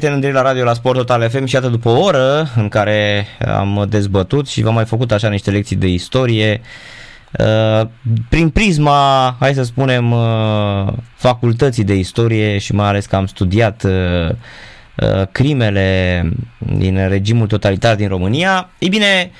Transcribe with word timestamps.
Prieteni 0.00 0.32
la 0.32 0.42
radio 0.42 0.64
la 0.64 0.72
Sport 0.74 0.96
Total 0.96 1.28
FM 1.28 1.44
și 1.44 1.56
atât 1.56 1.70
după 1.70 1.88
o 1.88 2.00
oră 2.00 2.48
în 2.56 2.68
care 2.68 3.26
am 3.46 3.86
dezbătut 3.88 4.48
și 4.48 4.62
v-am 4.62 4.74
mai 4.74 4.84
făcut 4.84 5.12
așa 5.12 5.28
niște 5.28 5.50
lecții 5.50 5.76
de 5.76 5.86
istorie 5.86 6.60
uh, 7.38 7.86
prin 8.28 8.50
prisma, 8.50 9.36
hai 9.40 9.54
să 9.54 9.62
spunem, 9.62 10.12
uh, 10.12 10.92
facultății 11.14 11.84
de 11.84 11.94
istorie 11.94 12.58
și 12.58 12.74
mai 12.74 12.86
ales 12.86 13.06
că 13.06 13.16
am 13.16 13.26
studiat 13.26 13.84
uh, 13.84 14.34
crimele 15.32 16.22
din 16.58 17.08
regimul 17.08 17.46
totalitar 17.46 17.94
din 17.94 18.08
România, 18.08 18.70
ei 18.78 18.88
bine, 18.88 19.30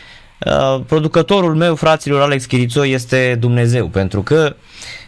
producătorul 0.86 1.54
meu, 1.54 1.74
fraților 1.74 2.20
Alex 2.20 2.45
Chirițo, 2.45 2.86
este 2.86 3.36
Dumnezeu, 3.40 3.86
pentru 3.86 4.22
că 4.22 4.54
Uh, 4.54 4.99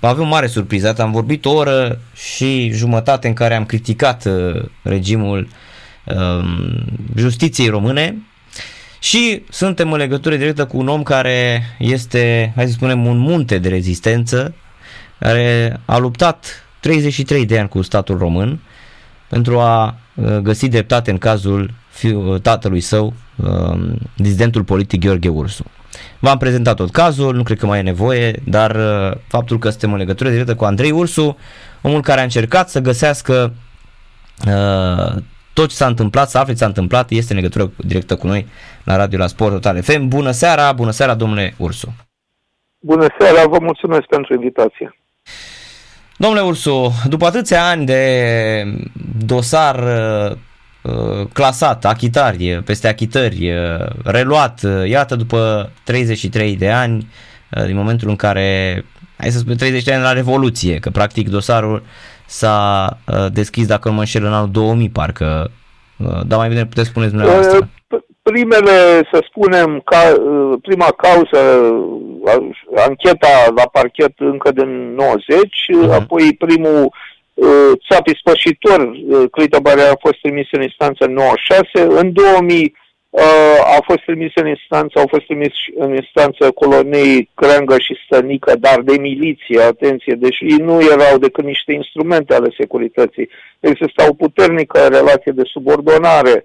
avem 0.00 0.26
mare 0.26 0.46
surpriză. 0.46 0.94
Am 0.98 1.12
vorbit 1.12 1.44
o 1.44 1.50
oră 1.50 1.98
și 2.14 2.70
jumătate 2.70 3.28
în 3.28 3.34
care 3.34 3.54
am 3.54 3.64
criticat 3.64 4.24
uh, 4.24 4.62
regimul 4.82 5.48
um, 6.04 6.84
justiției 7.16 7.68
române 7.68 8.16
și 8.98 9.42
suntem 9.50 9.92
în 9.92 9.98
legătură 9.98 10.36
directă 10.36 10.66
cu 10.66 10.78
un 10.78 10.88
om 10.88 11.02
care 11.02 11.62
este, 11.78 12.52
hai 12.56 12.66
să 12.66 12.72
spunem, 12.72 13.06
un 13.06 13.18
munte 13.18 13.58
de 13.58 13.68
rezistență, 13.68 14.54
care 15.18 15.80
a 15.84 15.98
luptat 15.98 16.64
33 16.80 17.46
de 17.46 17.58
ani 17.58 17.68
cu 17.68 17.82
statul 17.82 18.18
român 18.18 18.60
pentru 19.28 19.58
a 19.58 19.98
uh, 20.14 20.36
găsi 20.36 20.68
dreptate 20.68 21.10
în 21.10 21.18
cazul 21.18 21.74
tatălui 22.42 22.80
său, 22.80 23.14
um, 23.36 23.98
dizidentul 24.16 24.64
politic 24.64 25.00
Gheorghe 25.00 25.28
Ursu. 25.28 25.64
V-am 26.20 26.38
prezentat 26.38 26.76
tot 26.76 26.90
cazul, 26.90 27.34
nu 27.34 27.42
cred 27.42 27.58
că 27.58 27.66
mai 27.66 27.78
e 27.78 27.82
nevoie, 27.82 28.42
dar 28.44 28.76
uh, 28.76 29.16
faptul 29.26 29.58
că 29.58 29.68
suntem 29.70 29.92
în 29.92 29.98
legătură 29.98 30.30
directă 30.30 30.54
cu 30.54 30.64
Andrei 30.64 30.90
Ursu, 30.90 31.36
omul 31.82 32.00
care 32.00 32.20
a 32.20 32.22
încercat 32.22 32.68
să 32.68 32.80
găsească 32.80 33.52
uh, 34.46 35.22
tot 35.52 35.68
ce 35.68 35.74
s-a 35.74 35.86
întâmplat, 35.86 36.30
să 36.30 36.38
afle 36.38 36.52
ce 36.52 36.58
s-a 36.58 36.66
întâmplat, 36.66 37.10
este 37.10 37.32
în 37.32 37.38
legătură 37.38 37.72
directă 37.76 38.16
cu 38.16 38.26
noi 38.26 38.46
la 38.84 38.96
Radio 38.96 39.18
la 39.18 39.26
Sport 39.26 39.52
Total 39.52 39.82
FM. 39.82 40.08
Bună 40.08 40.30
seara, 40.30 40.72
bună 40.72 40.90
seara 40.90 41.14
domnule 41.14 41.54
Ursu. 41.56 41.94
Bună 42.78 43.06
seara, 43.18 43.46
vă 43.48 43.58
mulțumesc 43.60 44.04
pentru 44.04 44.34
invitație. 44.34 44.98
Domnule 46.16 46.42
Ursu, 46.42 46.92
după 47.08 47.26
atâția 47.26 47.68
ani 47.68 47.86
de 47.86 48.02
dosar 49.26 49.78
uh, 49.78 50.36
Uh, 50.36 50.36
clasat, 51.32 51.84
achitari, 51.84 52.62
peste 52.64 52.88
achitări, 52.88 53.50
uh, 53.50 53.86
reluat, 54.04 54.60
uh, 54.64 54.88
iată 54.88 55.16
după 55.16 55.70
33 55.84 56.56
de 56.56 56.70
ani, 56.70 57.06
din 57.66 57.76
momentul 57.76 58.08
în 58.08 58.16
care, 58.16 58.84
hai 59.16 59.30
să 59.30 59.38
spun 59.38 59.56
30 59.56 59.82
de 59.82 59.92
ani 59.92 60.02
la 60.02 60.12
Revoluție, 60.12 60.78
că 60.78 60.90
practic 60.90 61.28
dosarul 61.28 61.82
s-a 62.26 62.88
deschis, 63.32 63.66
dacă 63.66 63.88
nu 63.88 63.94
mă 63.94 64.00
înșel, 64.00 64.24
în 64.24 64.32
anul 64.32 64.50
2000, 64.50 64.90
parcă, 64.90 65.50
dar 66.26 66.38
mai 66.38 66.48
bine 66.48 66.66
puteți 66.66 66.88
spuneți 66.88 67.10
dumneavoastră. 67.10 67.68
Primele, 68.22 69.08
să 69.12 69.24
spunem, 69.28 69.82
ca, 69.84 70.12
prima 70.62 70.86
cauză, 70.86 71.72
ancheta 72.86 73.52
la 73.56 73.62
parchet 73.72 74.12
încă 74.16 74.50
din 74.52 74.94
90, 74.94 75.38
uh-huh. 75.38 75.94
apoi 75.94 76.36
primul 76.38 76.82
Uh, 76.82 77.09
țapi 77.88 78.18
spășitor, 78.18 78.80
uh, 78.80 79.30
Clitobare 79.30 79.80
a 79.80 79.96
fost 80.00 80.18
trimis 80.22 80.48
în 80.50 80.62
instanță 80.62 81.04
în 81.04 81.12
96, 81.12 82.00
în 82.00 82.12
2000 82.12 82.74
uh, 83.10 83.22
a 83.76 83.78
fost 83.84 84.02
trimis 84.04 84.32
în 84.34 84.46
instanță, 84.48 84.98
au 84.98 85.06
fost 85.08 85.24
trimis 85.24 85.52
în 85.74 85.94
instanță 85.94 86.50
colonei 86.50 87.30
Creangă 87.34 87.78
și 87.78 87.96
Stănică, 88.04 88.56
dar 88.56 88.80
de 88.80 88.96
miliție, 88.98 89.60
atenție, 89.60 90.14
deși 90.14 90.44
ei 90.44 90.56
nu 90.56 90.80
erau 90.80 91.18
decât 91.18 91.44
niște 91.44 91.72
instrumente 91.72 92.34
ale 92.34 92.54
securității. 92.58 93.28
Exista 93.60 94.06
o 94.08 94.14
puternică 94.14 94.78
relație 94.86 95.32
de 95.32 95.42
subordonare 95.44 96.44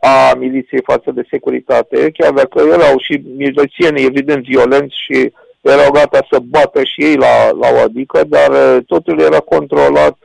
a 0.00 0.34
miliției 0.38 0.82
față 0.84 1.10
de 1.10 1.26
securitate, 1.30 2.10
chiar 2.10 2.32
dacă 2.32 2.62
erau 2.66 2.98
și 2.98 3.22
milițieni 3.36 4.04
evident 4.04 4.44
violenți 4.44 4.96
și 5.04 5.32
erau 5.60 5.90
gata 5.90 6.26
să 6.30 6.38
bată 6.38 6.84
și 6.84 7.04
ei 7.04 7.16
la, 7.16 7.50
la 7.50 7.68
o 7.72 7.78
adică, 7.78 8.24
dar 8.24 8.50
uh, 8.50 8.84
totul 8.86 9.20
era 9.20 9.38
controlat 9.38 10.18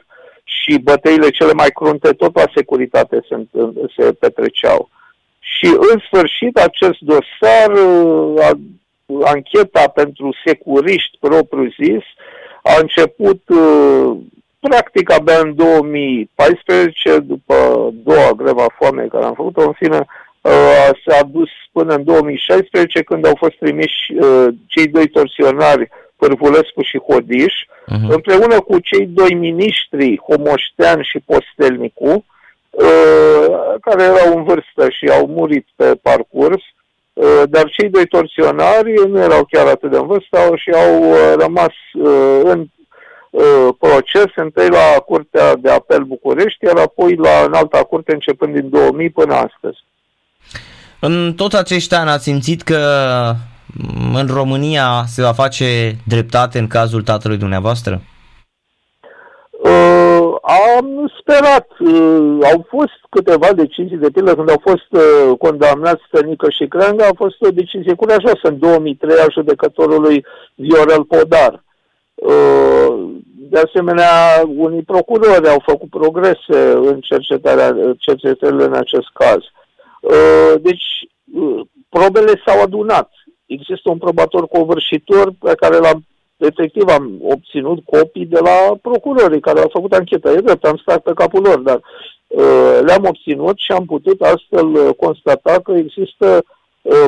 și 0.44 0.80
bătăile 0.80 1.30
cele 1.30 1.54
mai 1.54 1.70
crunte 1.74 2.12
tot 2.12 2.36
la 2.36 2.44
securitate 2.56 3.20
se, 3.30 3.48
se 3.98 4.12
petreceau. 4.14 4.90
Și 5.40 5.66
în 5.66 6.00
sfârșit 6.06 6.58
acest 6.58 7.00
dosar, 7.00 7.72
uh, 7.72 8.52
ancheta 9.24 9.88
pentru 9.88 10.30
securiști 10.46 11.18
propriu-zis, 11.20 12.04
a 12.64 12.74
început 12.80 13.42
uh, 13.50 14.18
practic 14.60 15.12
abia 15.12 15.40
în 15.40 15.56
2014, 15.56 17.20
după 17.20 17.56
doua 18.04 18.32
greva 18.32 18.66
foame 18.78 19.06
care 19.06 19.26
am 19.26 19.34
făcut-o, 19.34 19.62
în 19.62 19.74
fine, 19.74 19.98
Uh, 19.98 20.25
s-a 21.06 21.24
dus 21.32 21.50
până 21.72 21.94
în 21.94 22.04
2016 22.04 23.04
când 23.04 23.26
au 23.26 23.36
fost 23.38 23.56
trimiși 23.60 24.14
uh, 24.14 24.48
cei 24.68 24.88
doi 24.88 25.08
torsionari, 25.08 25.90
Pârvulescu 26.16 26.82
și 26.82 27.00
Hodiș, 27.08 27.54
uh-huh. 27.64 28.08
împreună 28.10 28.60
cu 28.60 28.80
cei 28.80 29.06
doi 29.06 29.34
miniștri, 29.34 30.22
Homoștean 30.28 31.02
și 31.02 31.20
Postelnicu, 31.26 32.26
uh, 32.70 33.48
care 33.82 34.04
erau 34.04 34.38
în 34.38 34.44
vârstă 34.44 34.90
și 34.90 35.06
au 35.10 35.28
murit 35.28 35.68
pe 35.76 36.00
parcurs, 36.02 36.64
dar 37.50 37.70
cei 37.70 37.90
doi 37.90 38.08
torsionari 38.08 38.94
nu 39.08 39.20
erau 39.20 39.48
chiar 39.52 39.68
atât 39.68 39.92
de 39.92 39.98
în 39.98 40.08
vârstă 40.08 40.38
și 40.56 40.70
au 40.70 41.14
rămas 41.40 41.74
în 42.44 42.66
proces, 43.80 44.32
întâi 44.36 44.70
la 44.70 45.00
Curtea 45.06 45.56
de 45.56 45.70
Apel 45.70 46.04
București, 46.04 46.66
iar 46.66 46.78
apoi 46.78 47.16
la 47.16 47.44
înalta 47.46 47.84
curte 47.84 48.14
începând 48.14 48.54
din 48.54 48.70
2000 48.70 49.10
până 49.10 49.34
astăzi. 49.34 49.84
În 51.08 51.34
toți 51.34 51.58
acești 51.58 51.96
ani 51.96 52.10
ați 52.10 52.24
simțit 52.24 52.62
că 52.62 52.80
în 54.14 54.28
România 54.34 55.04
se 55.08 55.22
va 55.22 55.32
face 55.32 55.96
dreptate 56.08 56.60
în 56.60 56.68
cazul 56.68 57.02
tatălui 57.02 57.38
dumneavoastră? 57.38 58.02
Uh, 59.64 60.30
am 60.42 61.12
sperat. 61.20 61.68
Uh, 61.80 62.38
au 62.52 62.66
fost 62.70 63.00
câteva 63.10 63.54
decizii 63.54 63.98
de 63.98 64.10
pildă 64.10 64.36
când 64.36 64.50
au 64.50 64.62
fost 64.62 64.90
uh, 64.90 65.38
condamnați 65.38 66.04
Stănică 66.08 66.50
și 66.50 66.68
Creanga, 66.68 67.06
a 67.06 67.16
fost 67.16 67.36
o 67.42 67.50
decizie 67.50 67.94
curajoasă 67.94 68.44
în 68.44 68.60
2003 68.60 69.18
a 69.20 69.32
judecătorului 69.32 70.26
Viorel 70.56 71.04
Podar. 71.04 71.64
Uh, 72.16 72.94
de 73.50 73.60
asemenea, 73.66 74.10
unii 74.56 74.84
procurori 74.84 75.50
au 75.50 75.62
făcut 75.66 75.90
progrese 75.90 76.60
în 76.90 77.00
cercetarea, 77.00 77.76
cercetările 77.98 78.64
în 78.64 78.74
acest 78.74 79.10
caz. 79.14 79.38
Uh, 79.38 79.64
Uh, 79.65 79.65
deci, 80.62 80.86
uh, 81.34 81.62
probele 81.90 82.42
s-au 82.46 82.62
adunat. 82.62 83.12
Există 83.46 83.90
un 83.90 83.98
probator 83.98 84.48
covârșitor 84.48 85.34
pe 85.40 85.56
care 85.56 85.78
l-am 85.78 86.06
efectiv 86.38 86.88
am 86.88 87.18
obținut 87.22 87.80
copii 87.86 88.26
de 88.26 88.40
la 88.40 88.78
procurorii 88.82 89.40
care 89.40 89.60
au 89.60 89.70
făcut 89.72 89.94
ancheta. 89.94 90.32
E 90.32 90.36
drept, 90.36 90.66
am 90.66 90.78
stat 90.78 91.02
pe 91.04 91.14
capul 91.16 91.42
lor, 91.42 91.60
dar 91.60 91.82
uh, 92.28 92.80
le-am 92.86 93.06
obținut 93.08 93.58
și 93.58 93.72
am 93.72 93.86
putut 93.86 94.22
astfel 94.22 94.94
constata 94.94 95.60
că 95.64 95.72
există 95.72 96.44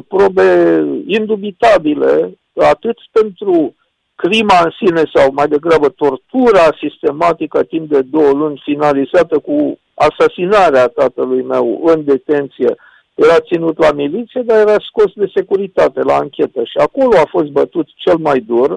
probe 0.07 0.83
indubitabile 1.05 2.37
atât 2.53 2.97
pentru 3.11 3.75
crima 4.15 4.59
în 4.63 4.71
sine 4.79 5.03
sau 5.13 5.31
mai 5.33 5.47
degrabă 5.47 5.89
tortura 5.89 6.77
sistematică 6.81 7.63
timp 7.63 7.89
de 7.89 8.01
două 8.01 8.31
luni 8.31 8.61
finalizată 8.63 9.39
cu 9.39 9.79
asasinarea 9.97 10.87
tatălui 10.87 11.43
meu 11.43 11.81
în 11.85 12.03
detenție 12.03 12.75
era 13.15 13.39
ținut 13.39 13.77
la 13.77 13.91
miliție, 13.91 14.41
dar 14.41 14.57
era 14.59 14.75
scos 14.79 15.11
de 15.15 15.31
securitate 15.33 16.01
la 16.01 16.15
anchetă 16.15 16.63
și 16.63 16.77
acolo 16.77 17.17
a 17.17 17.27
fost 17.29 17.47
bătut 17.47 17.87
cel 17.95 18.17
mai 18.17 18.39
dur 18.39 18.71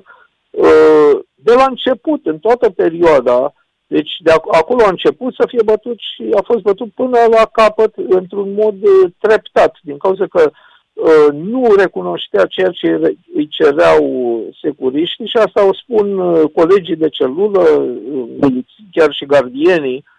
uh, 0.51 1.19
de 1.35 1.53
la 1.53 1.65
început, 1.69 2.27
în 2.27 2.39
toată 2.39 2.71
perioada, 2.71 3.53
deci 3.87 4.13
de 4.19 4.31
acolo 4.51 4.85
a 4.85 4.89
început 4.89 5.35
să 5.35 5.45
fie 5.49 5.63
bătut 5.65 5.99
și 5.99 6.25
a 6.37 6.43
fost 6.45 6.63
bătut 6.63 6.93
până 6.93 7.19
la 7.31 7.49
capăt 7.53 7.95
într-un 8.09 8.53
mod 8.53 8.75
uh, 8.83 9.11
treptat, 9.19 9.79
din 9.83 9.97
cauza 9.97 10.27
că 10.27 10.51
uh, 10.93 11.33
nu 11.33 11.75
recunoștea 11.79 12.47
ceea 12.47 12.71
ce 12.71 13.17
îi 13.35 13.49
cereau 13.49 14.05
securiștii 14.61 15.27
și 15.27 15.37
asta 15.37 15.67
o 15.69 15.75
spun 15.75 16.17
colegii 16.55 16.97
de 16.97 17.09
celulă, 17.09 17.63
chiar 18.93 19.13
și 19.13 19.27
gardienii, 19.27 20.05
Uh, 20.05 20.10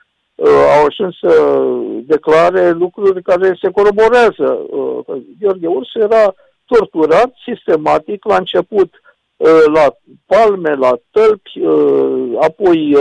au 0.49 0.85
ajuns 0.85 1.17
să 1.19 1.61
declare 2.05 2.71
lucruri 2.71 3.21
care 3.21 3.57
se 3.61 3.69
coroborează. 3.69 4.65
Uh, 4.69 5.21
Gheorghe 5.39 5.67
Urs 5.67 5.89
era 5.93 6.33
torturat 6.65 7.33
sistematic 7.45 8.25
la 8.25 8.35
început 8.35 8.89
uh, 9.37 9.63
la 9.73 9.95
palme, 10.25 10.75
la 10.75 10.99
tălpi, 11.11 11.61
apoi 12.39 12.91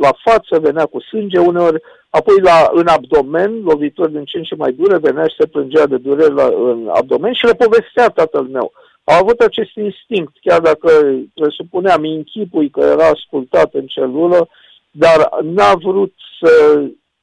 la 0.00 0.10
față 0.24 0.58
venea 0.58 0.84
cu 0.86 1.00
sânge 1.00 1.38
uneori, 1.38 1.82
apoi 2.10 2.40
la, 2.40 2.70
în 2.72 2.86
abdomen, 2.86 3.62
lovituri 3.62 4.12
din 4.12 4.24
ce 4.24 4.36
în 4.36 4.42
ce 4.42 4.54
mai 4.54 4.72
dure, 4.72 4.98
venea 4.98 5.26
și 5.26 5.34
se 5.38 5.46
plângea 5.46 5.86
de 5.86 5.96
dureri 5.96 6.34
la, 6.34 6.44
în 6.44 6.90
abdomen 6.92 7.32
și 7.32 7.44
le 7.46 7.54
povestea 7.54 8.08
tatăl 8.08 8.42
meu. 8.42 8.72
A 9.04 9.16
avut 9.20 9.40
acest 9.40 9.76
instinct, 9.76 10.32
chiar 10.40 10.60
dacă 10.60 10.90
presupuneam 11.34 12.02
închipui 12.02 12.70
că 12.70 12.80
era 12.80 13.06
ascultat 13.06 13.74
în 13.74 13.86
celulă, 13.86 14.48
dar 14.92 15.28
n-a 15.42 15.74
vrut 15.74 16.14
să 16.40 16.82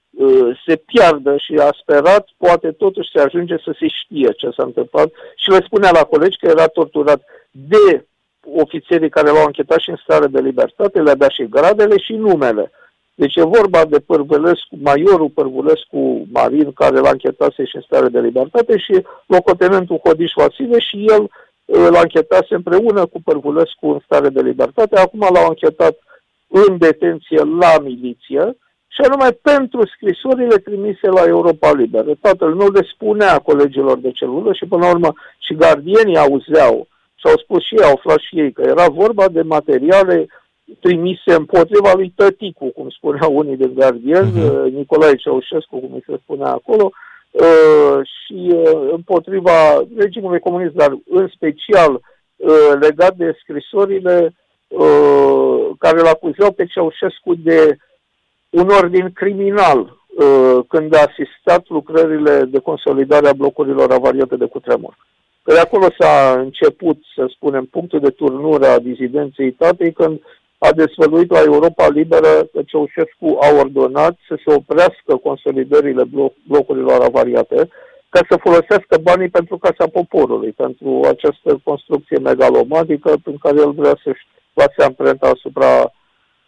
uh, 0.09 0.59
se 0.65 0.75
piardă 0.75 1.37
și 1.37 1.53
a 1.53 1.69
sperat, 1.81 2.27
poate 2.37 2.71
totuși 2.71 3.09
se 3.13 3.19
ajunge 3.19 3.55
să 3.57 3.75
se 3.79 3.87
știe 3.87 4.31
ce 4.37 4.49
s-a 4.55 4.63
întâmplat 4.63 5.09
și 5.35 5.49
le 5.49 5.61
spunea 5.65 5.91
la 5.91 6.03
colegi 6.03 6.37
că 6.37 6.47
era 6.47 6.67
torturat 6.67 7.21
de 7.51 8.05
ofițerii 8.53 9.09
care 9.09 9.29
l-au 9.31 9.45
închetat 9.45 9.79
și 9.79 9.89
în 9.89 9.99
stare 10.03 10.27
de 10.27 10.39
libertate, 10.39 11.01
le-a 11.01 11.15
dat 11.15 11.31
și 11.31 11.49
gradele 11.49 11.97
și 11.97 12.13
numele. 12.13 12.71
Deci 13.15 13.35
e 13.35 13.43
vorba 13.43 13.85
de 13.85 13.99
Părvulescu, 13.99 14.75
majorul 14.81 15.29
Părvulescu 15.29 16.27
Marin, 16.31 16.71
care 16.71 16.99
l-a 16.99 17.09
închetat 17.09 17.51
și 17.51 17.75
în 17.75 17.81
stare 17.81 18.07
de 18.07 18.19
libertate 18.19 18.77
și 18.77 19.05
locotenentul 19.25 20.01
Hodiș 20.03 20.31
Vasile 20.35 20.79
și 20.79 21.05
el 21.07 21.21
uh, 21.21 21.87
l-a 21.91 21.99
închetat 21.99 22.45
împreună 22.49 23.05
cu 23.05 23.21
Părvulescu 23.21 23.87
în 23.87 23.99
stare 24.05 24.29
de 24.29 24.41
libertate. 24.41 24.99
Acum 24.99 25.27
l-au 25.33 25.47
închetat 25.47 25.97
în 26.49 26.77
detenție 26.77 27.41
la 27.59 27.79
miliție 27.83 28.57
și 28.87 29.01
anume 29.01 29.29
pentru 29.41 29.87
scrisorile 29.87 30.57
trimise 30.57 31.07
la 31.07 31.23
Europa 31.27 31.71
Liberă. 31.73 32.11
Tatăl 32.21 32.53
nu 32.53 32.67
le 32.69 32.87
spunea 32.93 33.37
colegilor 33.37 33.97
de 33.97 34.11
celulă 34.11 34.53
și 34.53 34.65
până 34.65 34.85
la 34.85 34.91
urmă 34.91 35.13
și 35.39 35.53
gardienii 35.55 36.17
auzeau 36.17 36.87
și 37.15 37.25
au 37.27 37.37
spus 37.37 37.63
și 37.63 37.75
ei, 37.77 37.83
au 37.83 37.93
aflat 37.95 38.19
și 38.19 38.39
ei, 38.39 38.51
că 38.51 38.61
era 38.61 38.87
vorba 38.87 39.27
de 39.27 39.41
materiale 39.41 40.27
trimise 40.79 41.33
împotriva 41.33 41.93
lui 41.93 42.13
Tăticu, 42.15 42.65
cum 42.65 42.89
spuneau 42.89 43.37
unii 43.37 43.57
de 43.57 43.71
gardieni, 43.75 44.31
uh-huh. 44.31 44.71
Nicolae 44.71 45.15
Ceaușescu, 45.15 45.79
cum 45.79 46.03
se 46.05 46.19
spunea 46.23 46.51
acolo, 46.51 46.91
uh, 47.31 47.99
și 48.03 48.51
uh, 48.53 48.89
împotriva 48.91 49.83
regimului 49.97 50.39
comunist, 50.39 50.73
dar 50.73 50.97
în 51.09 51.27
special 51.35 51.93
uh, 51.93 52.71
legat 52.79 53.15
de 53.15 53.37
scrisorile 53.41 54.33
uh, 54.69 55.69
care 55.77 55.99
îl 55.99 56.07
acuzau 56.07 56.51
pe 56.51 56.65
Ceaușescu 56.65 57.35
de 57.35 57.77
un 58.49 58.67
ordin 58.69 59.11
criminal 59.13 59.79
uh, 59.79 60.59
când 60.67 60.95
a 60.95 61.05
asistat 61.07 61.67
lucrările 61.67 62.43
de 62.43 62.59
consolidare 62.59 63.27
a 63.27 63.33
blocurilor 63.33 63.91
avariate 63.91 64.35
de 64.35 64.45
cutremur. 64.45 64.97
De 65.43 65.59
acolo 65.59 65.87
s-a 65.99 66.39
început, 66.39 66.97
să 67.15 67.25
spunem, 67.35 67.65
punctul 67.65 67.99
de 67.99 68.09
turnură 68.09 68.67
a 68.67 68.79
dizidenței 68.79 69.51
tatei 69.51 69.91
când 69.91 70.21
a 70.57 70.71
dezvăluit 70.71 71.31
la 71.31 71.41
Europa 71.41 71.87
Liberă 71.87 72.49
că 72.53 72.61
Ceaușescu 72.65 73.37
a 73.41 73.49
ordonat 73.59 74.17
să 74.27 74.39
se 74.45 74.53
oprească 74.55 75.15
consolidările 75.23 76.03
bloc, 76.03 76.33
blocurilor 76.47 77.01
avariate 77.01 77.69
ca 78.09 78.19
să 78.29 78.37
folosească 78.37 78.97
banii 79.01 79.29
pentru 79.29 79.57
Casa 79.57 79.87
Poporului, 79.87 80.51
pentru 80.51 81.01
această 81.03 81.59
construcție 81.63 82.17
megalomatică 82.17 83.17
prin 83.23 83.37
care 83.37 83.57
el 83.59 83.71
vrea 83.71 83.97
să-și 84.03 84.25
lase 84.61 84.83
amprenta 84.83 85.27
asupra 85.35 85.71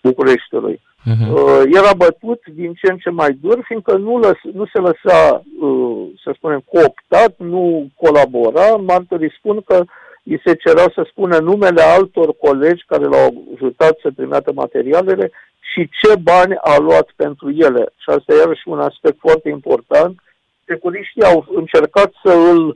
Bucureștiului. 0.02 0.78
Uh-huh. 1.12 1.30
Uh, 1.34 1.62
era 1.80 1.94
bătut 1.98 2.42
din 2.54 2.74
ce 2.74 2.92
în 2.92 2.98
ce 2.98 3.10
mai 3.10 3.32
dur, 3.42 3.60
fiindcă 3.64 3.98
nu, 3.98 4.18
lăs, 4.20 4.38
nu 4.54 4.66
se 4.74 4.80
lăsa, 4.80 5.44
uh, 5.60 6.08
să 6.24 6.32
spunem, 6.36 6.64
cooptat, 6.74 7.34
nu 7.38 7.88
colabora. 7.96 8.68
Martorii 8.76 9.36
spun 9.38 9.62
că 9.66 9.84
îi 10.24 10.42
se 10.46 10.54
cerea 10.54 10.92
să 10.96 11.08
spună 11.10 11.38
numele 11.38 11.82
altor 11.82 12.36
colegi 12.38 12.84
care 12.88 13.06
l-au 13.06 13.44
ajutat 13.56 13.98
să 14.02 14.10
trimeată 14.16 14.52
materialele 14.54 15.32
și 15.74 15.90
ce 16.02 16.16
bani 16.16 16.56
a 16.62 16.78
luat 16.78 17.08
pentru 17.16 17.50
ele. 17.50 17.84
Și 17.98 18.10
asta 18.10 18.34
e 18.34 18.38
iarăși 18.38 18.68
un 18.68 18.80
aspect 18.80 19.18
foarte 19.20 19.50
important. 19.50 20.20
Securiștii 20.66 21.24
au 21.24 21.46
încercat 21.56 22.12
să 22.24 22.32
îl 22.52 22.68
uh, 22.68 22.76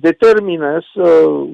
determine, 0.00 0.80
să 0.94 1.02
uh, 1.02 1.48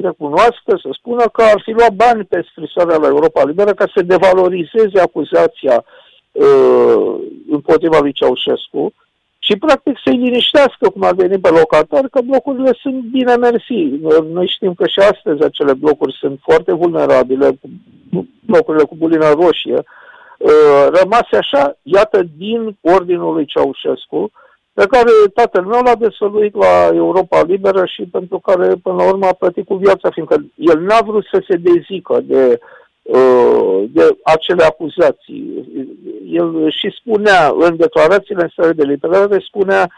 recunoască, 0.00 0.78
să 0.82 0.88
spună 0.92 1.24
că 1.32 1.42
ar 1.42 1.60
fi 1.64 1.70
luat 1.70 1.92
bani 1.92 2.24
pe 2.24 2.46
scrisoarea 2.50 2.96
la 2.96 3.06
Europa 3.06 3.44
Liberă 3.44 3.72
ca 3.72 3.84
să 3.94 4.02
devalorizeze 4.02 5.00
acuzația 5.00 5.84
uh, 6.32 7.14
împotriva 7.50 7.98
lui 8.00 8.12
Ceaușescu 8.12 8.92
și 9.38 9.56
practic 9.56 9.96
să-i 10.04 10.16
liniștească 10.16 10.88
cum 10.88 11.02
ar 11.02 11.14
veni 11.14 11.38
pe 11.38 11.48
locator 11.48 12.08
că 12.08 12.20
blocurile 12.20 12.72
sunt 12.80 13.02
bine 13.02 13.36
mersi. 13.36 13.78
Noi 14.32 14.46
știm 14.48 14.74
că 14.74 14.86
și 14.86 14.98
astăzi 14.98 15.42
acele 15.42 15.74
blocuri 15.74 16.16
sunt 16.20 16.38
foarte 16.42 16.74
vulnerabile, 16.74 17.58
blocurile 18.40 18.84
cu 18.84 18.94
bulină 18.96 19.30
roșie, 19.30 19.82
uh, 20.38 20.86
rămase 21.00 21.36
așa, 21.36 21.76
iată, 21.82 22.22
din 22.36 22.76
ordinul 22.80 23.32
lui 23.34 23.44
Ceaușescu, 23.44 24.30
pe 24.80 24.86
care 24.86 25.10
tatăl 25.34 25.64
meu 25.64 25.80
l-a 25.82 25.94
desfăluit 25.94 26.54
la 26.54 26.90
Europa 26.92 27.42
Liberă 27.42 27.84
și 27.86 28.02
pentru 28.02 28.38
care, 28.38 28.74
până 28.82 28.96
la 28.96 29.08
urmă, 29.08 29.26
a 29.26 29.32
plătit 29.32 29.66
cu 29.66 29.74
viața, 29.74 30.10
fiindcă 30.10 30.44
el 30.54 30.80
n-a 30.80 31.00
vrut 31.00 31.24
să 31.32 31.42
se 31.48 31.56
dezică 31.56 32.20
de 32.22 32.58
Uh, 33.02 33.84
de 33.88 34.18
acele 34.24 34.64
acuzații. 34.64 35.64
El 36.26 36.70
și 36.70 36.94
spunea, 37.00 37.54
în 37.58 37.76
declarațiile 37.76 38.42
în 38.42 38.48
stare 38.48 38.72
de 38.72 38.84
literare, 38.84 39.38
spunea 39.46 39.90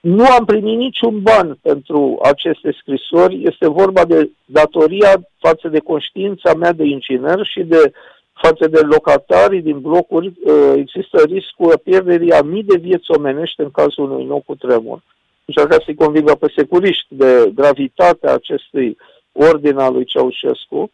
nu 0.00 0.24
am 0.24 0.44
primit 0.44 0.76
niciun 0.76 1.22
ban 1.22 1.58
pentru 1.62 2.18
aceste 2.22 2.76
scrisori, 2.80 3.42
este 3.44 3.68
vorba 3.68 4.04
de 4.04 4.30
datoria 4.44 5.20
față 5.38 5.68
de 5.68 5.78
conștiința 5.78 6.54
mea 6.54 6.72
de 6.72 6.84
inginer 6.84 7.46
și 7.46 7.62
de 7.62 7.92
față 8.34 8.68
de 8.68 8.80
locatarii 8.80 9.62
din 9.62 9.80
blocuri, 9.80 10.26
uh, 10.26 10.72
există 10.76 11.22
riscul 11.24 11.78
pierderii 11.84 12.32
a 12.32 12.42
mii 12.42 12.62
de 12.62 12.76
vieți 12.76 13.10
omenești 13.10 13.60
în 13.60 13.70
cazul 13.70 14.10
unui 14.10 14.24
nou 14.24 14.42
cutremur. 14.46 15.02
Încerca 15.44 15.76
să-i 15.84 15.94
convingă 15.94 16.34
pe 16.34 16.52
securiști 16.56 17.06
de 17.08 17.50
gravitatea 17.54 18.32
acestui 18.32 18.96
ordin 19.32 19.76
al 19.78 19.92
lui 19.92 20.04
Ceaușescu, 20.04 20.90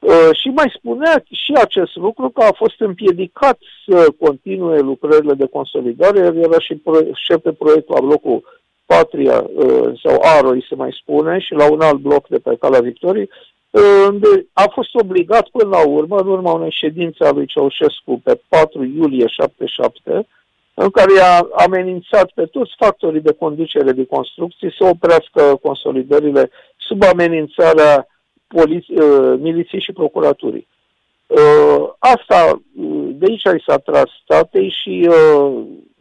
Uh, 0.00 0.28
și 0.32 0.48
mai 0.48 0.72
spunea 0.76 1.24
și 1.30 1.52
acest 1.52 1.96
lucru 1.96 2.28
că 2.28 2.42
a 2.42 2.52
fost 2.52 2.80
împiedicat 2.80 3.58
să 3.86 4.06
continue 4.20 4.80
lucrările 4.80 5.34
de 5.34 5.46
consolidare, 5.46 6.18
el 6.18 6.36
era 6.36 6.58
și 6.58 6.82
șef 7.14 7.42
de 7.42 7.52
proiect 7.52 7.88
la 7.88 8.00
blocul 8.00 8.42
Patria 8.86 9.46
uh, 9.54 10.00
sau 10.02 10.20
Aroi 10.22 10.66
se 10.68 10.74
mai 10.74 10.96
spune 11.00 11.38
și 11.38 11.52
la 11.52 11.70
un 11.70 11.80
alt 11.80 11.98
bloc 11.98 12.28
de 12.28 12.38
pe 12.38 12.56
Calea 12.60 12.80
Victoriei, 12.80 13.28
uh, 13.30 13.57
unde 14.08 14.46
a 14.52 14.70
fost 14.72 14.94
obligat 14.94 15.48
până 15.48 15.68
la 15.68 15.86
urmă, 15.86 16.18
în 16.18 16.28
urma 16.28 16.52
unei 16.52 16.70
ședințe 16.70 17.24
a 17.24 17.30
lui 17.30 17.46
Ceaușescu 17.46 18.20
pe 18.24 18.40
4 18.48 18.84
iulie 18.84 19.26
77, 19.26 20.26
în 20.74 20.90
care 20.90 21.20
a 21.20 21.48
amenințat 21.64 22.30
pe 22.34 22.44
toți 22.44 22.72
factorii 22.78 23.20
de 23.20 23.32
conducere 23.32 23.92
de 23.92 24.04
construcții 24.04 24.74
să 24.78 24.84
oprească 24.84 25.58
consolidările 25.62 26.50
sub 26.76 27.02
amenințarea 27.02 28.06
poliție, 28.48 29.02
uh, 29.02 29.38
miliției 29.40 29.80
și 29.80 29.92
procuraturii. 29.92 30.66
Uh, 31.26 31.88
asta, 31.98 32.60
uh, 32.76 33.08
de 33.12 33.26
aici 33.28 33.60
i 33.60 33.64
s-a 33.66 33.76
tras 33.76 34.10
statei 34.22 34.74
și 34.82 35.08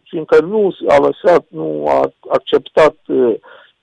fiindcă 0.03 0.41
nu 0.41 0.75
a 0.87 0.97
lăsat, 0.97 1.45
nu 1.47 1.85
a 1.87 2.11
acceptat 2.29 2.95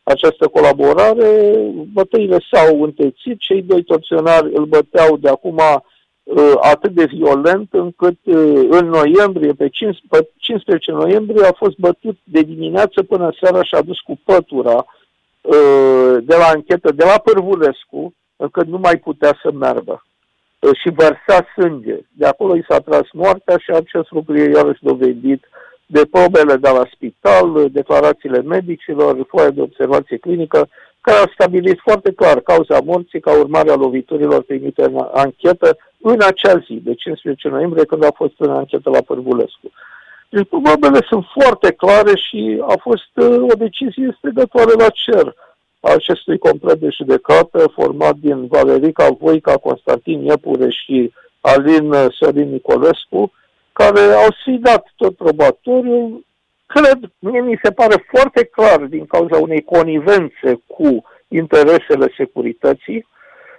această 0.05 0.49
colaborare, 0.49 1.55
bătăile 1.93 2.39
s-au 2.51 2.83
întețit, 2.83 3.39
cei 3.39 3.63
doi 3.63 3.83
torționari 3.83 4.55
îl 4.55 4.65
băteau 4.65 5.17
de 5.17 5.29
acum 5.29 5.61
atât 6.61 6.93
de 6.93 7.05
violent 7.05 7.69
încât 7.73 8.19
în 8.71 8.89
noiembrie, 8.89 9.53
pe 9.53 9.69
15, 10.37 10.91
noiembrie, 10.91 11.47
a 11.47 11.53
fost 11.53 11.77
bătut 11.77 12.17
de 12.25 12.41
dimineață 12.41 13.03
până 13.03 13.35
seara 13.41 13.63
și 13.63 13.75
a 13.75 13.83
dus 13.83 14.01
cu 14.01 14.21
pătura 14.25 14.87
de 16.21 16.37
la 16.37 16.51
închetă, 16.55 16.93
de 16.93 17.05
la 17.05 17.19
Părvulescu, 17.25 18.15
încât 18.37 18.67
nu 18.67 18.79
mai 18.79 18.97
putea 18.97 19.39
să 19.43 19.53
meargă 19.53 20.05
și 20.83 20.91
vărsa 20.91 21.47
sânge. 21.57 21.97
De 22.13 22.27
acolo 22.27 22.57
i 22.57 22.65
s-a 22.69 22.79
tras 22.79 23.07
moartea 23.13 23.57
și 23.59 23.71
acest 23.71 24.11
lucru 24.11 24.37
e 24.37 24.53
iarăși 24.55 24.83
dovedit 24.83 25.45
de 25.87 26.07
probele 26.11 26.57
de 26.57 26.69
la 26.69 26.85
spital, 26.95 27.69
declarațiile 27.71 28.43
medicilor, 28.43 29.27
foaia 29.29 29.51
de 29.51 29.61
observație 29.61 30.17
clinică, 30.17 30.69
care 31.01 31.19
a 31.19 31.33
stabilit 31.33 31.79
foarte 31.83 32.13
clar 32.13 32.41
cauza 32.41 32.79
morții 32.85 33.21
ca 33.21 33.39
urmare 33.39 33.71
a 33.71 33.75
loviturilor 33.75 34.43
primite 34.43 34.83
în 34.83 35.07
anchetă 35.13 35.77
în 36.01 36.19
acea 36.21 36.57
zi, 36.67 36.81
de 36.85 36.95
15 36.95 37.49
noiembrie, 37.49 37.85
când 37.85 38.05
a 38.05 38.13
fost 38.15 38.35
în 38.37 38.51
anchetă 38.51 38.91
la 38.91 39.01
Părbulescu. 39.01 39.71
Deci 40.29 40.49
probele 40.49 41.01
sunt 41.09 41.25
foarte 41.39 41.73
clare 41.73 42.17
și 42.17 42.63
a 42.67 42.75
fost 42.81 43.11
uh, 43.15 43.43
o 43.53 43.55
decizie 43.59 44.15
strigătoare 44.19 44.73
la 44.79 44.89
cer 44.89 45.35
acestui 45.81 46.39
complet 46.39 46.79
de 46.79 46.89
judecată 46.91 47.73
format 47.75 48.15
din 48.15 48.47
Valerica 48.47 49.09
Voica, 49.21 49.57
Constantin 49.57 50.25
Iepureș 50.25 50.75
și 50.75 51.13
Alin 51.41 51.93
Sorin 52.11 52.51
Nicolescu, 52.51 53.33
care 53.81 54.01
au 54.01 54.31
sfidat 54.41 54.93
tot 54.97 55.17
probatoriul. 55.17 56.25
Cred, 56.67 56.99
mie 57.19 57.41
mi 57.41 57.61
se 57.63 57.71
pare 57.71 58.07
foarte 58.13 58.45
clar 58.45 58.81
din 58.81 59.07
cauza 59.07 59.37
unei 59.37 59.63
conivențe 59.63 60.51
cu 60.67 61.05
interesele 61.29 62.13
securității, 62.17 63.07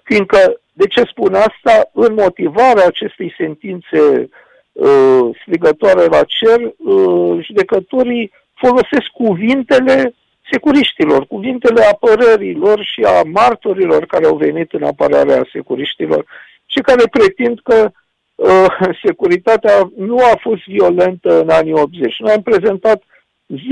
fiindcă, 0.04 0.60
de 0.74 0.88
ce 0.88 1.04
spun 1.04 1.34
asta, 1.34 1.90
în 1.94 2.14
motivarea 2.14 2.86
acestei 2.88 3.34
sentințe 3.38 4.30
uh, 4.72 5.30
strigătoare 5.42 6.06
la 6.06 6.24
cer, 6.24 6.60
uh, 6.62 7.46
judecătorii 7.46 8.32
folosesc 8.54 9.08
cuvintele 9.14 10.16
securiștilor, 10.52 11.26
cuvintele 11.28 11.82
apărărilor 11.84 12.84
și 12.84 13.02
a 13.02 13.22
martorilor 13.24 14.06
care 14.06 14.26
au 14.26 14.36
venit 14.36 14.72
în 14.74 14.84
apărarea 14.84 15.48
securiștilor 15.52 16.26
și 16.66 16.80
care 16.80 17.04
pretind 17.12 17.60
că 17.64 17.76
uh, 17.76 17.92
securitatea 19.06 19.92
nu 19.96 20.18
a 20.18 20.40
fost 20.42 20.64
violentă 20.66 21.42
în 21.42 21.50
anii 21.50 21.74
80. 21.74 22.20
Noi 22.20 22.34
am 22.34 22.42
prezentat 22.42 23.04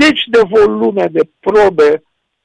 zeci 0.00 0.24
de 0.26 0.40
volume 0.48 1.08
de 1.10 1.20
probe 1.40 2.02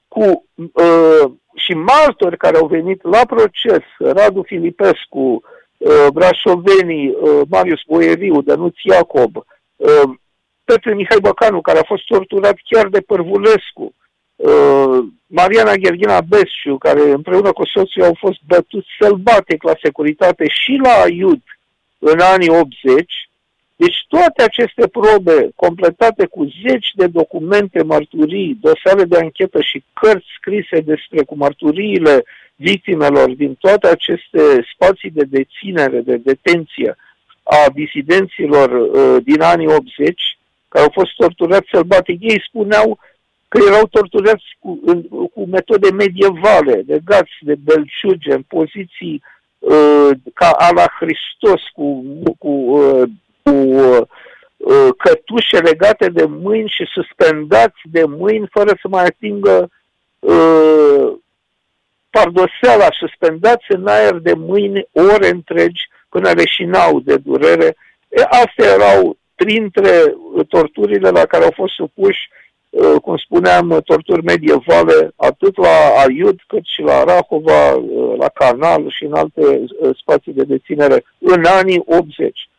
cu 0.07 0.45
uh, 0.55 1.31
și 1.55 1.73
martori 1.73 2.37
care 2.37 2.57
au 2.57 2.67
venit 2.67 3.03
la 3.03 3.25
proces, 3.25 3.83
Radu 3.97 4.41
Filipescu, 4.41 5.43
uh, 5.77 6.07
Brașovenii, 6.13 7.07
uh, 7.09 7.41
Marius 7.49 7.81
Boieriu, 7.87 8.41
Dănuț 8.41 8.75
Iacob, 8.81 9.35
uh, 9.35 10.09
Petre 10.63 10.93
Mihai 10.93 11.19
Băcanu, 11.21 11.61
care 11.61 11.79
a 11.79 11.83
fost 11.87 12.05
torturat 12.05 12.57
chiar 12.69 12.87
de 12.87 12.99
Părvulescu, 12.99 13.93
uh, 14.35 14.97
Mariana 15.25 15.73
Gherghina 15.73 16.21
Besciu, 16.21 16.77
care 16.77 17.11
împreună 17.11 17.51
cu 17.51 17.65
soțul 17.65 18.03
au 18.03 18.15
fost 18.19 18.39
bătuți 18.47 18.87
sălbatic 18.99 19.63
la 19.63 19.73
securitate 19.83 20.45
și 20.47 20.79
la 20.83 21.07
Iud 21.07 21.41
în 21.99 22.19
anii 22.19 22.49
80, 22.49 23.29
deci 23.75 24.05
toate 24.07 24.43
aceste 24.43 24.87
probe, 24.87 25.49
completate 25.55 26.25
cu 26.25 26.53
zeci 26.67 26.89
de 26.95 27.07
documente, 27.07 27.83
marturii, 27.83 28.57
dosare 28.61 29.03
de 29.03 29.17
anchetă 29.17 29.61
și 29.61 29.83
cărți 29.93 30.27
scrise 30.39 30.79
despre 30.79 31.23
cu 31.23 31.35
marturiile 31.37 32.23
victimelor 32.55 33.29
din 33.29 33.55
toate 33.55 33.87
aceste 33.87 34.41
spații 34.73 35.09
de 35.09 35.23
deținere, 35.23 35.99
de 35.99 36.17
detenție 36.17 36.95
a 37.43 37.69
disidenților 37.73 38.69
uh, 38.71 39.23
din 39.23 39.41
anii 39.41 39.67
80, 39.67 40.37
care 40.67 40.83
au 40.83 40.91
fost 40.93 41.11
torturați 41.15 41.69
sălbatic, 41.71 42.21
ei 42.21 42.43
spuneau 42.47 42.99
că 43.47 43.59
erau 43.67 43.87
torturați 43.87 44.45
cu, 44.59 44.79
în, 44.85 45.01
cu 45.07 45.45
metode 45.45 45.91
medievale, 45.91 46.83
legați 46.87 47.35
de 47.39 47.55
belciuge, 47.55 48.33
în 48.33 48.41
poziții 48.41 49.21
uh, 49.23 49.38
ca 50.33 50.49
ala 50.49 50.85
Hristos, 50.99 51.61
cu, 51.73 52.03
cu 52.37 52.49
uh, 52.49 53.09
cu 53.43 53.49
uh, 53.49 54.01
uh, 54.57 54.89
cătușe 54.97 55.57
legate 55.57 56.09
de 56.09 56.25
mâini 56.25 56.69
și 56.69 56.85
suspendați 56.93 57.81
de 57.83 58.03
mâini 58.05 58.47
fără 58.51 58.77
să 58.81 58.87
mai 58.87 59.03
atingă 59.03 59.69
uh, 60.19 61.13
pardoseala, 62.09 62.87
suspendați 62.91 63.65
în 63.67 63.87
aer 63.87 64.13
de 64.13 64.33
mâini 64.33 64.87
ore 64.91 65.29
întregi 65.29 65.89
până 66.09 66.31
leșinau 66.31 66.99
de 66.99 67.17
durere. 67.17 67.75
E, 68.09 68.21
astea 68.21 68.73
erau 68.73 69.17
printre 69.35 70.15
torturile 70.47 71.09
la 71.09 71.25
care 71.25 71.43
au 71.43 71.51
fost 71.55 71.73
supuși, 71.73 72.29
uh, 72.31 72.38
cum 73.01 73.17
spuneam, 73.17 73.81
torturi 73.85 74.23
medievale, 74.23 75.11
atât 75.15 75.57
la 75.57 76.03
Aiud 76.05 76.39
cât 76.47 76.65
și 76.65 76.81
la 76.81 77.03
Rahova, 77.03 77.73
uh, 77.73 78.17
la 78.17 78.29
Canal 78.29 78.89
și 78.89 79.03
în 79.03 79.13
alte 79.13 79.41
uh, 79.41 79.97
spații 80.01 80.33
de 80.33 80.43
deținere 80.43 81.03
în 81.17 81.43
anii 81.45 81.81
80. 81.85 82.49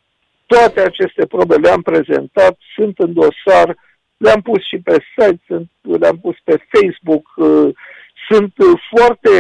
Toate 0.47 0.81
aceste 0.81 1.27
probe 1.27 1.55
le-am 1.55 1.83
prezentat, 1.83 2.59
sunt 2.75 2.99
în 2.99 3.13
dosar, 3.13 3.77
le-am 4.17 4.41
pus 4.41 4.67
și 4.67 4.79
pe 4.79 4.97
site, 5.17 5.41
sunt, 5.47 5.71
le-am 6.01 6.19
pus 6.19 6.37
pe 6.45 6.57
Facebook, 6.69 7.27
uh, 7.37 7.75
sunt 8.29 8.55
foarte 8.95 9.31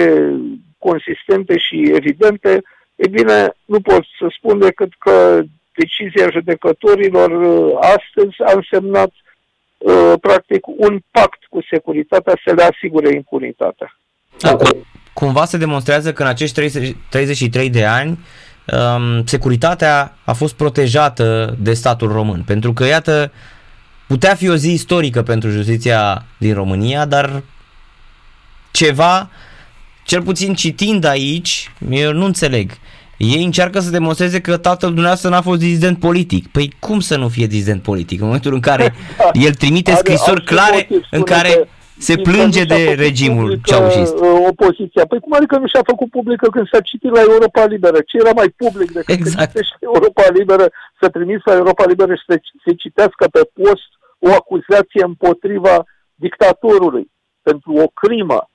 consistente 0.79 1.59
și 1.59 1.93
evidente. 1.95 2.63
E 2.97 3.09
bine, 3.09 3.55
nu 3.65 3.81
pot 3.81 4.05
să 4.19 4.27
spun 4.37 4.59
decât 4.59 4.93
că 4.99 5.41
decizia 5.75 6.31
judecătorilor 6.31 7.31
uh, 7.31 7.77
astăzi 7.81 8.37
a 8.45 8.53
însemnat 8.55 9.09
uh, 9.09 9.20
practic 10.21 10.67
un 10.67 11.01
pact 11.11 11.45
cu 11.51 11.59
securitatea 11.71 12.35
să 12.45 12.55
le 12.55 12.63
asigure 12.63 13.15
impunitatea. 13.15 13.99
Da, 14.39 14.57
cumva 15.13 15.45
se 15.45 15.57
demonstrează 15.57 16.13
că 16.13 16.23
în 16.23 16.29
acești 16.29 16.95
33 17.09 17.71
de 17.71 17.85
ani 17.85 18.19
um, 18.67 19.27
securitatea 19.27 20.17
a 20.25 20.33
fost 20.33 20.55
protejată 20.55 21.57
de 21.59 21.75
statul 21.75 22.13
român. 22.13 22.43
Pentru 22.47 22.73
că, 22.73 22.85
iată, 22.85 23.33
putea 24.07 24.35
fi 24.35 24.49
o 24.49 24.57
zi 24.57 24.73
istorică 24.73 25.23
pentru 25.23 25.51
justiția 25.51 26.25
din 26.39 26.55
România, 26.55 27.05
dar 27.05 27.43
ceva, 28.71 29.31
cel 30.05 30.23
puțin 30.23 30.55
citind 30.55 31.05
aici, 31.05 31.73
eu 31.91 32.13
nu 32.13 32.25
înțeleg. 32.25 32.71
Ei 33.23 33.45
încearcă 33.45 33.79
să 33.79 33.91
demonstreze 33.91 34.41
că 34.41 34.57
tatăl 34.57 34.89
dumneavoastră 34.89 35.29
n-a 35.29 35.41
fost 35.41 35.61
dizident 35.61 35.99
politic. 35.99 36.49
Păi 36.49 36.73
cum 36.79 37.01
să 37.01 37.17
nu 37.17 37.29
fie 37.29 37.47
dizident 37.47 37.83
politic? 37.83 38.21
În 38.21 38.27
momentul 38.27 38.55
în 38.55 38.61
care 38.61 38.95
el 39.47 39.55
trimite 39.55 39.95
scrisori 39.95 40.45
clare 40.45 40.89
în 41.11 41.23
care 41.23 41.69
se 41.99 42.17
plânge 42.17 42.65
de 42.65 42.95
regimul 42.99 43.59
ceaușist. 43.65 44.15
Uh, 44.15 44.47
opoziția. 44.49 45.07
Păi 45.07 45.21
cum 45.21 45.33
adică 45.33 45.59
nu 45.59 45.67
și-a 45.67 45.83
făcut 45.85 46.11
publică 46.11 46.49
când 46.49 46.69
s-a 46.73 46.81
citit 46.81 47.11
la 47.11 47.21
Europa 47.21 47.65
Liberă? 47.65 47.99
Ce 48.07 48.17
era 48.17 48.33
mai 48.35 48.49
public 48.57 48.91
decât 48.93 49.15
exact. 49.15 49.57
să 49.57 49.63
Europa 49.81 50.23
Liberă, 50.33 50.71
să 51.01 51.09
trimis 51.09 51.41
la 51.45 51.55
Europa 51.55 51.85
Liberă 51.87 52.15
și 52.15 52.23
să 52.27 52.41
se 52.65 52.73
citească 52.75 53.29
pe 53.33 53.43
post 53.53 53.91
o 54.19 54.31
acuzație 54.33 55.03
împotriva 55.05 55.85
dictatorului 56.15 57.11
pentru 57.43 57.73
o 57.85 57.87
crimă. 58.01 58.49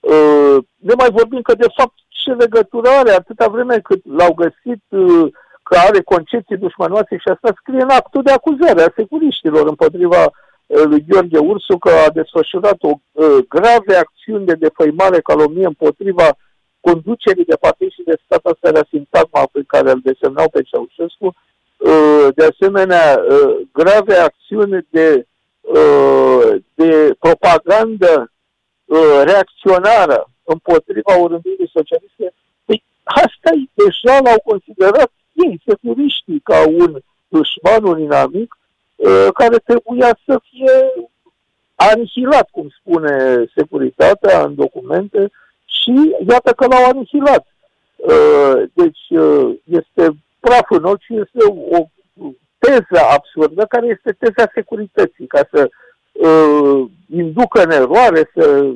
Uh, 0.00 0.56
ne 0.76 0.94
mai 0.96 1.10
vorbim 1.10 1.42
că 1.42 1.54
de 1.54 1.70
fapt 1.76 1.94
ce 2.26 2.32
legătură 2.32 2.88
are 2.88 3.10
atâta 3.10 3.46
vreme 3.48 3.78
cât 3.78 4.00
l-au 4.18 4.32
găsit 4.34 4.82
uh, 4.88 5.32
că 5.62 5.74
are 5.86 6.00
concepții 6.00 6.62
dușmanoase 6.64 7.16
și 7.16 7.28
asta 7.34 7.50
scrie 7.60 7.82
în 7.82 7.88
actul 8.00 8.22
de 8.22 8.30
acuzare 8.30 8.82
a 8.82 8.96
securiștilor 8.96 9.66
împotriva 9.68 10.22
lui 10.66 11.04
Gheorghe 11.08 11.38
Ursu 11.38 11.78
că 11.78 11.90
a 12.06 12.10
desfășurat 12.10 12.78
o 12.80 12.90
uh, 12.90 13.38
grave 13.48 13.94
acțiuni 13.96 14.46
de 14.46 14.54
defăimare, 14.54 15.20
calomnie 15.20 15.66
împotriva 15.66 16.28
conducerii 16.80 17.44
de 17.44 17.56
partid 17.60 17.90
și 17.90 18.02
de 18.04 18.14
stat, 18.24 18.44
asta 18.44 18.68
era 18.68 18.84
sintagma 18.88 19.48
pe 19.52 19.62
care 19.66 19.90
îl 19.90 20.00
desemnau 20.02 20.48
pe 20.48 20.62
Ceaușescu, 20.62 21.26
uh, 21.26 22.28
de 22.34 22.44
asemenea 22.44 23.06
uh, 23.18 23.56
grave 23.72 24.14
acțiuni 24.14 24.86
de, 24.90 25.26
uh, 25.60 26.56
de 26.74 27.14
propagandă 27.18 28.32
uh, 28.84 29.20
reacționară 29.24 30.30
împotriva 30.52 31.12
orândirii 31.20 31.70
socialiste, 31.78 32.26
păi 32.64 32.82
asta 33.04 33.50
deja 33.80 34.14
l-au 34.24 34.40
considerat 34.44 35.10
ei, 35.32 35.62
securiștii, 35.66 36.40
ca 36.40 36.58
un 36.68 36.90
dușman, 37.28 37.84
un 37.84 38.00
inamic, 38.00 38.56
Uh, 38.96 39.28
care 39.34 39.56
trebuia 39.56 40.18
să 40.24 40.40
fie 40.50 40.72
anihilat, 41.74 42.48
cum 42.50 42.68
spune 42.80 43.44
securitatea 43.56 44.42
în 44.42 44.54
documente, 44.54 45.30
și 45.64 46.14
iată 46.28 46.52
că 46.52 46.66
l-au 46.66 46.84
anihilat. 46.84 47.46
Uh, 47.96 48.62
deci 48.72 49.06
uh, 49.08 49.54
este 49.64 50.16
praf 50.40 50.70
în 50.70 50.84
ochi 50.84 51.02
și 51.02 51.14
este 51.14 51.52
o 51.70 51.86
teză 52.58 53.04
absurdă 53.16 53.64
care 53.68 53.86
este 53.86 54.16
teza 54.18 54.50
securității, 54.54 55.26
ca 55.26 55.48
să 55.52 55.68
uh, 56.12 56.90
inducă 57.14 57.62
în 57.62 57.70
eroare, 57.70 58.30
să 58.34 58.72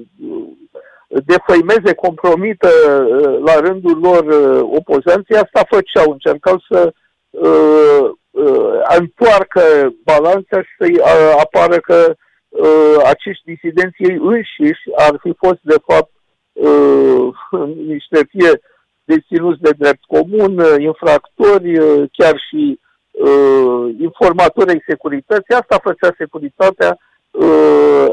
defăimeze, 1.10 1.94
compromită 1.94 2.68
uh, 2.68 3.38
la 3.46 3.60
rândul 3.60 3.98
lor 3.98 4.24
uh, 4.24 4.78
opozanții, 4.78 5.34
asta 5.34 5.62
făceau, 5.68 6.12
încercau 6.12 6.62
să 6.70 6.92
uh, 7.30 8.10
uh, 8.30 8.80
întoarcă 8.98 9.94
balanța 10.04 10.62
și 10.62 10.70
să 10.78 10.86
uh, 10.90 11.34
apară 11.44 11.76
că 11.76 12.14
uh, 12.48 12.96
acești 13.04 13.44
disidenți 13.44 14.02
ei 14.02 14.18
înșiși 14.20 14.82
ar 14.96 15.18
fi 15.22 15.32
fost 15.38 15.58
de 15.62 15.76
fapt 15.86 16.12
uh, 16.52 17.28
niște 17.92 18.18
fie 18.28 18.60
deținuți 19.04 19.60
de 19.60 19.70
drept 19.78 20.04
comun, 20.06 20.58
uh, 20.58 20.74
infractori, 20.78 21.78
uh, 21.78 22.08
chiar 22.12 22.40
și 22.48 22.80
uh, 23.10 23.94
informatori 23.98 24.70
ai 24.70 24.84
securității. 24.86 25.54
Asta 25.54 25.80
făcea 25.82 26.14
securitatea, 26.18 26.88
uh, 26.88 27.09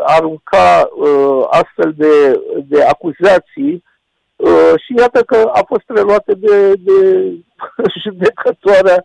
arunca 0.03 0.89
uh, 0.95 1.45
astfel 1.49 1.93
de, 1.97 2.41
de 2.67 2.83
acuzații 2.83 3.83
uh, 4.35 4.73
și 4.85 4.93
iată 4.97 5.23
că 5.23 5.49
a 5.53 5.63
fost 5.67 5.83
reluată 5.87 6.33
de, 6.33 6.73
de 6.73 7.31
judecătoarea 8.03 9.03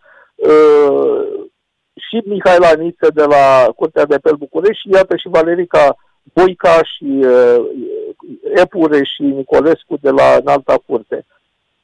Uh, 0.49 1.49
și 1.95 2.23
Mihai 2.25 2.59
Laniță 2.59 3.11
de 3.15 3.25
la 3.25 3.73
Curtea 3.77 4.05
de 4.05 4.15
Apel 4.15 4.35
București 4.35 4.81
și 4.81 4.89
iată 4.93 5.17
și 5.17 5.29
Valerica 5.29 5.97
Boica 6.35 6.81
și 6.83 7.05
uh, 7.05 7.65
Epure 8.55 9.05
și 9.05 9.23
Nicolescu 9.23 9.97
de 10.01 10.11
la 10.11 10.37
Înalta 10.41 10.83
Curte. 10.87 11.27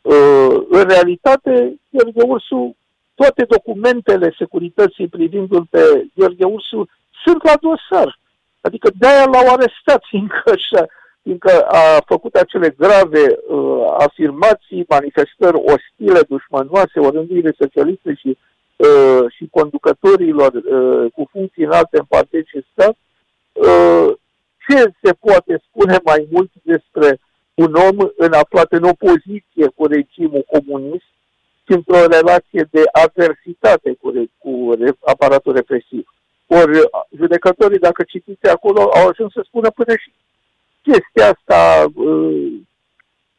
Uh, 0.00 0.56
în 0.68 0.82
realitate, 0.88 1.80
Gheorghe 1.90 2.22
Ursu, 2.22 2.76
toate 3.14 3.44
documentele 3.48 4.34
securității 4.38 5.08
privindul 5.08 5.66
pe 5.70 6.06
Gheorghe 6.14 6.44
Ursu 6.44 6.88
sunt 7.24 7.44
la 7.44 7.54
dosar. 7.60 8.18
Adică 8.60 8.90
de-aia 8.94 9.24
l-au 9.24 9.48
arestat, 9.54 10.02
fiindcă, 10.08 10.42
așa, 10.44 10.86
fiindcă 11.22 11.60
a 11.60 12.02
făcut 12.06 12.34
acele 12.34 12.70
grave 12.70 13.38
uh, 13.48 13.94
afirmații, 13.98 14.84
manifestări 14.88 15.56
ostile, 15.56 16.20
dușmanoase, 16.28 17.00
orândurile 17.00 17.54
socialiste 17.58 18.14
și 18.14 18.38
Uh, 18.78 19.30
și 19.30 19.48
conducătorilor 19.50 20.52
uh, 20.52 21.12
cu 21.12 21.28
funcții 21.30 21.64
înalte 21.64 21.98
în 21.98 22.04
partid 22.08 22.46
și 22.46 22.66
stat, 22.72 22.96
uh, 23.52 24.16
ce 24.68 24.92
se 25.02 25.12
poate 25.12 25.62
spune 25.68 25.98
mai 26.04 26.28
mult 26.30 26.50
despre 26.62 27.20
un 27.54 27.74
om 27.74 27.96
în 28.16 28.32
aflat 28.32 28.72
în 28.72 28.82
opoziție 28.82 29.66
cu 29.74 29.86
regimul 29.86 30.44
comunist, 30.46 31.10
și 31.64 31.72
într-o 31.72 32.06
relație 32.06 32.68
de 32.70 32.82
adversitate 32.92 33.96
cu, 34.00 34.12
cu 34.38 34.72
aparatul 35.04 35.54
represiv. 35.54 36.14
Ori 36.48 36.88
judecătorii, 37.16 37.78
dacă 37.78 38.02
citiți 38.02 38.48
acolo, 38.48 38.80
au 38.80 39.08
ajuns 39.08 39.32
să 39.32 39.42
spună 39.44 39.70
până 39.70 39.92
și 39.96 40.12
chestia 40.82 41.36
asta 41.36 41.84
uh, 41.94 42.52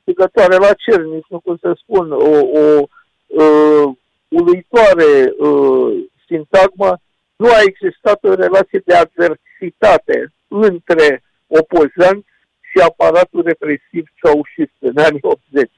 strigătoare 0.01 0.55
la 0.55 0.73
cer, 0.73 1.01
nici 1.01 1.29
nu 1.29 1.39
cum 1.39 1.57
să 1.61 1.77
spun, 1.81 2.11
o, 2.11 2.37
o 2.61 2.87
uh, 3.27 3.95
uluitoare 4.27 5.33
uh, 5.37 6.03
sintagmă, 6.27 6.99
nu 7.35 7.47
a 7.47 7.61
existat 7.61 8.23
o 8.23 8.33
relație 8.33 8.81
de 8.85 8.93
adversitate 8.93 10.33
între 10.47 11.23
opozanți 11.47 12.27
și 12.69 12.79
aparatul 12.79 13.41
represiv 13.43 14.05
ceaușist 14.21 14.75
în 14.79 14.97
anii 14.97 15.19
80. 15.21 15.71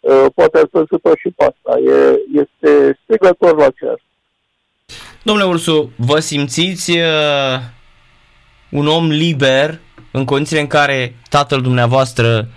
Uh, 0.00 0.26
poate 0.34 0.58
ați 0.58 0.70
văzut-o 0.70 1.12
și 1.16 1.30
pe 1.36 1.44
asta. 1.44 1.78
E, 1.78 2.20
este 2.32 2.98
strigător 3.02 3.56
la 3.56 3.70
cer. 3.70 4.00
Domnule 5.26 5.48
Ursu, 5.48 5.92
vă 5.96 6.18
simțiți 6.18 6.90
uh, 6.90 7.58
un 8.70 8.86
om 8.86 9.08
liber 9.08 9.80
în 10.12 10.24
condițiile 10.24 10.60
în 10.60 10.66
care 10.66 11.14
tatăl 11.30 11.60
dumneavoastră 11.60 12.48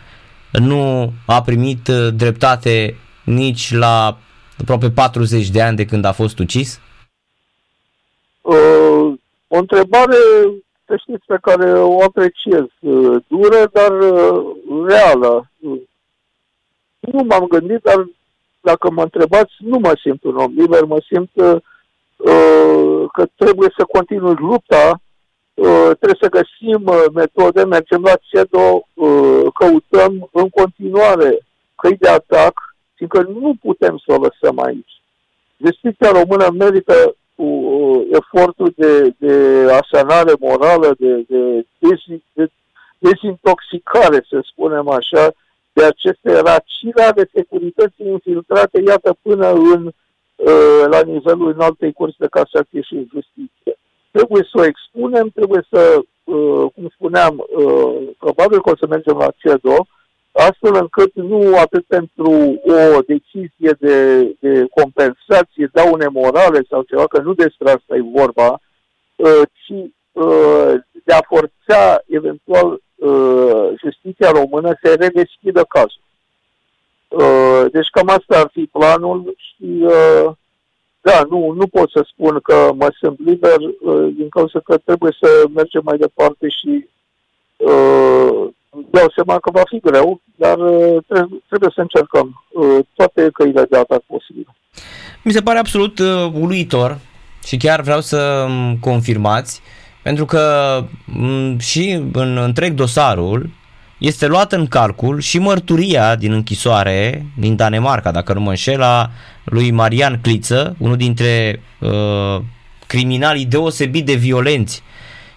nu 0.52 1.12
a 1.26 1.42
primit 1.42 1.88
uh, 1.88 2.14
dreptate 2.16 2.96
nici 3.24 3.74
la 3.74 4.18
aproape 4.60 4.90
40 4.90 5.50
de 5.50 5.62
ani 5.62 5.76
de 5.76 5.86
când 5.86 6.06
a 6.06 6.12
fost 6.12 6.40
ucis? 6.40 6.80
Uh, 8.42 9.14
o 9.48 9.58
întrebare, 9.58 10.18
să 10.86 10.96
știți, 10.98 11.26
pe 11.26 11.38
care 11.42 11.72
o 11.72 12.04
apreciez. 12.04 12.66
Uh, 12.80 13.24
dură, 13.28 13.70
dar 13.74 13.92
uh, 13.92 14.46
reală. 14.88 15.52
Nu 17.00 17.24
m-am 17.24 17.46
gândit, 17.48 17.82
dar 17.84 18.08
dacă 18.62 18.92
mă 18.92 19.02
întrebați, 19.02 19.54
nu 19.58 19.78
mă 19.80 19.98
simt 20.04 20.24
un 20.24 20.36
om 20.36 20.54
liber, 20.56 20.84
mă 20.84 21.04
simt 21.08 21.30
uh, 21.34 21.62
că 23.12 23.28
trebuie 23.36 23.70
să 23.78 23.84
continui 23.84 24.36
lupta, 24.38 25.02
uh, 25.54 25.90
trebuie 26.00 26.22
să 26.22 26.30
găsim 26.30 26.82
uh, 26.86 27.04
metode, 27.14 27.64
mergem 27.64 28.02
la 28.02 28.14
CEDO, 28.22 28.88
uh, 28.94 29.46
căutăm 29.54 30.30
în 30.32 30.50
continuare 30.50 31.46
căi 31.76 31.98
de 31.98 32.10
atac, 32.10 32.54
fiindcă 32.94 33.22
nu 33.22 33.54
putem 33.62 34.02
să 34.06 34.14
o 34.14 34.22
lăsăm 34.22 34.60
aici. 34.60 35.02
Justiția 35.58 36.12
română 36.12 36.50
merită 36.58 37.16
uh, 37.36 38.02
efortul 38.12 38.74
de, 38.76 39.14
de 39.18 39.66
asanare 39.72 40.34
morală, 40.40 40.96
de, 41.00 41.26
de, 41.28 41.66
de 42.34 42.52
dezintoxicare, 42.98 44.26
să 44.30 44.40
spunem 44.52 44.90
așa, 44.90 45.34
de 45.74 45.84
aceste 45.84 46.40
racile 46.40 47.04
ale 47.04 47.30
securității 47.34 48.08
infiltrate, 48.08 48.82
iată, 48.86 49.18
până 49.22 49.52
în, 49.52 49.86
uh, 49.86 49.94
la 50.90 51.02
nivelul 51.02 51.52
înaltei 51.52 51.94
curți 51.94 52.18
de 52.18 52.28
casație 52.28 52.82
și 52.82 53.08
justiție. 53.14 53.74
Trebuie 54.12 54.44
să 54.52 54.60
o 54.60 54.66
expunem, 54.66 55.30
trebuie 55.30 55.68
să, 55.72 56.00
uh, 56.24 56.66
cum 56.76 56.90
spuneam, 56.94 57.34
uh, 57.38 58.08
probabil 58.18 58.62
că 58.62 58.70
o 58.70 58.78
să 58.78 58.88
mergem 58.88 59.18
la 59.18 59.32
CEDO, 59.38 59.86
astfel 60.32 60.76
încât 60.76 61.12
nu 61.14 61.58
atât 61.58 61.86
pentru 61.86 62.32
o 62.98 63.00
decizie 63.08 63.76
de, 63.80 64.22
de 64.40 64.66
compensație, 64.74 65.70
daune 65.74 66.08
morale 66.08 66.62
sau 66.70 66.82
ceva, 66.82 67.08
că 67.08 67.22
nu 67.22 67.34
despre 67.34 67.70
asta 67.70 67.96
e 67.96 68.12
vorba, 68.16 68.60
uh, 69.16 69.42
ci 69.54 69.74
uh, 70.12 70.74
de 71.04 71.14
a 71.14 71.22
forța 71.28 72.02
eventual 72.08 72.82
uh, 72.96 73.68
justiția 73.84 74.32
română 74.32 74.78
să 74.84 74.96
redeschidă 75.00 75.64
cazul. 75.64 76.02
Deci 77.72 77.90
cam 77.92 78.08
asta 78.08 78.40
ar 78.40 78.50
fi 78.54 78.70
planul 78.72 79.36
și 79.38 79.86
da, 81.02 81.22
nu, 81.30 81.52
nu 81.52 81.68
pot 81.68 81.90
să 81.90 82.06
spun 82.12 82.40
că 82.44 82.72
mă 82.76 82.94
simt 83.02 83.20
liber 83.20 83.58
din 84.16 84.30
cauza 84.30 84.60
că 84.60 84.78
trebuie 84.78 85.18
să 85.22 85.44
mergem 85.54 85.82
mai 85.84 85.98
departe 85.98 86.48
și 86.50 86.88
dau 88.72 89.12
seama 89.16 89.40
că 89.40 89.52
va 89.52 89.62
fi 89.70 89.80
greu, 89.80 90.22
dar 90.36 90.58
uh, 90.58 90.98
trebuie 91.48 91.72
să 91.74 91.82
încercăm 91.82 92.44
uh, 92.50 92.86
toate 92.94 93.30
căile 93.34 93.66
de 93.70 93.78
atac 93.78 94.02
posibile. 94.02 94.56
Mi 95.24 95.32
se 95.32 95.42
pare 95.42 95.58
absolut 95.58 96.00
uh, 96.00 96.32
uluitor 96.34 96.98
și 97.46 97.58
chiar 97.58 97.82
vreau 97.82 98.02
să 98.02 98.48
confirmați, 98.80 99.62
pentru 100.04 100.26
că 100.26 100.44
și 101.60 101.92
în 102.14 102.38
întreg 102.38 102.74
dosarul 102.74 103.50
este 104.00 104.28
luat 104.28 104.52
în 104.52 104.68
calcul 104.68 105.20
și 105.20 105.40
mărturia 105.40 106.16
din 106.16 106.32
închisoare 106.32 107.26
din 107.38 107.56
Danemarca, 107.56 108.12
dacă 108.12 108.34
nu 108.34 108.40
mă 108.40 108.50
înșel, 108.50 108.82
a 108.82 109.12
lui 109.44 109.72
Marian 109.72 110.20
Cliță, 110.22 110.76
unul 110.78 110.98
dintre 110.98 111.62
uh, 111.80 112.42
criminalii 112.88 113.46
deosebit 113.46 114.06
de 114.06 114.14
violenți 114.14 114.84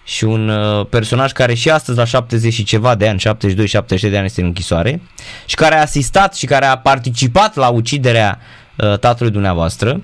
și 0.05 0.25
un 0.25 0.49
uh, 0.49 0.87
personaj 0.87 1.33
care 1.33 1.55
și 1.55 1.71
astăzi 1.71 1.99
la 1.99 2.05
70 2.05 2.53
și 2.53 2.65
ceva 2.65 2.95
de 2.95 3.09
ani, 3.09 3.21
72-73 3.21 4.01
de 4.01 4.17
ani 4.17 4.25
este 4.25 4.41
în 4.41 4.47
închisoare 4.47 5.03
și 5.47 5.55
care 5.55 5.75
a 5.75 5.81
asistat 5.81 6.35
și 6.35 6.47
care 6.47 6.65
a 6.65 6.79
participat 6.79 7.57
la 7.57 7.69
uciderea 7.69 8.39
uh, 8.77 8.99
tatălui 8.99 9.33
dumneavoastră, 9.33 10.03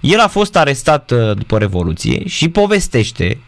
el 0.00 0.20
a 0.20 0.28
fost 0.28 0.56
arestat 0.56 1.10
uh, 1.10 1.36
după 1.36 1.58
Revoluție 1.58 2.28
și 2.28 2.48
povestește 2.48 3.40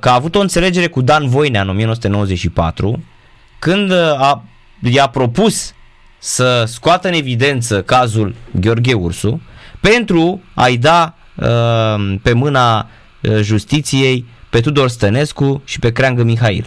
că 0.00 0.08
a 0.08 0.14
avut 0.14 0.34
o 0.34 0.40
înțelegere 0.40 0.86
cu 0.86 1.00
Dan 1.00 1.28
Voinea 1.28 1.62
în 1.62 1.68
1994 1.68 3.04
când 3.64 3.92
a, 4.28 4.42
i-a 4.82 5.08
propus 5.08 5.74
să 6.18 6.64
scoată 6.66 7.08
în 7.08 7.14
evidență 7.14 7.82
cazul 7.82 8.34
Gheorghe 8.60 8.94
Ursu 8.94 9.40
pentru 9.80 10.40
a-i 10.54 10.76
da 10.76 11.14
uh, 11.36 12.14
pe 12.22 12.32
mâna 12.32 12.86
justiției 13.40 14.24
pe 14.50 14.60
Tudor 14.60 14.88
Stănescu 14.88 15.62
și 15.64 15.78
pe 15.78 15.92
Creangă 15.92 16.22
Mihail. 16.22 16.66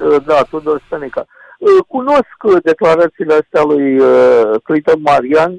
Uh, 0.00 0.16
da, 0.26 0.42
Tudor 0.50 0.82
Stăneca. 0.86 1.26
Uh, 1.58 1.84
cunosc 1.86 2.38
declarațiile 2.62 3.34
astea 3.34 3.62
lui 3.62 3.98
uh, 3.98 4.60
Clinton 4.62 5.00
Marian. 5.00 5.52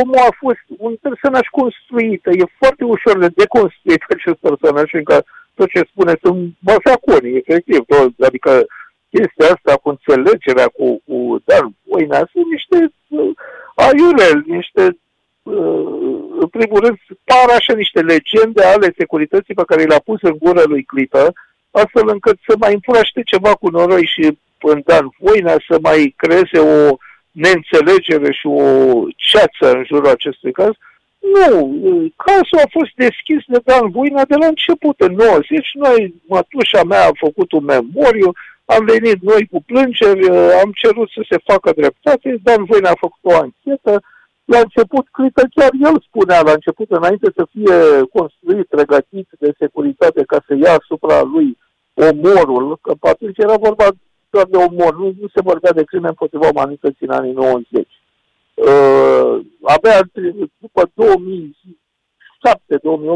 Omul 0.00 0.18
a 0.28 0.32
fost 0.38 0.64
un 0.78 0.94
personaj 1.06 1.46
construit. 1.60 2.22
E 2.26 2.56
foarte 2.60 2.84
ușor 2.84 3.18
de 3.18 3.28
deconstruit 3.36 4.02
acest 4.08 4.38
personaj, 4.46 4.86
fiindcă 4.88 5.24
tot 5.54 5.68
ce 5.68 5.90
spune 5.90 6.14
sunt 6.22 6.54
masaconi, 6.58 7.36
efectiv. 7.36 7.78
Tot, 7.86 8.12
adică 8.28 8.66
chestia 9.10 9.46
asta 9.54 9.76
cu 9.82 9.88
înțelegerea 9.88 10.68
cu, 10.68 11.02
cu 11.06 11.42
dar 11.44 11.68
Voina 11.88 12.28
sunt 12.32 12.46
niște 12.50 12.92
aiureli, 13.74 14.44
niște 14.46 14.98
în 16.40 16.48
primul 16.50 16.80
rând, 16.80 16.98
par 17.24 17.48
așa 17.56 17.72
niște 17.74 18.00
legende 18.00 18.64
ale 18.64 18.94
securității 18.98 19.54
pe 19.54 19.62
care 19.66 19.82
le-a 19.82 19.98
pus 20.04 20.22
în 20.22 20.36
gură 20.38 20.62
lui 20.66 20.82
Clipă, 20.82 21.32
astfel 21.70 22.08
încât 22.08 22.38
să 22.46 22.54
mai 22.58 22.72
împuraște 22.72 23.22
ceva 23.22 23.54
cu 23.54 23.68
noroi 23.68 24.06
și 24.06 24.38
în 24.60 24.82
Dan 24.84 25.08
Voina 25.18 25.56
să 25.68 25.78
mai 25.82 26.14
creeze 26.16 26.58
o 26.58 26.96
neînțelegere 27.30 28.32
și 28.32 28.46
o 28.46 28.62
ceață 29.16 29.76
în 29.76 29.84
jurul 29.84 30.08
acestui 30.08 30.52
caz. 30.52 30.72
Nu, 31.18 31.50
cazul 32.16 32.58
a 32.64 32.68
fost 32.70 32.92
deschis 32.94 33.42
de 33.46 33.60
Dan 33.64 33.90
Voina 33.90 34.24
de 34.24 34.34
la 34.34 34.46
început, 34.46 35.00
în 35.00 35.12
90. 35.12 35.68
Noi, 35.72 36.14
mătușa 36.26 36.82
mea 36.84 37.04
a 37.06 37.10
făcut 37.18 37.52
un 37.52 37.64
memoriu, 37.64 38.32
am 38.74 38.84
venit 38.84 39.22
noi 39.22 39.42
cu 39.50 39.62
plângeri, 39.66 40.28
am 40.62 40.70
cerut 40.82 41.08
să 41.10 41.22
se 41.30 41.38
facă 41.44 41.72
dreptate, 41.76 42.38
Dan 42.42 42.64
Voina 42.64 42.90
a 42.90 43.04
făcut 43.04 43.22
o 43.22 43.34
anchetă, 43.34 44.02
la 44.44 44.58
început, 44.58 45.06
cred 45.10 45.30
că 45.34 45.44
chiar 45.54 45.70
el 45.80 45.96
spunea 46.08 46.40
la 46.42 46.52
început, 46.52 46.90
înainte 46.90 47.28
să 47.36 47.46
fie 47.52 47.76
construit, 48.12 48.66
regătit 48.70 49.28
de 49.38 49.50
securitate 49.58 50.22
ca 50.26 50.38
să 50.46 50.54
ia 50.54 50.72
asupra 50.80 51.22
lui 51.22 51.58
omorul, 51.94 52.78
că 52.82 52.92
atunci 53.00 53.38
era 53.38 53.56
vorba 53.56 53.86
doar 54.30 54.46
de 54.46 54.56
omor, 54.56 54.96
nu, 54.96 55.14
nu 55.20 55.28
se 55.34 55.40
vorbea 55.42 55.72
de 55.72 55.84
crime 55.84 56.08
împotriva 56.08 56.48
umanității 56.48 57.06
în 57.06 57.10
anii 57.10 57.32
90. 57.32 57.88
Uh, 58.54 59.46
abia 59.62 60.00
după 60.58 60.82
2007-2008 60.86 60.92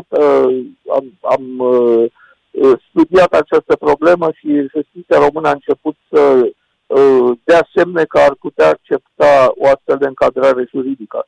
uh, 0.08 0.64
am, 0.96 1.18
am 1.22 1.58
uh, 1.58 2.10
studiat 2.88 3.32
această 3.32 3.76
problemă 3.76 4.30
și 4.34 4.68
justiția 4.74 5.18
română 5.18 5.48
a 5.48 5.52
început 5.52 5.96
să 6.10 6.50
Uh, 6.94 7.38
de 7.44 7.54
asemenea 7.54 8.04
că 8.04 8.18
ar 8.18 8.34
putea 8.40 8.68
accepta 8.68 9.52
o 9.54 9.64
astfel 9.66 9.96
de 9.98 10.06
încadrare 10.06 10.68
juridică. 10.70 11.26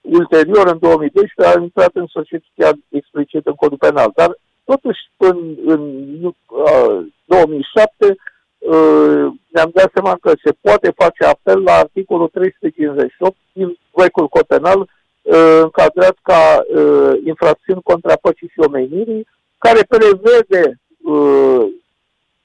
Ulterior, 0.00 0.66
în 0.66 0.78
2012, 0.78 1.56
a 1.56 1.62
intrat 1.62 1.90
în 1.94 2.06
societate 2.06 2.78
explicit 2.88 3.46
în 3.46 3.54
codul 3.54 3.76
penal, 3.76 4.10
dar 4.14 4.38
totuși 4.64 5.00
în, 5.16 5.56
în 5.64 5.82
uh, 6.24 7.06
2007 7.24 8.16
uh, 8.58 9.26
ne-am 9.54 9.70
dat 9.74 9.90
seama 9.94 10.16
că 10.20 10.32
se 10.44 10.52
poate 10.60 10.92
face 10.96 11.24
apel 11.24 11.62
la 11.62 11.72
articolul 11.72 12.28
358 12.28 13.36
din 13.52 13.78
proiectul 13.90 14.28
cod 14.28 14.42
penal 14.42 14.80
uh, 14.80 15.58
încadrat 15.62 16.16
ca 16.22 16.42
uh, 16.60 17.12
infracțiuni 17.24 17.82
contra 17.82 18.16
păcii 18.16 18.52
și 18.52 18.60
omenirii, 18.66 19.26
care 19.58 19.82
prevede 19.88 20.80
uh, 21.02 21.66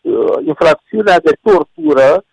uh, 0.01 0.37
infracțiunea 0.45 1.19
de 1.19 1.37
tortură 1.41 2.23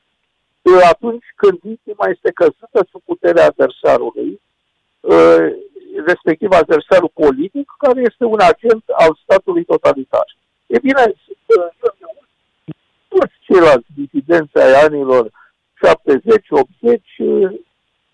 atunci 0.91 1.25
când 1.37 1.59
victima 1.62 2.07
este 2.09 2.31
căzută 2.31 2.87
sub 2.91 3.03
puterea 3.05 3.45
adversarului 3.47 4.41
respectiv 6.07 6.51
adversarul 6.53 7.11
politic, 7.14 7.75
care 7.79 8.01
este 8.01 8.25
un 8.25 8.41
agent 8.41 8.85
al 8.88 9.19
statului 9.23 9.64
totalitar. 9.64 10.37
E 10.67 10.79
bine, 10.79 11.14
toți 13.09 13.35
ceilalți 13.41 13.87
disidenți 13.97 14.59
ai 14.59 14.73
anilor 14.85 15.31
70-80 15.31 17.01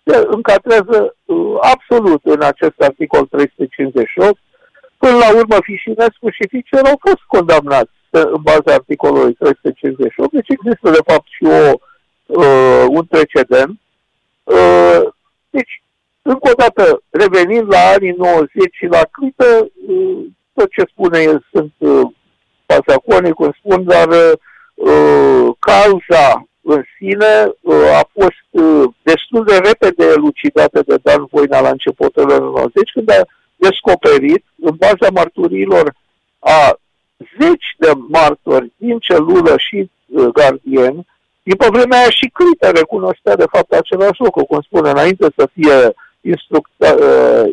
se 0.05 0.27
încadrează 0.27 1.15
absolut 1.61 2.21
în 2.23 2.41
acest 2.41 2.81
articol 2.81 3.25
358. 3.25 4.39
Până 5.05 5.17
la 5.17 5.35
urmă, 5.35 5.57
Fișinescu 5.63 6.29
și 6.29 6.47
Ficer 6.49 6.85
au 6.85 6.99
fost 7.07 7.23
condamnați 7.27 7.91
în 8.09 8.41
baza 8.41 8.73
articolului 8.73 9.33
358, 9.33 10.31
deci 10.31 10.49
există 10.49 10.89
de 10.89 11.03
fapt 11.05 11.27
și 11.35 11.43
o, 11.43 11.73
uh, 12.25 12.85
un 12.89 13.03
precedent. 13.03 13.79
Uh, 14.43 15.01
deci, 15.49 15.83
încă 16.21 16.49
o 16.51 16.53
dată, 16.57 17.01
revenind 17.09 17.67
la 17.73 17.81
anii 17.95 18.15
90 18.17 18.49
și 18.71 18.85
la 18.85 19.01
clipă, 19.11 19.45
uh, 19.87 20.25
tot 20.53 20.69
ce 20.71 20.83
spune 20.91 21.19
el 21.19 21.45
sunt 21.51 21.73
uh, 21.77 22.07
pasacone, 22.65 23.31
cum 23.31 23.55
spun, 23.59 23.83
dar 23.83 24.07
uh, 24.73 25.47
cauza 25.59 26.47
în 26.61 26.83
sine 26.97 27.33
uh, 27.61 27.99
a 28.01 28.09
fost 28.13 28.47
uh, 28.49 28.83
destul 29.01 29.43
de 29.45 29.57
repede 29.57 30.05
elucidată 30.05 30.83
de 30.85 30.95
Dan 31.03 31.25
Voina 31.31 31.59
la 31.59 31.69
începutul 31.69 32.31
anului 32.31 32.53
90, 32.55 32.91
când 32.91 33.09
a 33.09 33.21
descoperit, 33.55 34.43
în 34.61 34.75
baza 34.77 35.07
marturilor 35.13 35.93
a 36.39 36.79
zeci 37.39 37.75
de 37.77 37.91
martori 38.07 38.71
din 38.77 38.99
celulă 38.99 39.53
și 39.57 39.89
uh, 40.05 40.25
gardieni, 40.25 41.07
din 41.43 41.55
pe 41.55 41.67
vremea 41.71 41.99
aia 41.99 42.09
și 42.09 42.31
Clită 42.33 42.69
recunoștea 42.69 43.35
de 43.35 43.45
fapt 43.51 43.71
același 43.71 44.21
lucru, 44.21 44.45
cum 44.45 44.61
spune, 44.61 44.89
înainte 44.89 45.27
să 45.37 45.49
fie 45.53 45.93
instructa, 46.21 46.93
uh, 46.93 47.43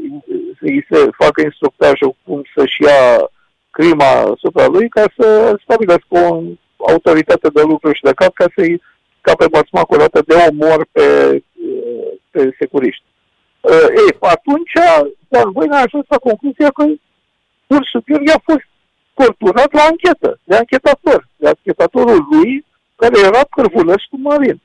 să 0.58 0.66
se 0.90 1.10
facă 1.18 1.40
instructajul 1.42 2.16
cum 2.24 2.42
să-și 2.54 2.82
ia 2.82 3.30
crima 3.70 4.12
asupra 4.34 4.66
lui 4.66 4.88
ca 4.88 5.04
să 5.16 5.56
stabilească 5.62 6.06
o 6.18 6.42
autoritate 6.76 7.48
de 7.48 7.62
lucru 7.62 7.92
și 7.92 8.02
de 8.02 8.12
cap 8.14 8.32
ca 8.34 8.46
să-i 8.56 8.82
ca 9.20 9.34
pe 9.34 9.46
bățmac 9.50 9.90
o 9.90 9.96
dată 9.96 10.22
de 10.26 10.34
omor 10.50 10.86
pe, 10.92 11.06
pe 12.30 12.54
securiști. 12.58 13.04
Uh, 13.62 13.88
ei, 14.02 14.16
atunci, 14.20 14.72
Dan 15.28 15.52
Voina 15.52 15.76
a 15.76 15.80
ajuns 15.80 16.04
la 16.08 16.18
concluzia 16.18 16.70
că 16.70 16.84
Ursul 17.66 18.02
Gheorghe 18.06 18.32
a 18.32 18.42
fost 18.44 18.66
torturat 19.14 19.72
la 19.72 19.82
anchetă, 19.82 20.38
de 20.44 20.56
anchetator, 20.56 21.28
de 21.36 21.46
anchetatorul 21.48 22.26
lui, 22.30 22.64
care 22.96 23.18
era 23.18 23.40
cârvulescu 23.50 24.16
marin. 24.16 24.60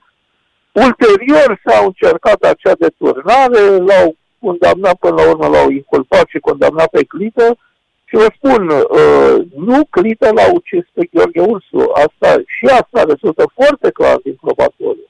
Ulterior 0.72 1.62
s-au 1.66 1.86
încercat 1.86 2.42
acea 2.42 2.76
deturnare, 2.80 3.64
l-au 3.88 4.16
condamnat 4.40 4.96
până 4.96 5.16
la 5.16 5.30
urmă, 5.30 5.48
l-au 5.48 5.70
inculpat 5.70 6.26
și 6.28 6.40
condamnat 6.40 6.90
pe 6.90 7.04
Clită 7.04 7.58
și 8.06 8.16
vă 8.16 8.28
spun, 8.36 8.70
uh, 8.70 9.46
nu 9.56 9.86
Clită 9.90 10.32
l-a 10.32 10.52
ucis 10.54 10.86
pe 10.94 11.10
Gheorghe 11.12 11.42
Ursu, 11.42 11.92
asta, 11.94 12.42
și 12.46 12.66
asta 12.66 13.04
rezultă 13.04 13.52
foarte 13.54 13.92
clar 13.92 14.18
din 14.24 14.38
probatoriu. 14.42 15.10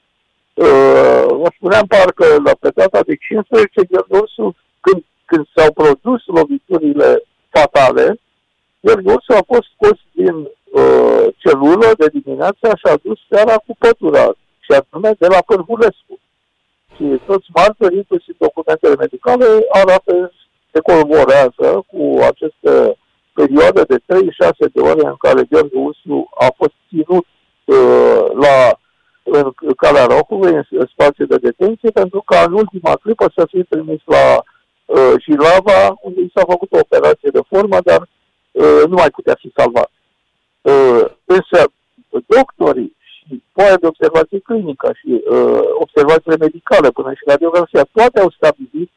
Uh, 0.66 1.26
vă 1.42 1.48
spuneam 1.56 1.86
parcă 1.86 2.26
la 2.44 2.54
pe 2.60 2.70
data 2.74 3.00
de 3.06 3.14
15 3.14 3.84
Gheorghe 3.90 4.18
Ursu, 4.18 4.56
când, 4.80 5.04
când 5.24 5.44
s-au 5.54 5.70
produs 5.72 6.20
loviturile 6.26 7.22
fatale, 7.48 8.20
Gheorghe 8.80 9.12
Ursu 9.12 9.32
a 9.32 9.44
fost 9.52 9.68
scos 9.74 9.98
din 10.12 10.36
uh, 10.80 11.26
celulă 11.42 11.88
de 11.98 12.06
dimineață 12.18 12.66
și 12.80 12.86
a 12.92 12.96
dus 13.02 13.18
seara 13.30 13.56
cu 13.66 13.76
pătura, 13.78 14.24
și 14.64 14.70
anume 14.78 15.10
de 15.18 15.26
la 15.26 15.40
Pârhulescu. 15.46 16.14
Și 16.94 17.04
toți 17.26 17.46
martorii, 17.54 18.02
inclusiv 18.02 18.34
documentele 18.38 18.94
medicale, 18.98 19.46
arată, 19.80 20.32
se 20.72 20.80
colaborează 20.80 21.66
cu 21.90 22.02
aceste 22.30 22.72
perioade 23.34 23.82
de 23.82 23.98
36 24.06 24.66
de 24.74 24.80
ore 24.80 25.06
în 25.06 25.18
care 25.24 25.48
Gheorghe 25.50 25.78
Ursu 25.78 26.28
a 26.46 26.48
fost 26.56 26.76
ținut 26.88 27.26
uh, 27.64 28.24
la 28.44 28.56
în 29.30 29.72
calea 29.76 30.04
Rohului, 30.04 30.54
în 30.70 30.86
spațiu 30.92 31.26
de 31.26 31.36
detenție, 31.36 31.90
pentru 31.90 32.22
că 32.26 32.36
în 32.46 32.52
ultima 32.52 32.96
clipă 32.96 33.32
să 33.36 33.46
fie 33.50 33.62
trimis 33.68 34.00
la 34.04 34.42
uh, 34.84 35.12
Jilava, 35.22 35.98
unde 36.00 36.20
i 36.20 36.32
s-a 36.34 36.44
făcut 36.48 36.72
o 36.72 36.78
operație 36.78 37.30
de 37.32 37.40
formă, 37.48 37.78
dar 37.84 38.08
Uh, 38.58 38.82
nu 38.88 38.94
mai 38.94 39.10
putea 39.10 39.36
fi 39.38 39.52
salvat. 39.56 39.90
Uh, 40.60 41.04
însă, 41.24 41.70
doctorii 42.26 42.96
și 42.98 43.42
foaia 43.52 43.76
de 43.76 43.86
observație 43.86 44.38
clinică 44.38 44.92
și 45.00 45.10
uh, 45.10 45.60
observațiile 45.78 46.36
medicale 46.36 46.90
până 46.90 47.12
și 47.12 47.22
radiografia, 47.26 47.84
toate 47.92 48.20
au 48.20 48.30
stabilit 48.30 48.90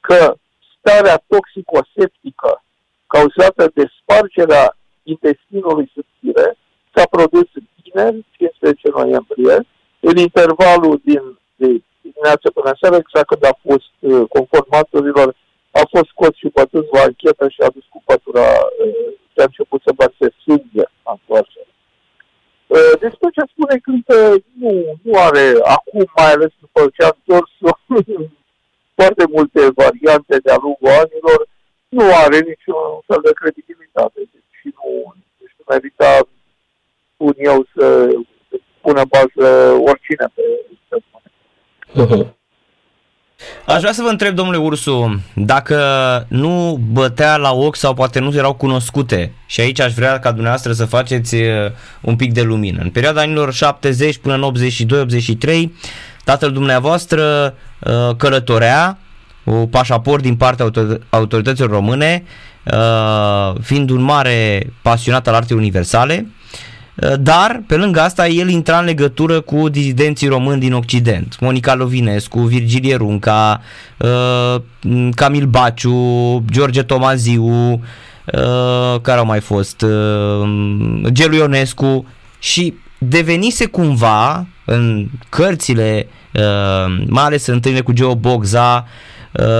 că 0.00 0.34
starea 0.78 1.22
toxicoseptică 1.26 2.62
cauzată 3.06 3.70
de 3.74 3.84
spargerea 4.00 4.76
intestinului 5.02 5.90
subțire 5.94 6.56
s-a 6.94 7.04
produs 7.10 7.48
vineri, 7.88 8.24
15 8.30 8.88
noiembrie, 8.88 9.56
în 10.00 10.16
intervalul 10.16 11.00
din 11.04 11.38
de 11.56 11.82
dimineață 12.00 12.46
până 12.50 12.70
seara, 12.80 12.96
exact 12.96 13.26
când 13.28 13.44
a 13.44 13.54
fost, 13.66 13.90
conform 14.28 14.68
maturilor, 14.70 15.28
a 15.80 15.82
fost 15.92 16.08
scos 16.12 16.34
și 16.40 16.54
bătut 16.58 16.86
la 16.94 17.00
anchetă 17.00 17.48
și 17.48 17.60
a 17.60 17.68
dus 17.76 17.86
cu 17.92 18.02
pătura 18.04 18.48
și 19.32 19.38
a 19.42 19.48
început 19.50 19.80
să 19.84 19.92
bate 20.00 20.26
sânge 20.42 20.84
la 21.04 21.12
întoarcere. 21.16 21.72
Despre 23.04 23.28
ce 23.34 23.42
spune 23.52 23.76
Clintă, 23.84 24.16
nu, 24.62 24.72
nu 25.02 25.12
are 25.28 25.46
acum, 25.76 26.04
mai 26.16 26.30
ales 26.32 26.52
după 26.64 26.80
ce 26.94 27.02
a 27.04 27.16
întors 27.16 27.50
foarte 28.98 29.24
multe 29.34 29.60
variante 29.82 30.34
de-a 30.44 30.58
lungul 30.64 30.90
anilor, 31.02 31.40
nu 31.88 32.04
are 32.24 32.38
niciun 32.50 32.82
fel 33.08 33.20
de 33.26 33.32
credibilitate. 33.40 34.18
Deci 34.32 34.52
și 34.60 34.68
nu, 34.76 35.14
deci 35.40 35.54
nu 35.58 35.64
merita, 35.72 36.10
spun 37.18 37.34
eu, 37.36 37.66
să 37.74 38.08
pună 38.80 39.02
bază 39.08 39.72
oricine 39.72 40.26
pe, 40.34 40.42
pe 40.88 40.96
uh-huh. 42.04 42.36
Aș 43.66 43.80
vrea 43.80 43.92
să 43.92 44.02
vă 44.02 44.08
întreb, 44.08 44.34
domnule 44.34 44.58
Ursu, 44.58 45.20
dacă 45.34 45.76
nu 46.28 46.80
bătea 46.92 47.36
la 47.36 47.52
ochi 47.52 47.76
sau 47.76 47.94
poate 47.94 48.18
nu 48.18 48.34
erau 48.34 48.54
cunoscute 48.54 49.32
și 49.46 49.60
aici 49.60 49.80
aș 49.80 49.94
vrea 49.94 50.18
ca 50.18 50.30
dumneavoastră 50.30 50.72
să 50.72 50.84
faceți 50.84 51.34
uh, 51.34 51.70
un 52.00 52.16
pic 52.16 52.32
de 52.32 52.42
lumină. 52.42 52.80
În 52.82 52.90
perioada 52.90 53.20
anilor 53.20 53.52
70 53.52 54.16
până 54.16 54.34
în 54.34 54.52
82-83, 55.46 55.64
tatăl 56.24 56.52
dumneavoastră 56.52 57.54
uh, 57.80 58.16
călătorea 58.16 58.98
cu 59.44 59.68
pașaport 59.70 60.22
din 60.22 60.36
partea 60.36 60.70
autorităților 61.08 61.70
române, 61.70 62.24
uh, 62.64 63.60
fiind 63.60 63.90
un 63.90 64.00
mare 64.00 64.66
pasionat 64.82 65.28
al 65.28 65.34
artei 65.34 65.56
universale, 65.56 66.26
Eh, 66.26 66.37
dar, 67.20 67.62
pe 67.66 67.76
lângă 67.76 68.00
asta, 68.00 68.28
el 68.28 68.48
intra 68.48 68.78
în 68.78 68.84
legătură 68.84 69.40
cu 69.40 69.68
dizidenții 69.68 70.28
români 70.28 70.60
din 70.60 70.72
Occident. 70.72 71.36
Monica 71.40 71.74
Lovinescu, 71.74 72.40
Virgilie 72.40 72.96
Runca, 72.96 73.60
eh, 73.96 74.60
Camil 75.14 75.46
Baciu, 75.46 76.44
George 76.50 76.82
Tomaziu, 76.82 77.80
eh, 78.24 79.00
care 79.02 79.18
au 79.18 79.26
mai 79.26 79.40
fost, 79.40 79.84
Gelu 81.12 81.34
Ionescu 81.34 82.06
și 82.38 82.74
devenise 82.98 83.66
cumva 83.66 84.46
în 84.64 85.08
cărțile, 85.28 86.08
mai 87.06 87.24
ales 87.24 87.46
în 87.46 87.54
întâlnirile 87.54 87.90
cu 87.90 87.92
Geo 87.92 88.14
Bogza, 88.14 88.86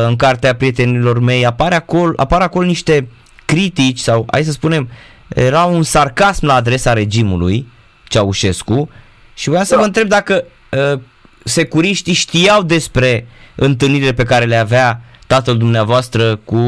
în 0.07 0.16
cartea 0.16 0.55
prietenilor 0.55 1.18
mei, 1.18 1.46
apare 1.46 1.74
acolo, 1.74 2.12
apar 2.16 2.40
acolo 2.40 2.66
niște 2.66 3.09
critici 3.44 3.98
sau, 3.98 4.27
hai 4.31 4.44
să 4.44 4.51
spunem, 4.51 4.88
era 5.35 5.64
un 5.64 5.83
sarcasm 5.83 6.47
la 6.47 6.55
adresa 6.55 6.93
regimului 6.93 7.67
Ceaușescu 8.09 8.91
și 9.35 9.49
vreau 9.49 9.64
să 9.64 9.75
da. 9.75 9.81
vă 9.81 9.87
întreb 9.87 10.09
dacă 10.09 10.45
uh, 10.71 11.01
securiștii 11.45 12.12
știau 12.12 12.62
despre 12.62 13.27
întâlnirile 13.57 14.12
pe 14.12 14.23
care 14.23 14.45
le 14.45 14.57
avea 14.57 15.01
tatăl 15.27 15.57
dumneavoastră 15.57 16.37
cu 16.37 16.59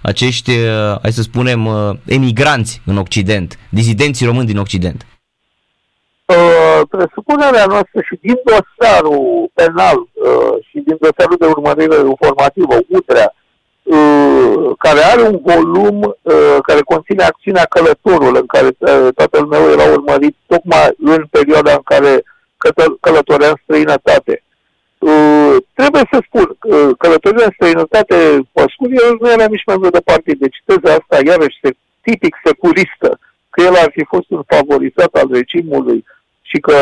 acești, 0.00 0.50
uh, 0.50 0.98
hai 1.02 1.12
să 1.12 1.22
spunem, 1.22 1.66
uh, 1.66 1.90
emigranți 2.04 2.82
în 2.86 2.96
Occident, 2.96 3.58
dizidenții 3.70 4.26
români 4.26 4.46
din 4.46 4.58
Occident. 4.58 5.06
Uh, 6.24 6.80
presupunerea 6.88 7.64
noastră 7.64 8.00
și 8.08 8.18
din 8.20 8.34
dosarul 8.44 9.50
penal 9.54 9.96
uh, 9.96 10.64
și 10.68 10.82
din 10.86 10.96
dosarul 11.00 11.36
de 11.38 11.46
urmărire 11.46 11.96
informativă, 12.08 12.74
Utrea, 12.88 13.34
Uh, 13.34 13.41
care 14.78 15.00
are 15.12 15.22
un 15.22 15.40
volum 15.44 16.16
uh, 16.22 16.56
care 16.62 16.80
conține 16.80 17.22
acțiunea 17.22 17.64
Călătorul, 17.64 18.36
în 18.36 18.46
care 18.46 18.68
uh, 18.78 19.08
tatăl 19.14 19.44
meu 19.44 19.70
era 19.70 19.92
urmărit 19.92 20.36
tocmai 20.46 20.94
în 20.98 21.26
perioada 21.30 21.72
în 21.72 21.82
care 21.84 22.22
călătorea 23.00 23.48
în 23.48 23.58
străinătate. 23.62 24.42
Uh, 24.98 25.56
trebuie 25.74 26.04
să 26.12 26.22
spun, 26.26 26.56
uh, 26.62 26.90
călătoria 26.98 27.44
în 27.44 27.54
străinătate, 27.54 28.14
Păscul, 28.52 28.90
el 28.92 29.16
nu 29.20 29.30
era 29.30 29.46
nici 29.46 29.64
membru 29.66 29.90
de 29.90 30.00
partid, 30.04 30.38
deci 30.38 30.62
teza 30.64 30.92
asta 30.94 31.24
iarăși 31.24 31.58
se, 31.62 31.70
tipic 32.00 32.34
securistă, 32.44 33.18
că 33.50 33.62
el 33.62 33.74
ar 33.74 33.90
fi 33.92 34.04
fost 34.04 34.30
un 34.30 34.42
favorizat 34.46 35.14
al 35.14 35.28
regimului 35.32 36.04
și 36.42 36.58
că, 36.60 36.76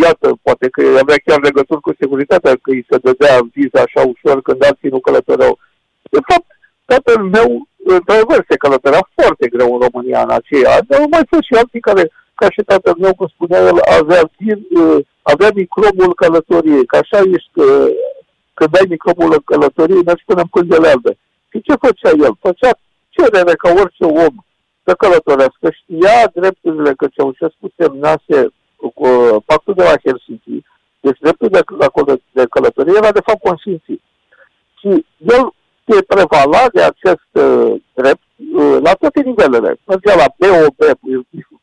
iată, 0.00 0.38
poate 0.42 0.68
că 0.68 0.82
avea 1.00 1.16
chiar 1.24 1.40
legături 1.42 1.80
cu 1.80 1.92
securitatea, 1.98 2.52
că 2.62 2.70
îi 2.70 2.86
se 2.90 2.96
dădea 3.02 3.38
viza 3.52 3.80
așa 3.80 4.00
ușor 4.06 4.42
când 4.42 4.64
alții 4.64 4.88
nu 4.88 5.00
călătoreau. 5.00 5.58
De 6.14 6.20
fapt, 6.28 6.48
tatăl 6.84 7.22
meu, 7.36 7.48
într-adevăr, 7.84 8.44
se 8.48 8.56
călătorea 8.56 9.08
foarte 9.14 9.46
greu 9.48 9.68
în 9.74 9.80
România 9.86 10.20
în 10.22 10.30
aceea 10.30 10.70
ani, 10.74 10.86
dar 10.88 11.00
au 11.00 11.06
mai 11.10 11.24
fost 11.30 11.42
și 11.42 11.54
alții 11.60 11.86
care, 11.88 12.10
ca 12.34 12.46
și 12.50 12.62
tatăl 12.72 12.96
meu, 12.98 13.14
cum 13.14 13.26
spunea 13.26 13.60
el, 13.60 13.78
avea, 13.98 14.22
avea 15.22 15.50
microbul 15.54 16.14
călătoriei, 16.14 16.86
că 16.86 16.96
așa 16.96 17.18
ești, 17.18 17.50
că, 17.52 17.64
când 18.54 18.76
ai 18.76 18.86
microbul 18.88 19.42
călătoriei, 19.44 20.08
mergi 20.08 20.24
până 20.26 20.40
în 20.40 20.50
pângele 20.54 20.88
albe. 20.88 21.12
Și 21.50 21.62
ce 21.66 21.74
făcea 21.84 22.10
el? 22.26 22.34
Făcea 22.40 22.70
cerere 23.08 23.54
ca 23.62 23.68
orice 23.82 24.04
om 24.04 24.34
să 24.84 24.94
călătorească, 24.94 25.66
știa 25.70 26.30
drepturile 26.34 26.92
că 26.94 27.06
Ceaușescu 27.14 27.66
semnase 27.76 28.48
cu 28.94 29.08
pactul 29.46 29.74
de 29.74 29.82
la 29.82 29.94
Helsinki, 30.04 30.64
deci 31.00 31.18
dreptul 31.18 31.48
de, 31.48 31.62
de 32.30 32.44
călătorie 32.50 32.96
era 32.96 33.12
de 33.12 33.26
fapt 33.28 33.40
consimțit. 33.40 34.02
Și 34.78 35.06
el 35.18 35.52
se 35.86 36.02
prevala 36.02 36.62
de 36.72 36.82
acest 36.82 37.30
uh, 37.32 37.74
drept 37.94 38.22
uh, 38.54 38.78
la 38.82 38.92
toate 38.94 39.20
nivelele. 39.22 39.76
Mergea 39.86 40.14
la 40.14 40.28
BOB, 40.38 40.78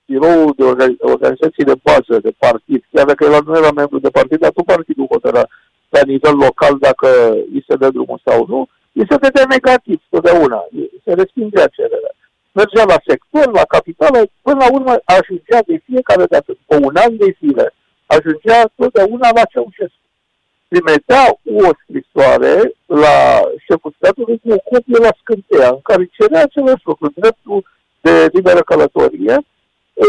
biroul 0.06 0.54
de 0.58 0.64
organizații 1.00 1.64
de 1.64 1.76
bază 1.84 2.20
de 2.22 2.32
partid, 2.38 2.84
chiar 2.92 3.06
dacă 3.06 3.24
el 3.24 3.42
nu 3.46 3.58
era 3.58 3.72
membru 3.72 4.00
de 4.00 4.10
partid, 4.10 4.40
dar 4.40 4.52
tot 4.52 4.66
partidul 4.66 5.08
hotăra 5.12 5.44
la 5.90 6.02
nivel 6.06 6.36
local 6.36 6.78
dacă 6.80 7.08
îi 7.54 7.66
se 7.68 7.76
dă 7.76 7.90
drumul 7.90 8.22
sau 8.26 8.46
nu, 8.48 8.68
îi 8.94 9.08
se 9.10 9.18
dădea 9.18 9.46
negativ 9.50 10.02
totdeauna, 10.10 10.66
se 11.04 11.14
respingea 11.14 11.68
cererea 11.68 12.14
mergea 12.60 12.84
la 12.94 13.00
sector, 13.10 13.48
la 13.60 13.66
capitală, 13.76 14.20
până 14.42 14.58
la 14.64 14.70
urmă 14.78 14.94
ajungea 15.18 15.60
de 15.70 15.76
fiecare 15.88 16.26
dată, 16.34 16.50
după 16.60 16.76
un 16.88 16.96
an 17.06 17.18
de 17.18 17.30
zile, 17.40 17.66
ajungea 18.06 18.60
totdeauna 18.76 19.30
la 19.38 19.44
Ceaușescu. 19.52 20.06
Trimitea 20.68 21.26
o 21.64 21.70
scrisoare 21.82 22.74
la 22.86 23.42
șeful 23.66 23.94
statului 23.98 24.42
cu 24.44 24.50
o 24.52 24.60
copie 24.70 24.98
la 25.08 25.14
scânteia, 25.22 25.70
în 25.70 25.82
care 25.84 26.10
cerea 26.18 26.42
același 26.44 26.86
lucru, 26.86 27.12
dreptul 27.16 27.66
de 28.02 28.30
liberă 28.32 28.60
călătorie, 28.60 29.36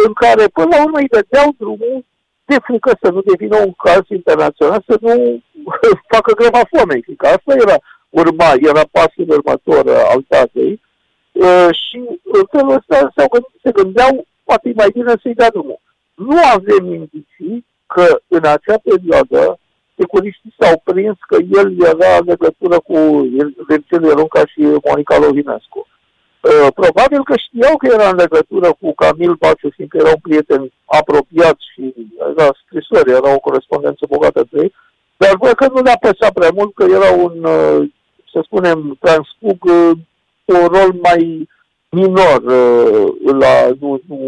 în 0.05 0.13
care 0.13 0.45
până 0.47 0.69
la 0.71 0.83
urmă 0.85 0.99
îi 0.99 1.15
dădeau 1.17 1.49
drumul 1.59 2.05
de 2.45 2.57
frică 2.67 2.91
să 3.03 3.11
nu 3.11 3.21
devină 3.21 3.57
un 3.57 3.73
caz 3.73 4.03
internațional, 4.09 4.83
să 4.87 4.97
nu 5.01 5.43
facă 6.15 6.33
greva 6.35 6.61
foamei, 6.73 7.03
că 7.17 7.27
asta 7.27 7.53
era 7.65 7.77
urma, 8.09 8.51
era 8.71 8.83
pasul 8.91 9.29
următor 9.29 9.85
al 10.13 10.25
tatei, 10.29 10.81
Uh, 11.39 11.69
și 11.71 11.97
în 12.23 12.45
felul 12.51 12.75
ăsta 12.75 13.13
s-au 13.17 13.29
gândit, 13.29 13.55
se 13.63 13.71
gândeau, 13.71 14.27
poate 14.45 14.73
mai 14.75 14.91
bine 14.93 15.13
să-i 15.23 15.35
dea 15.35 15.51
drumul. 15.51 15.81
Nu 16.15 16.37
avem 16.55 16.85
indicii 16.93 17.67
că 17.87 18.21
în 18.29 18.45
acea 18.45 18.79
perioadă 18.83 19.59
securiștii 19.99 20.55
s-au 20.59 20.81
prins 20.85 21.19
că 21.31 21.37
el 21.59 21.69
era 21.93 22.11
în 22.21 22.27
legătură 22.27 22.77
cu 22.89 22.99
Virgil 23.69 24.03
Ierunca 24.05 24.43
și 24.53 24.61
Monica 24.89 25.19
Lovinescu. 25.19 25.87
Uh, 26.41 26.69
probabil 26.75 27.23
că 27.25 27.35
știau 27.37 27.77
că 27.77 27.87
era 27.93 28.09
în 28.09 28.17
legătură 28.17 28.69
cu 28.81 28.95
Camil 28.95 29.35
Baciu, 29.35 29.71
fiindcă 29.77 29.97
era 29.97 30.09
un 30.09 30.23
prieten 30.23 30.73
apropiat 30.85 31.57
și 31.73 31.95
era 32.33 32.49
scrisori, 32.61 33.11
era 33.11 33.35
o 33.35 33.45
corespondență 33.49 34.03
bogată 34.09 34.47
de 34.51 34.59
ei, 34.63 34.75
dar 35.17 35.37
văd 35.41 35.53
că 35.53 35.67
nu 35.75 35.81
le-a 35.83 35.99
păsat 36.01 36.33
prea 36.33 36.51
mult 36.55 36.75
că 36.75 36.85
era 36.85 37.11
un, 37.25 37.45
uh, 37.45 37.89
să 38.33 38.41
spunem, 38.43 38.97
transpug 39.01 39.59
un 40.45 40.67
rol 40.67 40.93
mai 41.03 41.49
minor, 41.89 42.43
uh, 42.43 43.09
la, 43.41 43.55
nu, 43.81 44.01
nu 44.09 44.19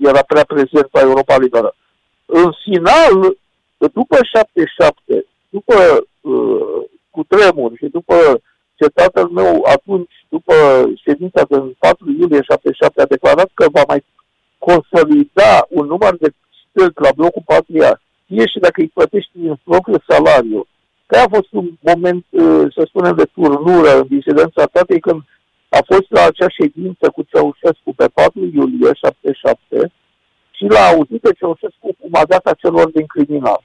era 0.00 0.22
prea 0.22 0.44
prezent 0.44 0.88
la 0.90 1.00
Europa 1.00 1.38
Liberă. 1.38 1.74
În 2.26 2.52
final, 2.64 3.36
după 3.86 4.16
77, 4.22 5.26
după 5.48 5.74
uh, 6.20 6.82
cu 7.10 7.22
tremur 7.28 7.72
și 7.76 7.86
după 7.86 8.16
ce 8.74 8.86
tatăl 8.88 9.28
meu 9.28 9.62
atunci, 9.76 10.14
după 10.28 10.54
ședința 11.04 11.42
din 11.48 11.76
4 11.78 12.10
iulie 12.10 12.42
77, 12.42 13.02
a 13.02 13.06
declarat 13.06 13.50
că 13.54 13.66
va 13.72 13.82
mai 13.88 14.04
consolida 14.58 15.66
un 15.68 15.86
număr 15.86 16.16
de 16.16 16.28
stâlpi 16.68 17.02
la 17.02 17.12
blocul 17.16 17.42
Patria, 17.44 18.00
fie 18.26 18.46
și 18.46 18.58
dacă 18.58 18.80
îi 18.80 18.94
plătești 18.94 19.30
din 19.32 19.60
propriul 19.64 20.04
salariu. 20.08 20.66
Că 21.06 21.16
a 21.18 21.26
fost 21.28 21.52
un 21.52 21.68
moment, 21.80 22.24
uh, 22.30 22.66
să 22.74 22.82
spunem, 22.86 23.14
de 23.14 23.26
turnură 23.34 23.98
în 23.98 24.06
disidența 24.06 24.64
tatei, 24.66 25.00
când 25.00 25.20
a 25.68 25.80
fost 25.90 26.08
la 26.08 26.22
acea 26.24 26.48
ședință 26.48 27.10
cu 27.14 27.22
Ceaușescu 27.22 27.90
pe 27.96 28.06
4 28.14 28.40
iulie 28.54 28.92
77 28.92 29.92
și 30.50 30.64
l-a 30.64 30.84
auzit 30.92 31.20
pe 31.20 31.32
Ceaușescu 31.38 31.88
cum 32.00 32.10
a 32.12 32.24
dat 32.24 32.54
celor 32.62 32.90
din 32.90 33.06
criminal 33.06 33.62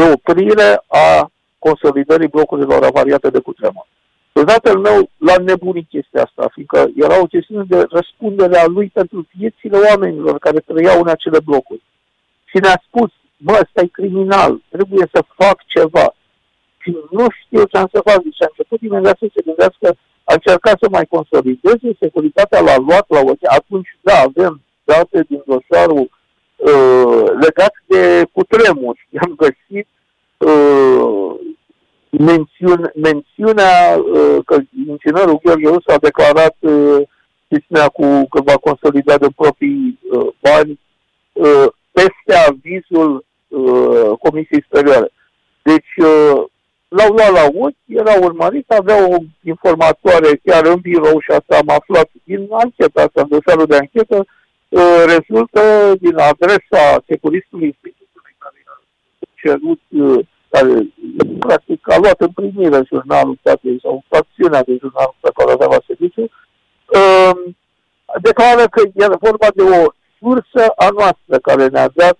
de 0.00 0.12
oprire 0.12 0.82
a 0.86 1.30
consolidării 1.58 2.28
blocurilor 2.28 2.82
avariate 2.84 3.30
de 3.30 3.38
cutremur. 3.38 3.86
Pe 4.32 4.44
tatăl 4.44 4.78
meu 4.78 5.10
l-a 5.16 5.36
nebunit 5.36 5.88
chestia 5.88 6.22
asta, 6.22 6.50
fiindcă 6.52 6.90
era 6.94 7.20
o 7.20 7.30
chestiune 7.34 7.64
de 7.68 7.86
răspundere 7.90 8.58
a 8.58 8.66
lui 8.66 8.88
pentru 8.88 9.26
viețile 9.38 9.78
oamenilor 9.88 10.38
care 10.38 10.58
trăiau 10.58 11.00
în 11.00 11.08
acele 11.08 11.40
blocuri. 11.44 11.82
Și 12.44 12.56
ne-a 12.62 12.82
spus, 12.86 13.10
bă, 13.36 13.52
ăsta 13.52 13.80
e 13.80 13.98
criminal, 13.98 14.62
trebuie 14.68 15.06
să 15.12 15.24
fac 15.36 15.56
ceva. 15.66 16.14
Și 16.82 16.96
nu 17.10 17.26
știu 17.40 17.64
ce 17.64 17.76
am 17.76 17.88
să 17.92 18.00
fac. 18.04 18.20
Și 18.36 18.42
a 18.42 18.50
început 18.50 18.80
imediat 18.80 19.18
să 19.18 19.26
se 19.34 19.42
gândească 19.44 19.96
a 20.30 20.32
încercat 20.32 20.76
să 20.82 20.86
mai 20.90 21.06
consolideze, 21.14 21.88
securitatea 22.00 22.60
l-a 22.60 22.76
luat 22.76 23.06
la 23.08 23.20
o 23.20 23.32
Atunci, 23.58 23.90
da, 24.00 24.16
avem 24.28 24.62
date 24.84 25.24
din 25.28 25.42
dosarul 25.46 26.10
uh, 26.60 27.24
legat 27.40 27.72
de 27.86 28.26
cutremuri. 28.32 29.08
I-am 29.14 29.34
găsit 29.36 29.86
uh, 30.36 31.34
mențiune, 32.10 32.92
mențiunea 32.94 33.96
uh, 33.96 34.38
că 34.44 34.56
inginerul 34.86 35.40
Gheorghe 35.42 35.68
Rusu 35.68 35.90
a 35.90 35.98
declarat 35.98 36.56
uh, 36.60 37.02
chestiunea 37.48 37.88
cu 37.88 38.26
că 38.30 38.40
va 38.42 38.56
consolida 38.56 39.18
de 39.18 39.26
proprii 39.36 39.98
uh, 40.10 40.26
bani 40.40 40.80
uh, 41.32 41.66
peste 41.92 42.48
avizul 42.48 43.24
uh, 43.48 44.10
Comisiei 44.18 44.62
Superioare. 44.62 45.12
Deci, 45.62 45.92
uh, 45.96 46.44
l-au 46.88 47.10
luat 47.16 47.32
la 47.32 47.44
ochi, 47.54 47.76
era 47.86 48.14
urmărit, 48.20 48.70
avea 48.70 49.08
o 49.08 49.16
informatoare 49.42 50.40
chiar 50.44 50.66
în 50.66 50.78
birou 50.80 51.20
și 51.20 51.30
asta 51.30 51.56
am 51.56 51.68
aflat 51.68 52.08
din 52.24 52.46
ancheta 52.50 53.00
asta, 53.02 53.20
în 53.20 53.28
dosarul 53.28 53.66
de 53.66 53.76
anchetă, 53.76 54.26
uh, 54.70 55.02
rezultă 55.14 55.62
din 56.00 56.16
adresa 56.16 57.02
securistului 57.08 57.66
institutului 57.66 58.34
care 58.38 58.58
a 58.66 58.76
cerut, 59.40 59.80
uh, 59.88 60.26
care 60.48 60.72
practic 61.38 61.90
a 61.90 61.98
luat 61.98 62.20
în 62.20 62.32
primire 62.40 62.82
jurnalul 62.86 63.36
statului 63.40 63.78
sau 63.82 64.04
facțiunea 64.08 64.62
de 64.62 64.76
jurnal 64.80 65.14
pe 65.20 65.30
care 65.34 65.52
avea 65.52 65.66
la 65.66 65.80
serviciu, 65.86 66.22
uh, 66.22 67.52
declară 68.22 68.64
că 68.70 68.82
era 68.94 69.16
vorba 69.20 69.46
de 69.54 69.62
o 69.62 69.82
sursă 70.18 70.72
a 70.76 70.88
noastră 70.98 71.38
care 71.42 71.66
ne-a 71.66 71.90
dat 71.94 72.18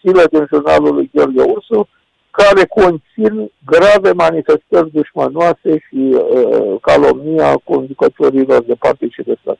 sile 0.00 0.24
din 0.30 0.46
jurnalul 0.52 0.94
lui 0.94 1.10
Gheorghe 1.12 1.42
Ursu, 1.42 1.88
care 2.30 2.66
conțin 2.66 3.52
grave 3.66 4.12
manifestări 4.12 4.90
dușmanoase 4.90 5.78
și 5.88 6.00
uh, 6.12 6.74
calomnia 6.80 7.56
conducătorilor 7.64 8.62
de 8.62 8.74
partid 8.74 9.12
și 9.12 9.22
de 9.22 9.34
stat. 9.40 9.58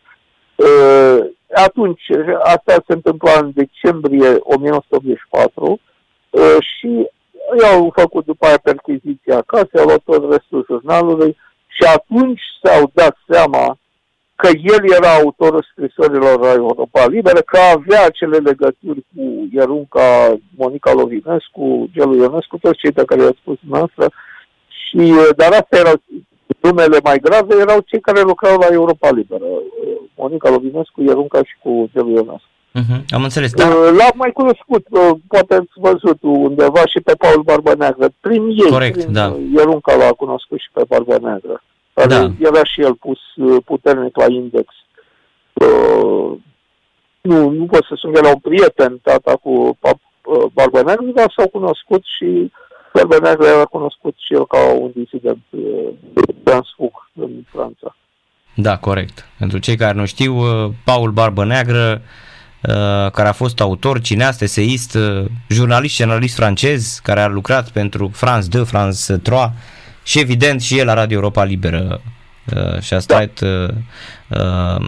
Uh, 0.54 1.24
atunci, 1.54 2.02
asta 2.42 2.72
se 2.86 2.92
întâmpla 2.92 3.32
în 3.40 3.50
decembrie 3.54 4.36
1984 4.40 5.80
uh, 6.30 6.56
și 6.58 7.08
i-au 7.60 7.92
făcut 7.96 8.24
după 8.24 8.46
aia 8.46 8.58
perchiziția 8.62 9.36
acasă, 9.36 9.70
au 9.78 9.84
luat 9.84 10.02
tot 10.04 10.30
restul 10.30 10.64
jurnalului 10.68 11.36
și 11.66 11.82
atunci 11.94 12.40
s-au 12.62 12.90
dat 12.94 13.16
seama 13.28 13.78
că 14.34 14.48
el 14.62 14.92
era 14.96 15.14
autorul 15.14 15.66
scrisorilor 15.70 16.40
la 16.40 16.52
Europa 16.52 17.06
Liberă, 17.06 17.40
că 17.40 17.58
avea 17.58 18.04
acele 18.04 18.36
legături 18.36 19.04
cu 19.14 19.48
Ierunca, 19.52 20.36
Monica 20.56 20.92
Lovinescu, 20.92 21.88
Gelu 21.92 22.14
Ionescu, 22.16 22.58
toți 22.58 22.78
cei 22.78 22.92
pe 22.92 23.04
care 23.04 23.20
i-au 23.20 23.36
spus 23.40 23.58
noastră. 23.68 24.10
Și, 24.68 25.14
dar 25.36 25.52
astea 25.52 25.78
erau 25.78 26.02
numele 26.60 26.98
mai 27.02 27.18
grave, 27.18 27.54
erau 27.60 27.80
cei 27.86 28.00
care 28.00 28.20
lucrau 28.20 28.58
la 28.58 28.66
Europa 28.70 29.10
Liberă. 29.10 29.44
Monica 30.14 30.50
Lovinescu, 30.50 31.02
Ierunca 31.02 31.38
și 31.44 31.54
cu 31.62 31.90
Gelu 31.92 32.10
Ionescu. 32.10 32.48
Uh-huh, 32.80 33.04
am 33.08 33.22
înțeles, 33.22 33.52
da. 33.52 33.68
L-am 33.68 34.14
mai 34.14 34.32
cunoscut, 34.32 34.86
poate 35.28 35.54
ați 35.54 35.72
văzut 35.74 36.18
undeva 36.22 36.86
și 36.86 37.00
pe 37.00 37.14
Paul 37.18 37.42
Barba 37.42 37.72
Neagră. 37.74 38.08
Prin 38.20 38.46
ei, 38.48 38.70
Corect, 38.70 38.98
prin 38.98 39.12
da. 39.12 39.36
Ierunca 39.54 39.94
l-a 39.96 40.10
cunoscut 40.10 40.58
și 40.58 40.68
pe 40.72 40.82
Barba 40.88 41.16
Neagră 41.20 41.62
care 42.00 42.08
da. 42.08 42.48
era 42.48 42.64
și 42.64 42.80
el 42.80 42.94
pus 42.94 43.18
uh, 43.36 43.62
puternic 43.64 44.16
la 44.16 44.26
index. 44.28 44.66
Uh, 45.52 46.32
nu, 47.20 47.50
nu 47.50 47.64
pot 47.66 47.84
să 47.84 47.94
spun 47.96 48.12
că 48.12 48.18
era 48.18 48.28
un 48.28 48.38
prieten, 48.38 48.98
tata 49.02 49.36
cu 49.36 49.50
uh, 49.50 50.44
Barba 50.52 50.82
Neagră, 50.82 51.06
dar 51.14 51.32
s-au 51.36 51.48
cunoscut 51.48 52.02
și 52.18 52.52
Barba 52.94 53.16
Neagră 53.22 53.46
era 53.46 53.64
cunoscut 53.64 54.14
și 54.18 54.34
el 54.34 54.46
ca 54.46 54.72
un 54.72 54.90
disident 54.94 55.42
uh, 55.50 55.88
transfug 56.44 56.92
în 57.14 57.30
Franța. 57.52 57.96
Da, 58.54 58.76
corect. 58.76 59.26
Pentru 59.38 59.58
cei 59.58 59.76
care 59.76 59.92
nu 59.92 60.06
știu, 60.06 60.36
uh, 60.36 60.72
Paul 60.84 61.10
Barbă 61.10 61.44
Neagră 61.44 62.02
care 63.12 63.28
a 63.28 63.32
fost 63.32 63.60
autor, 63.60 64.00
cineast, 64.00 64.42
eseist, 64.42 64.98
jurnalist, 65.48 65.94
jurnalist 65.96 66.34
francez, 66.34 67.00
care 67.02 67.20
a 67.20 67.26
lucrat 67.28 67.70
pentru 67.70 68.10
France 68.12 68.48
2, 68.48 68.64
France 68.64 69.16
3 69.16 69.38
și 70.02 70.18
evident 70.18 70.60
și 70.60 70.78
el 70.78 70.86
la 70.86 70.94
Radio 70.94 71.16
Europa 71.16 71.44
Liberă 71.44 72.00
și 72.80 72.94
a 72.94 72.98
stat, 72.98 73.40
da. 74.28 74.78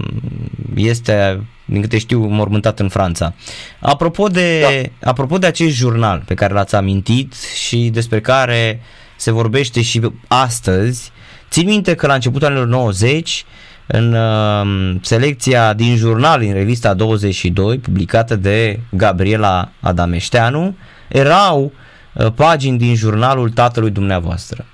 este, 0.75 1.43
din 1.65 1.81
câte 1.81 1.99
știu, 1.99 2.27
mormântat 2.27 2.81
în 2.81 2.89
Franța. 2.89 3.35
Apropo 3.81 4.27
de, 4.27 4.61
da. 4.99 5.11
apropo 5.11 5.39
de 5.39 5.47
acest 5.47 5.75
jurnal 5.75 6.23
pe 6.27 6.35
care 6.35 6.53
l-ați 6.53 6.75
amintit 6.75 7.35
și 7.35 7.91
despre 7.93 8.21
care 8.21 8.81
se 9.17 9.31
vorbește 9.31 9.83
și 9.83 10.01
astăzi, 10.29 11.11
țin 11.51 11.67
minte 11.67 11.95
că 11.95 12.07
la 12.07 12.15
începutul 12.15 12.47
anilor 12.47 12.67
90 12.67 13.45
în 13.87 14.15
uh, 14.15 14.97
selecția 15.03 15.73
din 15.73 15.97
jurnal 15.97 16.43
în 16.43 16.53
revista 16.53 16.95
22 16.95 17.79
publicată 17.79 18.37
de 18.37 18.81
Gabriela 18.91 19.73
Adameșteanu 19.81 20.77
erau 21.09 21.73
uh, 22.13 22.33
pagini 22.35 22.79
din 22.79 22.95
jurnalul 22.95 23.51
tatălui 23.51 23.91
dumneavoastră. 23.91 24.65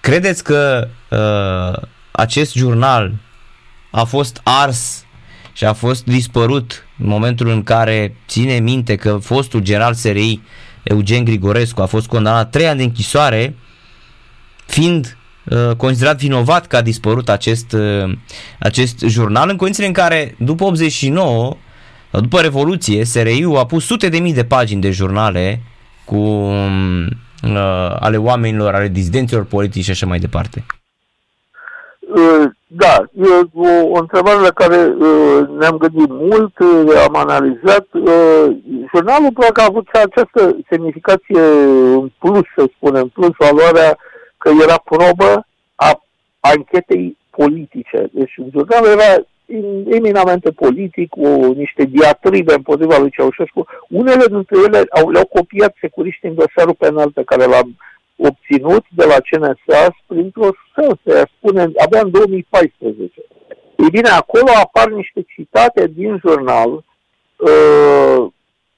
Credeți 0.00 0.44
că 0.44 0.88
uh, 1.08 1.88
acest 2.20 2.54
jurnal 2.54 3.12
a 3.90 4.04
fost 4.04 4.40
ars 4.42 5.04
și 5.52 5.64
a 5.64 5.72
fost 5.72 6.04
dispărut 6.04 6.84
în 6.98 7.06
momentul 7.08 7.48
în 7.48 7.62
care 7.62 8.16
ține 8.28 8.58
minte 8.58 8.96
că 8.96 9.16
fostul 9.16 9.60
general 9.60 9.94
SRI 9.94 10.40
Eugen 10.82 11.24
Grigorescu 11.24 11.82
a 11.82 11.86
fost 11.86 12.06
condamnat 12.06 12.50
trei 12.50 12.66
ani 12.66 12.78
de 12.78 12.84
închisoare 12.84 13.54
fiind 14.66 15.16
uh, 15.44 15.76
considerat 15.76 16.18
vinovat 16.18 16.66
că 16.66 16.76
a 16.76 16.82
dispărut 16.82 17.28
acest, 17.28 17.72
uh, 17.72 18.16
acest 18.58 18.98
jurnal 19.06 19.48
în 19.48 19.56
condițiile 19.56 19.88
în 19.88 19.94
care 19.94 20.34
după 20.38 20.64
89 20.64 21.56
după 22.10 22.40
Revoluție, 22.40 23.04
SRI-ul 23.04 23.56
a 23.56 23.66
pus 23.66 23.84
sute 23.84 24.08
de 24.08 24.18
mii 24.18 24.34
de 24.34 24.44
pagini 24.44 24.80
de 24.80 24.90
jurnale 24.90 25.62
cu 26.04 26.16
uh, 26.16 27.06
ale 27.98 28.16
oamenilor, 28.16 28.74
ale 28.74 28.88
dizidenților 28.88 29.44
politici 29.44 29.84
și 29.84 29.90
așa 29.90 30.06
mai 30.06 30.18
departe. 30.18 30.64
Da, 32.72 33.04
e 33.12 33.48
o, 33.54 33.88
o 33.88 33.98
întrebare 33.98 34.40
la 34.40 34.50
care 34.50 34.76
uh, 34.76 35.48
ne-am 35.58 35.76
gândit 35.76 36.08
mult, 36.08 36.58
uh, 36.58 37.04
am 37.06 37.16
analizat. 37.16 37.86
Uh, 37.92 38.56
jurnalul 38.94 39.32
probabil 39.32 39.62
a 39.62 39.64
avut 39.68 39.88
această 39.88 40.56
semnificație 40.70 41.40
în 41.94 42.10
plus, 42.18 42.42
să 42.56 42.64
spunem, 42.76 43.08
plus 43.08 43.30
valoarea 43.38 43.98
că 44.38 44.50
era 44.62 44.82
probă 44.84 45.46
a 45.74 46.02
anchetei 46.40 47.16
politice. 47.30 48.08
Deci 48.12 48.34
jurnalul 48.52 48.88
era 48.88 49.24
eminamente 49.96 50.50
politic, 50.50 51.08
cu 51.08 51.52
niște 51.56 51.84
diatribe 51.84 52.54
împotriva 52.54 52.98
lui 52.98 53.10
Ceaușescu. 53.10 53.66
Unele 53.88 54.24
dintre 54.26 54.56
ele 54.66 54.84
au, 54.90 55.10
le-au 55.10 55.26
copiat 55.26 55.74
securiști 55.80 56.26
în 56.26 56.34
dosarul 56.34 56.74
penal 56.78 57.10
pe 57.10 57.22
care 57.24 57.44
l-am 57.44 57.76
obținut 58.28 58.84
de 58.88 59.04
la 59.04 59.16
CNSA 59.28 59.96
printr-o 60.06 60.48
să 61.04 61.28
spune, 61.36 61.60
abia 61.60 62.00
în 62.00 62.10
2014. 62.10 63.22
Ei 63.76 63.90
bine, 63.90 64.08
acolo 64.08 64.50
apar 64.62 64.88
niște 64.88 65.22
citate 65.34 65.86
din 65.86 66.20
jurnal 66.26 66.70
uh, 67.36 68.26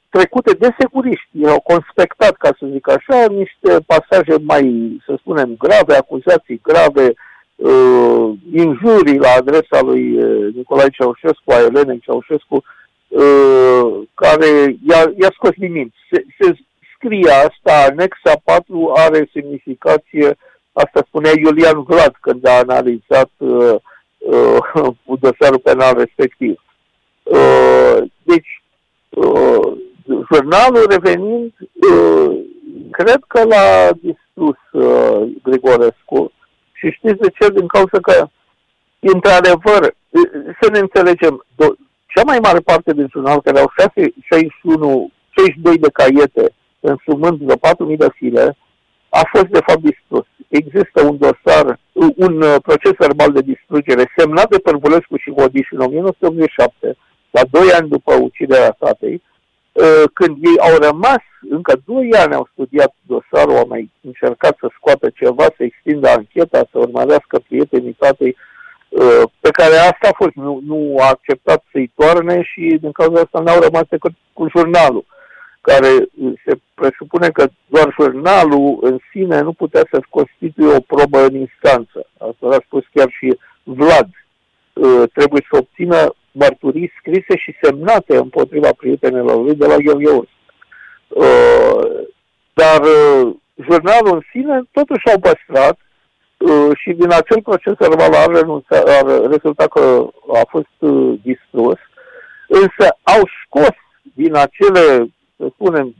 trecute 0.09 0.52
de 0.52 0.68
securiști. 0.78 1.28
Ei 1.33 1.48
au 1.48 1.61
conspectat, 1.61 2.35
ca 2.37 2.50
să 2.59 2.66
zic 2.72 2.88
așa, 2.88 3.26
niște 3.31 3.70
pasaje 3.87 4.35
mai, 4.42 4.64
să 5.07 5.14
spunem, 5.18 5.55
grave, 5.59 5.94
acuzații 5.94 6.61
grave, 6.62 7.14
uh, 7.57 8.33
injurii 8.52 9.18
la 9.18 9.31
adresa 9.38 9.81
lui 9.81 10.05
uh, 10.22 10.55
Nicolae 10.55 10.88
Ceaușescu, 10.88 11.50
a 11.52 11.59
Elenei 11.59 12.00
Ceaușescu, 12.05 12.64
uh, 13.09 14.02
care 14.14 14.76
i-a, 14.88 15.00
i-a 15.20 15.33
scos 15.33 15.55
din 15.57 15.72
minți. 15.72 15.96
Se, 16.11 16.24
se, 16.38 16.57
scrie 17.03 17.31
asta, 17.31 17.87
anexa 17.91 18.41
4 18.45 18.93
are 18.97 19.31
semnificație, 19.33 20.37
asta 20.73 21.03
spunea 21.07 21.33
Iulian 21.37 21.83
Vlad 21.83 22.17
când 22.21 22.47
a 22.47 22.59
analizat 22.59 23.31
uh, 23.37 23.75
uh, 24.19 25.19
dosarul 25.25 25.59
penal 25.62 25.95
respectiv. 25.97 26.61
Uh, 27.23 27.97
deci, 28.23 28.62
uh, 29.09 29.73
jurnalul 30.33 30.87
revenind, 30.91 31.53
uh, 31.91 32.38
cred 32.91 33.21
că 33.29 33.45
l-a 33.45 33.91
distrus 33.93 34.59
uh, 34.73 35.31
Grigorescu 35.43 36.33
și 36.73 36.91
știți 36.91 37.21
de 37.21 37.29
ce? 37.38 37.51
Din 37.51 37.67
cauza 37.67 37.99
că, 38.03 38.27
într-adevăr, 39.01 39.83
uh, 40.11 40.31
să 40.61 40.71
ne 40.71 40.79
înțelegem, 40.79 41.45
do- 41.62 41.77
cea 42.07 42.23
mai 42.25 42.38
mare 42.43 42.59
parte 42.59 42.93
din 42.93 43.09
jurnal, 43.11 43.41
care 43.41 43.59
au 43.59 43.73
6, 43.79 44.15
61, 44.29 45.11
62 45.31 45.79
de 45.79 45.88
caiete, 45.93 46.55
însumând 46.83 47.38
vreo 47.38 47.57
4.000 47.90 47.97
de 47.97 48.11
file, 48.14 48.57
a 49.21 49.23
fost 49.33 49.49
de 49.57 49.62
fapt 49.66 49.83
distrus. 49.90 50.27
Există 50.49 50.99
un 51.09 51.16
dosar, 51.18 51.79
un 52.25 52.42
uh, 52.42 52.57
proces 52.62 52.92
verbal 52.99 53.33
de 53.33 53.40
distrugere 53.40 54.12
semnat 54.16 54.49
de 54.49 54.59
Părvulescu 54.59 55.16
și 55.16 55.35
Hodiș 55.37 55.68
în 55.71 55.81
1987, 55.81 56.97
la 57.31 57.40
2 57.51 57.73
ani 57.79 57.88
după 57.88 58.14
uciderea 58.14 58.77
tatei, 58.79 59.23
uh, 59.73 60.05
când 60.12 60.37
ei 60.40 60.59
au 60.59 60.75
rămas, 60.88 61.23
încă 61.51 61.73
2 61.85 62.09
ani 62.23 62.35
au 62.35 62.49
studiat 62.53 62.95
dosarul, 63.12 63.57
au 63.57 63.66
mai 63.68 63.90
încercat 64.01 64.57
să 64.61 64.66
scoată 64.77 65.11
ceva, 65.14 65.45
să 65.57 65.62
extindă 65.62 66.09
ancheta, 66.09 66.68
să 66.71 66.79
urmărească 66.79 67.38
prietenii 67.49 67.97
tatei, 67.99 68.37
uh, 68.88 69.23
pe 69.40 69.51
care 69.51 69.75
asta 69.75 70.09
a 70.09 70.16
fost, 70.23 70.35
nu, 70.35 70.61
nu 70.66 70.97
a 70.99 71.09
acceptat 71.09 71.64
să-i 71.73 71.92
toarne 71.95 72.42
și 72.42 72.79
din 72.81 72.92
cauza 72.92 73.21
asta 73.21 73.40
n-au 73.40 73.61
rămas 73.61 73.87
decât 73.88 74.12
cu 74.33 74.47
jurnalul 74.57 75.05
care 75.62 75.90
se 76.44 76.53
presupune 76.75 77.29
că 77.29 77.48
doar 77.66 77.94
jurnalul 78.01 78.79
în 78.81 78.98
sine 79.11 79.40
nu 79.40 79.53
putea 79.53 79.85
să 79.90 80.01
constituie 80.09 80.75
o 80.75 80.81
probă 80.81 81.18
în 81.25 81.35
instanță. 81.35 82.07
Asta 82.18 82.46
a 82.57 82.64
spus 82.66 82.85
chiar 82.94 83.11
și 83.11 83.38
Vlad. 83.62 84.09
Uh, 84.72 85.03
trebuie 85.14 85.46
să 85.51 85.59
obțină 85.59 86.14
mărturii 86.33 86.92
scrise 86.98 87.37
și 87.37 87.59
semnate 87.62 88.16
împotriva 88.16 88.70
prietenilor 88.77 89.37
lui 89.42 89.55
de 89.55 89.66
la 89.66 89.77
Gheorghe 89.77 90.11
uh, 90.11 90.27
Dar 92.53 92.81
uh, 92.81 93.35
jurnalul 93.55 94.14
în 94.14 94.22
sine 94.31 94.62
totuși 94.70 95.11
au 95.11 95.18
păstrat 95.18 95.79
și 96.75 96.92
din 96.92 97.12
acel 97.12 97.42
proces 97.42 97.72
verbal 97.79 98.12
a, 98.14 98.25
renunțat, 98.27 98.88
a 98.88 99.27
rezultat 99.31 99.68
că 99.68 100.07
a 100.33 100.46
fost 100.48 100.92
distrus, 101.22 101.79
însă 102.48 102.96
au 103.03 103.22
scos 103.44 103.75
din 104.14 104.35
acele 104.35 105.12
să 105.42 105.48
spunem, 105.55 105.94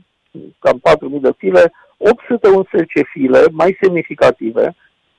cam 0.59 0.81
4.000 1.15 1.21
de 1.21 1.33
file, 1.37 1.71
811 1.97 3.03
file 3.13 3.41
mai 3.51 3.77
semnificative, 3.81 4.75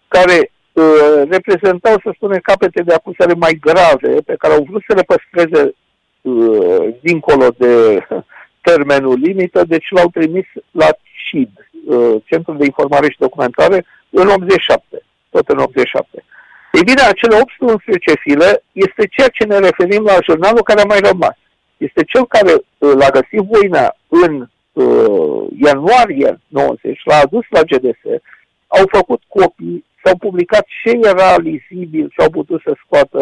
care 0.09 0.51
uh, 0.73 1.23
reprezentau, 1.31 1.97
să 2.03 2.11
spunem, 2.15 2.39
capete 2.43 2.83
de 2.83 2.95
acuzare 2.95 3.35
mai 3.37 3.55
grave, 3.61 4.21
pe 4.21 4.35
care 4.39 4.55
au 4.55 4.67
vrut 4.69 4.83
să 4.89 4.95
le 4.95 5.09
păstreze 5.13 5.75
uh, 6.21 6.95
dincolo 7.01 7.49
de 7.59 7.75
termenul 8.69 9.19
limită, 9.19 9.65
deci 9.65 9.89
l-au 9.91 10.09
trimis 10.09 10.47
la 10.71 10.89
CID, 11.25 11.51
uh, 11.87 12.15
Centrul 12.25 12.57
de 12.57 12.65
Informare 12.65 13.11
și 13.11 13.25
Documentare, 13.27 13.85
în 14.11 14.29
87, 14.29 15.03
tot 15.31 15.49
în 15.49 15.59
87. 15.59 16.25
Ei 16.73 16.83
bine, 16.85 17.03
acele 17.03 17.37
811 17.37 18.13
file 18.21 18.63
este 18.73 19.07
ceea 19.07 19.29
ce 19.29 19.45
ne 19.45 19.59
referim 19.59 20.03
la 20.05 20.17
jurnalul 20.29 20.63
care 20.63 20.81
a 20.81 20.85
mai 20.93 21.01
rămas 21.11 21.37
este 21.87 22.03
cel 22.13 22.27
care 22.27 22.53
uh, 22.55 22.93
l-a 23.01 23.11
găsit 23.19 23.43
voina 23.53 23.97
în 24.09 24.49
uh, 24.73 25.47
ianuarie 25.67 26.41
90, 26.49 27.01
l-a 27.05 27.19
adus 27.25 27.45
la 27.49 27.63
GDS, 27.63 28.03
au 28.67 28.85
făcut 28.97 29.23
copii, 29.29 29.85
s-au 30.03 30.17
publicat 30.17 30.67
ce 30.83 30.91
era 31.03 31.37
lizibil 31.39 32.07
și 32.11 32.21
au 32.21 32.31
putut 32.31 32.61
să 32.65 32.77
scoată 32.85 33.21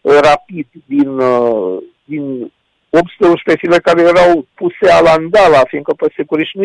uh, 0.00 0.18
rapid 0.20 0.66
din, 0.86 1.08
uh, 1.08 1.78
din 2.04 2.52
811 2.90 3.66
file 3.66 3.78
care 3.78 4.02
erau 4.02 4.46
puse 4.54 5.02
la 5.04 5.10
andala, 5.10 5.62
fiindcă 5.68 5.92
pe 5.96 6.06
securiști 6.16 6.58
nu 6.58 6.64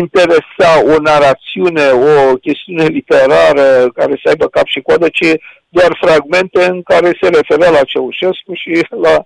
interesa 0.00 0.70
o 0.92 0.94
narațiune, 1.02 1.86
o 1.90 2.34
chestiune 2.34 2.84
literară 2.84 3.88
care 3.94 4.20
să 4.22 4.28
aibă 4.28 4.46
cap 4.46 4.66
și 4.66 4.80
coadă, 4.80 5.08
ci 5.08 5.30
doar 5.68 5.98
fragmente 6.00 6.64
în 6.64 6.82
care 6.82 7.18
se 7.20 7.28
referea 7.28 7.70
la 7.70 7.84
Ceaușescu 7.84 8.52
și 8.54 8.86
la 8.88 9.24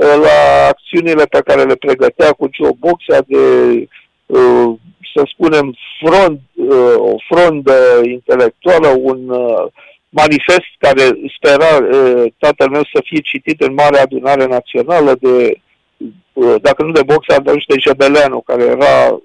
la 0.00 0.66
acțiunile 0.68 1.24
pe 1.24 1.40
care 1.44 1.62
le 1.62 1.74
pregătea 1.74 2.32
cu 2.32 2.48
Geoboxa 2.48 3.18
de, 3.26 3.38
uh, 4.26 4.74
să 5.14 5.22
spunem, 5.32 5.74
front, 6.04 6.40
uh, 6.54 6.94
o 6.96 7.14
frondă 7.28 8.00
intelectuală, 8.02 8.88
un 8.98 9.28
uh, 9.28 9.66
manifest 10.08 10.70
care 10.78 11.02
spera 11.36 11.78
tatăl 12.38 12.68
meu 12.70 12.82
să 12.82 13.00
fie 13.04 13.20
citit 13.20 13.60
în 13.60 13.74
Marea 13.74 14.02
Adunare 14.02 14.46
Națională 14.46 15.16
de, 15.20 15.60
dacă 16.60 16.82
nu 16.82 16.92
de 16.92 17.02
Boxa, 17.06 17.40
dar 17.40 17.54
de 17.54 17.74
Jebeleanu, 17.78 18.40
care 18.40 18.62
era 18.62 19.20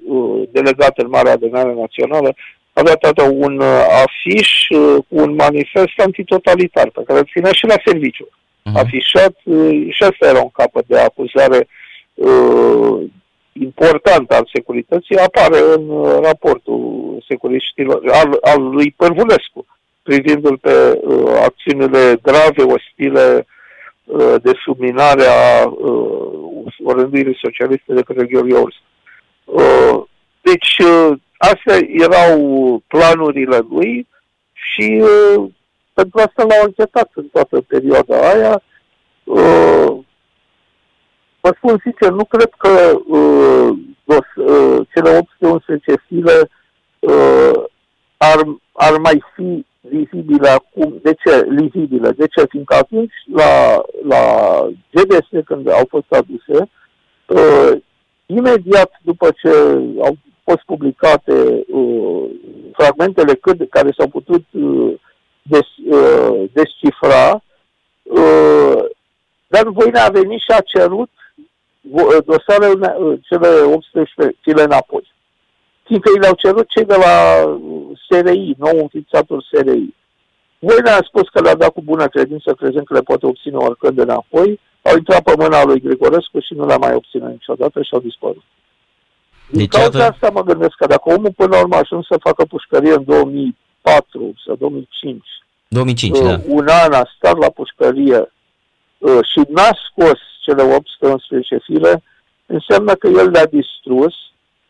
delegat 0.51 0.97
în 0.97 1.09
Marea 1.09 1.31
Adunare 1.31 1.73
Națională, 1.73 2.35
avea 2.73 2.95
tată 2.95 3.23
un 3.31 3.61
afiș 4.03 4.67
cu 5.07 5.15
un 5.15 5.35
manifest 5.35 5.93
antitotalitar 5.97 6.89
pe 6.89 7.03
care 7.05 7.19
îl 7.19 7.29
ținea 7.31 7.51
și 7.51 7.65
la 7.65 7.75
serviciu 7.85 8.29
uh-huh. 8.65 8.73
afișat 8.73 9.35
și 9.89 10.03
asta 10.03 10.27
era 10.27 10.41
un 10.41 10.49
capăt 10.53 10.85
de 10.87 10.99
acuzare 10.99 11.67
uh, 12.13 13.03
important 13.53 14.31
al 14.31 14.49
securității, 14.53 15.17
apare 15.17 15.59
în 15.75 16.03
raportul 16.21 17.23
securităților 17.27 18.01
al, 18.11 18.37
al 18.41 18.61
lui 18.61 18.93
Părvulescu, 18.97 19.65
privindul 20.03 20.57
pe 20.57 20.99
uh, 21.01 21.41
acțiunile 21.43 22.17
grave, 22.21 22.63
ostile 22.63 23.47
uh, 24.03 24.35
de 24.41 24.51
subminare 24.63 25.23
a 25.23 25.65
uh, 25.65 26.73
orânduirii 26.83 27.39
socialiste 27.41 27.93
de 27.93 28.01
către 28.01 28.25
Gheorghe 28.25 28.57
Urs. 28.57 28.75
Uh, 29.43 30.03
deci, 30.41 30.77
uh, 30.77 31.17
astea 31.37 31.77
erau 31.87 32.37
planurile 32.87 33.59
lui 33.69 34.07
și 34.53 35.03
uh, 35.03 35.45
pentru 35.95 36.19
asta 36.19 36.43
l-au 36.43 36.63
încetat 36.65 37.09
în 37.13 37.27
toată 37.31 37.61
perioada 37.61 38.29
aia. 38.31 38.61
Uh, 39.23 39.97
vă 41.41 41.51
spun 41.55 41.79
sincer, 41.81 42.11
nu 42.11 42.25
cred 42.25 42.49
că 42.57 42.99
uh, 43.07 43.69
dos, 44.03 44.27
uh, 44.35 44.87
cele 44.93 45.17
811 45.17 45.93
file 46.07 46.49
uh, 46.99 47.63
ar, 48.17 48.39
ar 48.71 48.97
mai 48.97 49.23
fi 49.35 49.65
vizibile 49.79 50.49
acum. 50.49 50.99
De 51.01 51.13
ce 51.23 51.47
vizibile? 51.49 52.09
De 52.09 52.27
ce? 52.27 52.45
Fiindcă 52.49 52.75
atunci 52.75 53.13
la, 53.33 53.81
la 54.03 54.23
GDS, 54.91 55.45
când 55.45 55.69
au 55.69 55.85
fost 55.89 56.11
aduse, 56.11 56.69
uh, 57.27 57.81
imediat 58.25 58.91
după 59.01 59.27
ce 59.41 59.49
au 59.99 60.17
fost 60.43 60.63
publicate 60.65 61.65
uh, 61.71 62.23
fragmentele 62.71 63.33
cât, 63.33 63.69
care 63.69 63.93
s-au 63.97 64.07
putut 64.07 64.43
uh, 64.51 64.93
des, 65.47 65.67
uh, 65.85 66.49
descifra, 66.53 67.43
uh, 68.03 68.85
dar 69.47 69.67
Voina 69.67 70.03
a 70.03 70.09
venit 70.09 70.39
și 70.39 70.51
a 70.51 70.61
cerut 70.61 71.09
uh, 71.91 72.17
dosarele, 72.25 72.95
uh, 72.99 73.19
cele 73.21 73.47
18 73.47 74.37
file 74.41 74.63
înapoi. 74.63 75.13
Fiindcă 75.83 76.09
i 76.15 76.19
le-au 76.19 76.33
cerut 76.33 76.67
cei 76.67 76.85
de 76.85 76.95
la 76.95 77.15
SRI, 78.09 78.55
nou 78.57 78.77
înființatul 78.81 79.45
SRI. 79.51 79.93
Voina 80.59 80.91
a 80.95 81.07
spus 81.07 81.29
că 81.29 81.41
le-a 81.41 81.55
dat 81.55 81.69
cu 81.69 81.81
bună 81.81 82.07
credință, 82.07 82.53
crezând 82.53 82.85
că 82.85 82.93
le 82.93 83.01
poate 83.01 83.25
obține 83.25 83.55
oricând 83.55 83.97
înapoi, 83.97 84.59
au 84.81 84.95
intrat 84.97 85.23
pe 85.23 85.33
mâna 85.37 85.63
lui 85.63 85.81
Grigorescu 85.81 86.39
și 86.39 86.53
nu 86.53 86.65
le-a 86.65 86.77
mai 86.77 86.93
obținut 86.93 87.29
niciodată 87.29 87.81
și 87.81 87.93
au 87.93 87.99
dispărut. 87.99 88.43
Din 89.49 89.59
deci, 89.59 89.67
cauza 89.67 90.03
atât... 90.05 90.13
asta 90.13 90.29
mă 90.33 90.43
gândesc 90.43 90.75
că 90.75 90.85
dacă 90.85 91.13
omul 91.13 91.31
până 91.35 91.55
la 91.55 91.61
urmă 91.61 91.75
a 91.75 91.79
ajuns 91.79 92.05
să 92.05 92.17
facă 92.19 92.45
pușcărie 92.45 92.93
în 92.93 93.03
2004 93.85 94.33
sau 94.45 94.55
2005, 94.55 95.23
2005 95.67 96.17
uh, 96.17 96.23
da. 96.23 96.39
un 96.47 96.67
an 96.67 96.93
a 96.93 97.11
stat 97.15 97.37
la 97.37 97.49
pușcărie 97.49 98.31
uh, 98.97 99.19
și 99.31 99.41
n-a 99.47 99.69
scos 99.89 100.19
cele 100.41 100.61
811 100.61 101.57
file, 101.63 102.03
înseamnă 102.45 102.93
că 102.93 103.07
el 103.07 103.29
le-a 103.29 103.45
distrus 103.45 104.13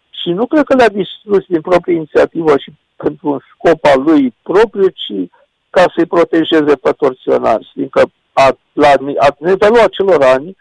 și 0.10 0.30
nu 0.30 0.46
cred 0.46 0.64
că 0.64 0.76
le-a 0.76 0.90
distrus 0.90 1.46
din 1.48 1.62
proprie 1.62 1.96
inițiativă 1.96 2.58
și 2.58 2.72
pentru 2.96 3.30
un 3.30 3.40
scop 3.54 3.86
al 3.86 4.02
lui 4.02 4.34
propriu, 4.42 4.88
ci 4.88 5.30
ca 5.70 5.84
să-i 5.96 6.06
protejeze 6.06 6.76
pe 6.76 6.92
torționari. 6.92 7.72
Fiindcă 7.74 8.12
a, 8.34 8.58
la, 8.74 8.88
a 9.18 9.36
nivelul 9.40 9.80
acelor 9.80 10.24
ani, 10.24 10.58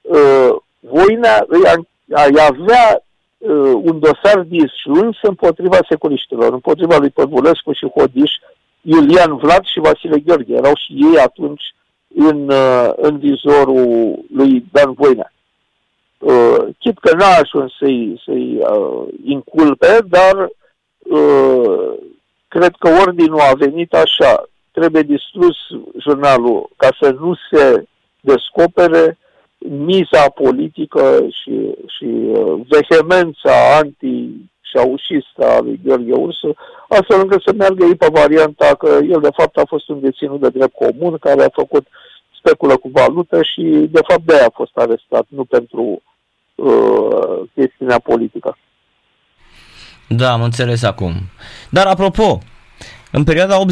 uh, 0.00 0.54
Voina 0.80 1.44
îi, 1.46 1.62
îi 2.06 2.40
avea 2.40 3.02
uh, 3.40 3.72
un 3.82 3.98
dosar 3.98 4.40
disjuns 4.40 5.16
împotriva 5.22 5.78
securiștilor, 5.88 6.52
împotriva 6.52 6.96
lui 6.96 7.10
Păvulescu 7.10 7.72
și 7.72 7.90
Hodiș, 7.96 8.32
Iulian 8.80 9.36
Vlad 9.36 9.64
și 9.64 9.80
Vasile 9.80 10.18
Gheorghe. 10.18 10.54
Erau 10.54 10.72
și 10.74 10.92
ei 10.92 11.18
atunci 11.18 11.62
în, 12.14 12.48
uh, 12.48 12.90
în 12.96 13.18
vizorul 13.18 14.18
lui 14.32 14.64
Dan 14.72 14.92
Voina. 14.92 15.32
Uh, 16.18 16.66
chit 16.78 16.98
că 16.98 17.14
n-a 17.14 17.36
ajuns 17.42 17.72
să-i, 17.78 18.22
să-i 18.24 18.58
uh, 18.58 19.08
inculpe, 19.24 19.98
dar 20.08 20.50
uh, 20.98 21.92
cred 22.48 22.74
că 22.78 22.88
ordinul 23.06 23.40
a 23.40 23.52
venit 23.54 23.94
așa. 23.94 24.48
Trebuie 24.72 25.02
distrus 25.02 25.56
jurnalul 25.98 26.70
ca 26.76 26.88
să 27.00 27.16
nu 27.20 27.34
se 27.50 27.84
descopere 28.20 29.18
miza 29.68 30.28
politică 30.28 31.26
și, 31.28 31.74
și 31.98 32.04
uh, 32.04 32.60
vehemența 32.68 33.76
anti 33.76 34.28
șaușistă 34.60 35.42
a 35.56 35.60
lui 35.60 35.80
Gheorghe 35.84 36.12
Ursu, 36.12 36.56
astfel 36.88 37.20
încât 37.20 37.42
să 37.42 37.52
meargă 37.56 37.84
ei 37.84 37.94
pe 37.94 38.08
varianta 38.12 38.74
că 38.78 38.98
el 39.08 39.20
de 39.20 39.34
fapt 39.36 39.56
a 39.56 39.62
fost 39.66 39.88
un 39.88 40.00
deținut 40.00 40.40
de 40.40 40.48
drept 40.48 40.74
comun 40.74 41.16
care 41.18 41.42
a 41.42 41.48
făcut 41.52 41.86
speculă 42.38 42.76
cu 42.76 42.90
valută 42.92 43.42
și 43.42 43.62
de 43.90 44.00
fapt 44.08 44.22
de 44.22 44.34
aia 44.34 44.46
a 44.46 44.54
fost 44.54 44.76
arestat, 44.76 45.26
nu 45.28 45.44
pentru 45.44 46.02
uh, 46.54 47.48
chestiunea 47.54 47.98
politică. 47.98 48.58
Da, 50.08 50.32
am 50.32 50.42
înțeles 50.42 50.82
acum. 50.82 51.12
Dar 51.70 51.86
apropo, 51.86 52.38
în 53.12 53.24
perioada 53.24 53.58
85-89, 53.58 53.62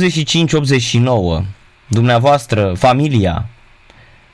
dumneavoastră, 1.89 2.73
familia, 2.77 3.49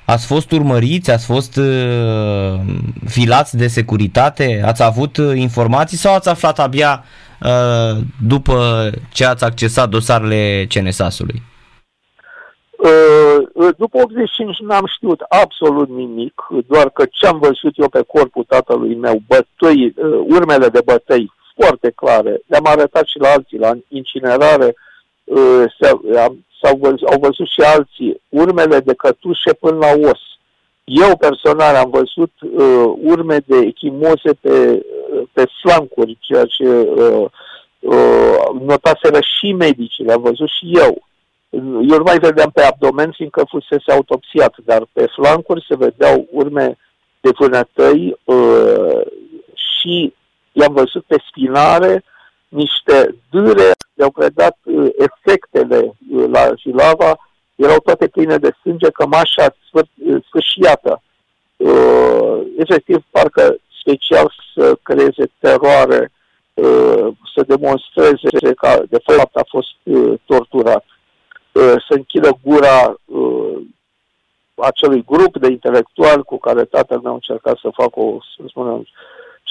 Ați 0.07 0.26
fost 0.26 0.50
urmăriți, 0.50 1.11
ați 1.11 1.26
fost 1.26 1.57
uh, 1.57 2.61
filați 3.09 3.57
de 3.57 3.66
securitate, 3.66 4.62
ați 4.64 4.82
avut 4.82 5.16
uh, 5.16 5.36
informații 5.36 5.96
sau 5.96 6.14
ați 6.14 6.28
aflat 6.28 6.59
abia 6.59 7.05
uh, 7.42 8.02
după 8.28 8.90
ce 9.12 9.24
ați 9.24 9.44
accesat 9.44 9.88
dosarele 9.88 10.66
CNSAS-ului? 10.68 11.42
Uh, 12.84 13.68
după 13.76 13.98
85 13.98 14.59
n-am 14.59 14.86
știut 14.94 15.20
absolut 15.28 15.88
nimic, 15.88 16.42
doar 16.66 16.90
că 16.90 17.05
ce 17.11 17.26
am 17.26 17.38
văzut 17.38 17.72
eu 17.74 17.88
pe 17.88 18.02
corpul 18.07 18.44
tatălui 18.48 18.94
meu, 18.94 19.22
bătăi, 19.26 19.94
uh, 19.96 20.24
urmele 20.28 20.68
de 20.68 20.80
bătăi 20.84 21.32
foarte 21.57 21.92
clare, 21.94 22.40
le-am 22.46 22.66
arătat 22.66 23.07
și 23.07 23.18
la 23.18 23.28
alții, 23.28 23.59
la 23.59 23.72
incinerare, 23.88 24.74
uh, 25.24 25.64
am 26.26 26.44
s-au 26.64 26.76
văzut, 26.76 27.08
au 27.08 27.18
văzut 27.20 27.48
și 27.48 27.60
alții 27.60 28.20
urmele 28.28 28.80
de 28.80 28.94
cătușe 28.94 29.52
până 29.52 29.76
la 29.76 30.08
os. 30.10 30.20
Eu 30.84 31.16
personal 31.16 31.74
am 31.74 31.90
văzut 31.90 32.32
uh, 32.40 32.92
urme 33.02 33.38
de 33.46 33.56
echimoze 33.56 34.32
pe, 34.40 34.84
uh, 35.12 35.22
pe 35.32 35.44
flancuri, 35.62 36.18
ceea 36.20 36.44
ce 36.44 36.68
uh, 36.68 37.24
uh, 37.78 38.60
notaseră 38.60 39.18
și 39.38 39.52
medicii, 39.52 40.04
le-am 40.04 40.22
văzut 40.22 40.48
și 40.48 40.70
eu. 40.72 41.02
Eu 41.90 41.96
nu 41.98 42.02
mai 42.04 42.18
vedeam 42.18 42.50
pe 42.54 42.62
abdomen, 42.62 43.12
fiindcă 43.16 43.44
fusese 43.48 43.92
autopsiat, 43.92 44.54
dar 44.64 44.86
pe 44.92 45.06
flancuri 45.14 45.66
se 45.68 45.76
vedeau 45.76 46.28
urme 46.30 46.78
de 47.20 47.30
vânătăi 47.38 48.16
uh, 48.24 49.00
și 49.54 50.14
i-am 50.52 50.72
văzut 50.72 51.04
pe 51.06 51.16
spinare 51.28 52.04
niște 52.55 53.14
dâre 53.30 53.70
le-au 53.94 54.11
predat 54.11 54.57
uh, 54.62 54.88
efectele 54.98 55.96
uh, 56.11 56.24
la 56.32 56.52
Jilava, 56.57 57.18
erau 57.55 57.78
toate 57.78 58.09
pline 58.09 58.36
de 58.36 58.50
sânge, 58.61 58.90
cămașa 58.90 59.57
uh, 59.72 59.84
sfârșiată. 60.26 61.02
Uh, 61.57 62.40
efectiv, 62.59 63.05
parcă 63.11 63.57
special 63.80 64.32
să 64.55 64.76
creeze 64.82 65.30
teroare, 65.38 66.12
uh, 66.55 67.09
să 67.34 67.42
demonstreze 67.46 68.55
că 68.57 68.82
de 68.88 68.98
fapt 69.05 69.36
a 69.36 69.44
fost 69.48 69.74
uh, 69.82 70.14
torturat, 70.24 70.84
uh, 71.52 71.74
să 71.88 71.90
închidă 71.90 72.38
gura 72.42 72.94
uh, 73.05 73.57
acelui 74.55 75.05
grup 75.05 75.36
de 75.36 75.50
intelectuali 75.50 76.22
cu 76.22 76.38
care 76.38 76.64
tatăl 76.64 77.00
meu 77.00 77.14
încerca 77.14 77.52
să 77.62 77.68
facă 77.72 78.00
o, 78.00 78.18
să 78.36 78.42
spunem, 78.48 78.86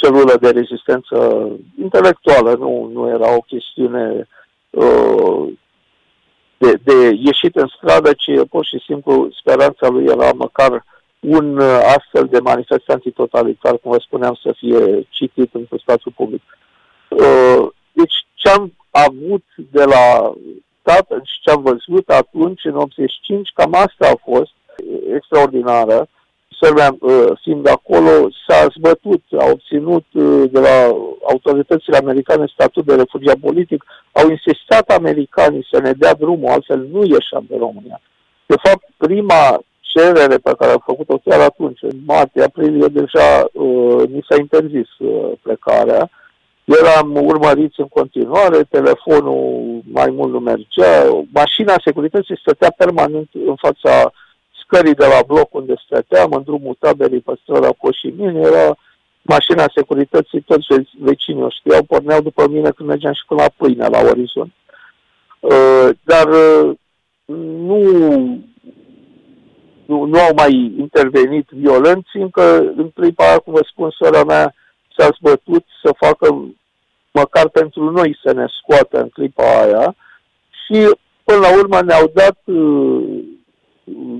celulă 0.04 0.38
de 0.42 0.50
rezistență 0.50 1.48
intelectuală, 1.82 2.56
nu, 2.56 2.90
nu 2.94 3.10
era 3.10 3.36
o 3.36 3.40
chestiune 3.40 4.28
uh, 4.70 5.48
de, 6.58 6.80
de 6.84 7.18
ieșit 7.20 7.56
în 7.56 7.68
stradă, 7.68 8.14
ci 8.14 8.32
pur 8.50 8.66
și 8.66 8.84
simplu 8.86 9.30
speranța 9.40 9.88
lui 9.88 10.06
era 10.06 10.32
măcar 10.36 10.86
un 11.20 11.58
uh, 11.58 11.80
astfel 11.98 12.28
de 12.30 12.40
manifest 12.40 12.90
antitotalitar, 12.90 13.78
cum 13.78 13.92
vă 13.92 14.00
spuneam, 14.00 14.40
să 14.44 14.54
fie 14.58 15.08
citit 15.10 15.54
în 15.54 15.66
spațiul 15.78 16.14
public. 16.16 16.42
Uh, 17.10 17.68
deci 17.92 18.16
ce 18.34 18.50
am 18.50 18.74
avut 18.92 19.44
de 19.56 19.84
la 19.84 20.34
tatăl 20.82 21.22
și 21.24 21.42
ce 21.42 21.52
am 21.52 21.62
văzut 21.62 22.10
atunci, 22.10 22.64
în 22.64 22.76
85, 22.76 23.52
cam 23.54 23.74
asta 23.74 24.08
a 24.08 24.30
fost 24.32 24.54
extraordinară. 25.14 26.08
Serbia, 26.64 26.96
uh, 27.00 27.32
fiind 27.42 27.68
acolo, 27.68 28.30
s-a 28.48 28.68
zbătut, 28.76 29.24
a 29.40 29.46
obținut 29.50 30.06
uh, 30.14 30.44
de 30.52 30.60
la 30.60 30.96
autoritățile 31.32 31.98
americane 31.98 32.46
statut 32.54 32.86
de 32.86 32.96
refugiat 32.96 33.36
politic, 33.36 33.84
au 34.12 34.30
insistat 34.30 34.90
americanii 34.90 35.68
să 35.72 35.80
ne 35.82 35.92
dea 35.92 36.14
drumul, 36.14 36.50
altfel 36.50 36.88
nu 36.92 37.04
ieșeam 37.04 37.46
de 37.50 37.56
România. 37.60 38.02
De 38.46 38.56
fapt, 38.64 38.84
prima 38.98 39.64
cerere 39.80 40.38
pe 40.38 40.54
care 40.58 40.72
am 40.72 40.84
făcut-o 40.86 41.18
chiar 41.24 41.40
atunci, 41.40 41.82
în 41.82 41.98
martie, 42.06 42.44
aprilie, 42.44 42.88
deja 42.88 43.46
uh, 43.54 44.08
ni 44.10 44.26
s-a 44.30 44.36
interzis 44.40 44.90
uh, 45.00 45.32
plecarea. 45.42 46.10
Eram 46.64 47.16
urmăriți 47.16 47.80
în 47.80 47.88
continuare, 47.88 48.64
telefonul 48.70 49.82
mai 49.92 50.10
mult 50.12 50.32
nu 50.32 50.40
mergea, 50.40 51.24
mașina 51.34 51.74
securității 51.86 52.38
stătea 52.38 52.74
permanent 52.78 53.30
în 53.46 53.56
fața 53.56 54.12
scării 54.64 54.94
de 54.94 55.06
la 55.06 55.22
bloc 55.28 55.54
unde 55.54 55.74
stăteam, 55.86 56.32
în 56.32 56.44
drumul 56.44 56.76
taberii 56.80 57.20
pe 57.20 57.34
strada 57.42 57.70
Coșimini, 57.78 58.42
era 58.42 58.76
mașina 59.22 59.66
securității, 59.76 60.42
toți 60.42 60.66
vecinii 61.00 61.44
o 61.44 61.50
știau, 61.50 61.84
porneau 61.84 62.22
după 62.22 62.48
mine 62.50 62.70
când 62.70 62.90
mergeam 62.90 63.14
și 63.14 63.26
până 63.28 63.42
la 63.42 63.50
pâine, 63.58 63.88
la 63.88 64.00
orizont. 64.00 64.52
Uh, 65.40 65.90
dar 66.04 66.28
uh, 66.28 66.76
nu, 67.70 67.82
nu, 69.86 70.06
nu 70.06 70.20
au 70.20 70.34
mai 70.36 70.74
intervenit 70.78 71.48
violenți, 71.50 72.18
încă 72.18 72.58
în 72.58 72.90
clipa 72.90 73.28
aia, 73.28 73.38
cum 73.38 73.54
vă 73.54 73.66
spun, 73.72 73.90
sora 73.90 74.24
mea 74.24 74.56
s-a 74.98 75.10
zbătut 75.20 75.66
să 75.84 75.94
facă 75.98 76.54
măcar 77.12 77.50
pentru 77.50 77.92
noi 77.92 78.20
să 78.24 78.34
ne 78.34 78.46
scoată 78.62 79.02
în 79.02 79.10
clipa 79.10 79.62
aia 79.62 79.96
și 80.66 80.96
până 81.24 81.40
la 81.40 81.58
urmă 81.58 81.82
ne-au 81.82 82.12
dat 82.14 82.38
uh, 82.46 83.24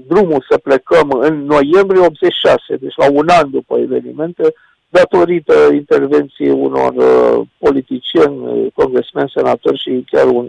drumul 0.08 0.46
să 0.50 0.58
plecăm 0.58 1.10
în 1.10 1.46
noiembrie 1.46 2.06
86, 2.06 2.76
deci 2.80 2.96
la 2.96 3.12
un 3.12 3.28
an 3.30 3.50
după 3.50 3.78
evenimente, 3.78 4.54
datorită 4.90 5.54
intervenției 5.74 6.50
unor 6.50 6.94
uh, 6.96 7.48
politicieni, 7.58 8.38
uh, 8.48 8.72
congresmeni, 8.76 9.34
senatori 9.36 9.82
și 9.82 10.06
chiar 10.12 10.26
un 10.26 10.48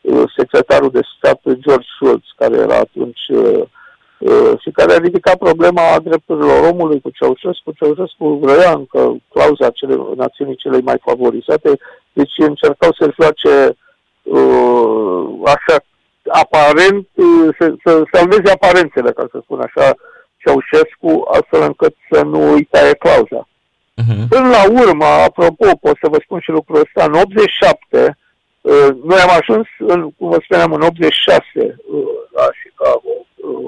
uh, 0.00 0.22
secretarul 0.36 0.90
de 0.90 1.00
stat, 1.16 1.40
George 1.44 1.86
Shultz, 1.96 2.26
care 2.36 2.56
era 2.56 2.76
atunci 2.76 3.20
uh, 3.28 3.62
uh, 4.18 4.52
și 4.58 4.70
care 4.70 4.92
a 4.92 4.98
ridicat 4.98 5.36
problema 5.38 5.98
drepturilor 6.02 6.70
omului 6.72 7.00
cu 7.00 7.10
Ceaușescu. 7.10 7.72
Ceaușescu 7.72 8.26
vrea 8.28 8.72
încă 8.72 9.16
clauza 9.28 9.70
cele, 9.70 9.96
națiunii 10.16 10.56
cele 10.56 10.80
mai 10.80 10.98
favorizate, 11.04 11.78
deci 12.12 12.32
încercau 12.36 12.92
să 12.98 13.14
joace 13.20 13.76
uh, 14.22 15.24
așa 15.44 15.76
aparent, 16.28 17.08
uh, 17.14 17.48
să, 17.58 17.74
să 17.84 18.02
salveze 18.12 18.50
aparențele, 18.52 19.10
ca 19.12 19.26
să 19.30 19.38
spun 19.42 19.60
așa, 19.60 19.94
Ceaușescu, 20.36 21.28
astfel 21.32 21.62
încât 21.62 21.94
să 22.10 22.22
nu 22.22 22.52
îi 22.52 22.64
taie 22.64 22.94
clauza. 22.94 23.48
Uh-huh. 24.02 24.28
Până 24.28 24.48
la 24.48 24.82
urmă, 24.82 25.04
apropo, 25.04 25.66
pot 25.80 25.96
să 26.02 26.08
vă 26.08 26.18
spun 26.24 26.40
și 26.40 26.50
lucrul 26.50 26.80
ăsta, 26.84 27.04
în 27.04 27.12
87, 27.12 28.18
uh, 28.60 28.88
noi 29.04 29.18
am 29.18 29.32
ajuns, 29.40 29.66
în, 29.78 30.10
cum 30.10 30.28
vă 30.30 30.38
spuneam, 30.44 30.72
în 30.72 30.82
86 30.82 31.42
uh, 31.56 31.74
la 32.36 32.46
Chicago, 32.62 33.14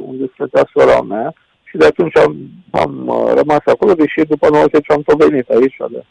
unde 0.06 0.30
stătea 0.34 0.70
sora 0.74 1.00
mea, 1.00 1.34
și 1.64 1.76
de 1.76 1.86
atunci 1.86 2.16
am, 2.16 2.36
am 2.70 2.92
rămas 3.34 3.64
acolo, 3.64 3.92
deși 3.94 4.20
după 4.28 4.48
90 4.48 4.90
am 4.90 5.02
tot 5.02 5.24
venit 5.24 5.48
aici 5.48 5.76
de, 5.90 6.04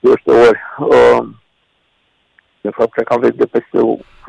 eu 0.00 0.16
știu, 0.16 0.32
ori. 0.32 0.60
De 2.64 2.70
fapt, 2.70 2.92
cred 2.92 3.06
că 3.06 3.12
am 3.12 3.20
venit 3.20 3.36
de 3.36 3.46
peste 3.46 3.78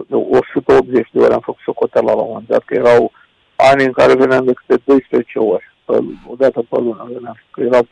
180 0.10 1.08
de 1.12 1.20
ori, 1.20 1.34
am 1.34 1.40
făcut 1.40 1.62
socoteala 1.64 2.14
la 2.14 2.22
un 2.22 2.28
moment 2.28 2.48
dat, 2.48 2.64
că 2.66 2.74
erau 2.74 3.12
ani 3.56 3.84
în 3.84 3.92
care 3.92 4.16
veneam 4.16 4.46
de 4.46 4.54
câte 4.54 4.82
12 4.86 5.40
ori, 5.40 5.74
pe, 5.86 5.94
o 6.28 6.36
dată 6.36 6.60
pe 6.70 6.78
lună 6.80 7.10
veneam, 7.14 7.38
că 7.52 7.62
erau 7.62 7.88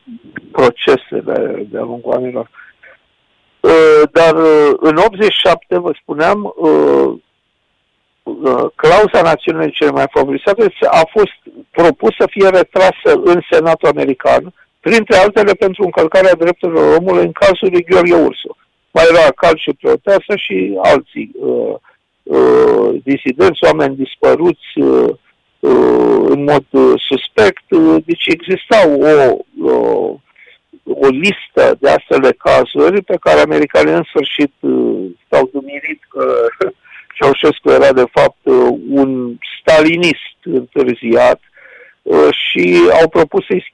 procese 0.52 1.20
de, 1.28 1.68
de-a 1.70 1.82
lungul 1.82 2.14
anilor. 2.14 2.50
Uh, 3.60 4.02
dar 4.12 4.36
uh, 4.36 4.72
în 4.78 4.96
87, 4.98 5.78
vă 5.78 5.92
spuneam, 6.02 6.54
uh, 6.58 7.14
clauza 8.76 9.22
națiunii 9.22 9.72
cele 9.72 9.92
mai 9.92 10.06
favorizate 10.12 10.74
a 10.86 11.10
fost 11.12 11.38
propus 11.72 12.16
să 12.20 12.28
fie 12.30 12.50
retrasă 12.50 13.22
în 13.24 13.42
Senatul 13.52 13.90
American, 13.90 14.54
printre 14.80 15.16
altele 15.18 15.54
pentru 15.54 15.84
încălcarea 15.84 16.34
drepturilor 16.34 16.98
omului 16.98 17.26
în 17.26 17.32
cazul 17.32 17.70
lui 17.72 17.84
Gheorghe 17.84 18.16
Ursu 18.16 18.58
mai 18.94 19.06
era 19.10 19.32
cal 19.32 19.58
și 19.58 19.72
Proteasă 19.82 20.34
și 20.36 20.78
alții 20.82 21.32
uh, 21.34 21.76
uh, 22.24 23.02
disidenți, 23.04 23.64
oameni 23.64 23.96
dispăruți 23.96 24.72
uh, 24.76 25.10
uh, 25.60 26.22
în 26.34 26.44
mod 26.44 26.66
uh, 26.70 27.02
suspect. 27.10 27.64
Uh, 27.70 27.96
deci 28.06 28.26
existau 28.26 29.02
o, 29.02 29.38
o, 29.70 29.78
o 30.84 31.08
listă 31.08 31.76
de 31.80 31.90
astfel 31.90 32.20
de 32.20 32.36
cazuri 32.38 33.02
pe 33.02 33.18
care 33.20 33.40
americanii 33.40 33.94
în 33.94 34.04
sfârșit 34.04 34.54
uh, 34.60 35.06
s-au 35.30 35.50
dumirit 35.54 36.02
că 36.10 36.26
Ceaușescu 37.16 37.70
era 37.70 37.94
de 37.94 38.06
fapt 38.12 38.40
uh, 38.44 38.78
un 38.90 39.38
stalinist 39.60 40.38
întârziat 40.44 41.40
uh, 42.02 42.28
și 42.32 42.80
au 43.02 43.10
propus 43.10 43.46
să-i, 43.46 43.66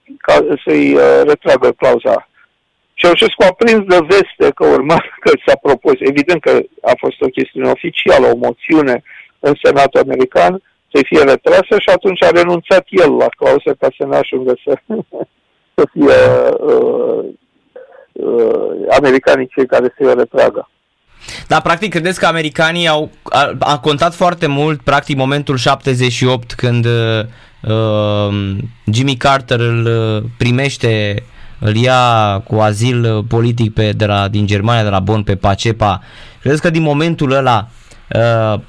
să-i 0.65 0.93
uh, 0.93 1.21
retragă 1.23 1.71
clauza 1.71 2.29
Ceaușescu 3.01 3.43
a 3.43 3.53
prins 3.61 3.83
de 3.93 3.99
veste 4.13 4.47
că 4.55 4.65
urma 4.65 4.99
că 5.23 5.31
s-a 5.45 5.55
propus, 5.61 5.97
evident 5.99 6.41
că 6.41 6.53
a 6.81 6.93
fost 6.97 7.21
o 7.21 7.33
chestiune 7.37 7.69
oficială, 7.69 8.25
o 8.27 8.41
moțiune 8.47 9.03
în 9.39 9.53
Senatul 9.63 9.99
American, 9.99 10.53
să 10.93 11.01
fie 11.05 11.23
retrasă 11.23 11.73
și 11.83 11.89
atunci 11.95 12.23
a 12.23 12.29
renunțat 12.29 12.85
el 12.89 13.11
la 13.11 13.29
clauză 13.37 13.71
ca 13.79 13.87
să 13.97 14.05
ne 14.07 14.15
ajungă 14.15 14.53
să, 14.63 14.73
să 15.75 15.83
fie 15.93 16.19
uh, 16.71 17.23
uh, 18.11 18.69
americanii 18.99 19.51
cei 19.55 19.65
care 19.65 19.95
să-i 19.97 20.15
retragă. 20.15 20.69
Da, 21.47 21.59
practic, 21.59 21.89
credeți 21.89 22.19
că 22.19 22.25
americanii 22.25 22.87
au 22.87 23.09
a, 23.23 23.55
a 23.59 23.79
contat 23.79 24.13
foarte 24.13 24.47
mult, 24.47 24.81
practic, 24.81 25.17
momentul 25.17 25.57
78 25.57 26.53
când 26.53 26.85
uh, 26.85 27.21
uh, 27.61 28.57
Jimmy 28.93 29.15
Carter 29.15 29.59
îl 29.59 29.85
uh, 29.85 30.23
primește 30.37 31.15
uh, 31.15 31.37
îl 31.59 31.75
ia 31.75 32.41
cu 32.47 32.55
azil 32.55 33.23
politic 33.23 33.73
pe, 33.73 33.91
de 33.91 34.05
la, 34.05 34.27
din 34.27 34.45
Germania, 34.45 34.83
de 34.83 34.89
la 34.89 34.99
Bonn, 34.99 35.23
pe 35.23 35.35
Pacepa. 35.35 36.01
Credeți 36.39 36.61
că 36.61 36.69
din 36.69 36.81
momentul 36.81 37.31
ăla 37.31 37.67
uh, 38.15 38.59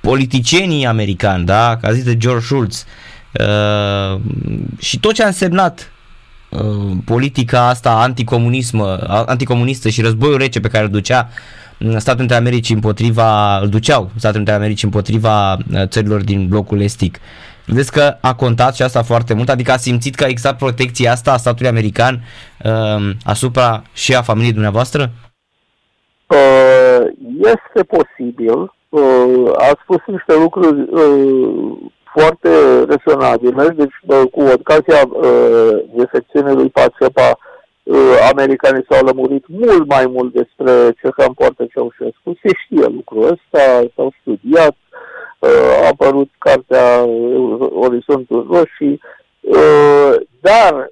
politicienii 0.00 0.86
americani, 0.86 1.44
da, 1.44 1.76
ca 1.80 1.92
zis 1.92 2.04
de 2.04 2.16
George 2.16 2.44
Schultz, 2.44 2.84
uh, 3.40 4.20
și 4.78 5.00
tot 5.00 5.14
ce 5.14 5.22
a 5.22 5.26
însemnat 5.26 5.92
uh, 6.48 6.96
politica 7.04 7.68
asta 7.68 7.90
anticomunismă, 7.90 8.96
anticomunistă 9.26 9.88
și 9.88 10.00
războiul 10.00 10.38
rece 10.38 10.60
pe 10.60 10.68
care 10.68 10.84
îl 10.84 10.90
ducea 10.90 11.28
Statele 11.78 12.18
Unite 12.18 12.34
Americii 12.34 12.74
împotriva, 12.74 13.58
îl 13.58 13.68
duceau 13.68 14.10
Statele 14.16 14.38
Unite 14.38 14.52
Americii 14.52 14.84
împotriva 14.84 15.52
uh, 15.52 15.58
țărilor 15.86 16.22
din 16.22 16.48
blocul 16.48 16.80
estic. 16.80 17.14
Uh, 17.14 17.51
Credeți 17.64 17.92
că 17.92 18.16
a 18.20 18.34
contat 18.34 18.74
și 18.74 18.82
asta 18.82 19.02
foarte 19.02 19.34
mult? 19.34 19.48
Adică 19.48 19.72
a 19.72 19.76
simțit 19.76 20.14
că 20.14 20.24
exact 20.24 20.58
protecția 20.58 21.12
asta 21.12 21.32
a 21.32 21.36
statului 21.36 21.70
american 21.70 22.20
uh, 22.64 23.10
asupra 23.24 23.82
și 23.92 24.14
a 24.14 24.22
familiei 24.22 24.52
dumneavoastră? 24.52 25.10
Uh, 26.26 27.06
este 27.38 27.82
posibil. 27.96 28.72
Uh, 28.88 29.52
a 29.56 29.78
spus 29.82 30.00
niște 30.06 30.34
lucruri 30.34 30.80
uh, 30.90 31.72
foarte 32.14 32.48
rezonabile, 32.92 33.68
deci 33.68 33.98
uh, 34.06 34.22
cu 34.32 34.40
ocazia 34.40 35.00
uh, 35.06 35.76
defecțiunii 35.94 36.54
lui 36.54 36.68
Pacepa, 36.68 37.38
uh, 37.82 38.14
americanii 38.32 38.86
s-au 38.88 39.04
lămurit 39.04 39.44
mult 39.48 39.86
mai 39.86 40.06
mult 40.06 40.32
despre 40.32 40.72
ce 41.00 41.08
cam 41.16 41.32
poartă 41.34 41.66
Ceaușescu. 41.72 42.38
Se 42.42 42.50
știe 42.64 42.86
lucrul 42.86 43.24
ăsta, 43.24 43.64
s-au 43.94 44.12
studiat, 44.20 44.76
a 45.46 45.86
apărut 45.86 46.30
cartea 46.38 47.04
Orizontul 47.74 48.46
Roșii, 48.50 49.00
uh, 49.40 50.14
dar 50.40 50.90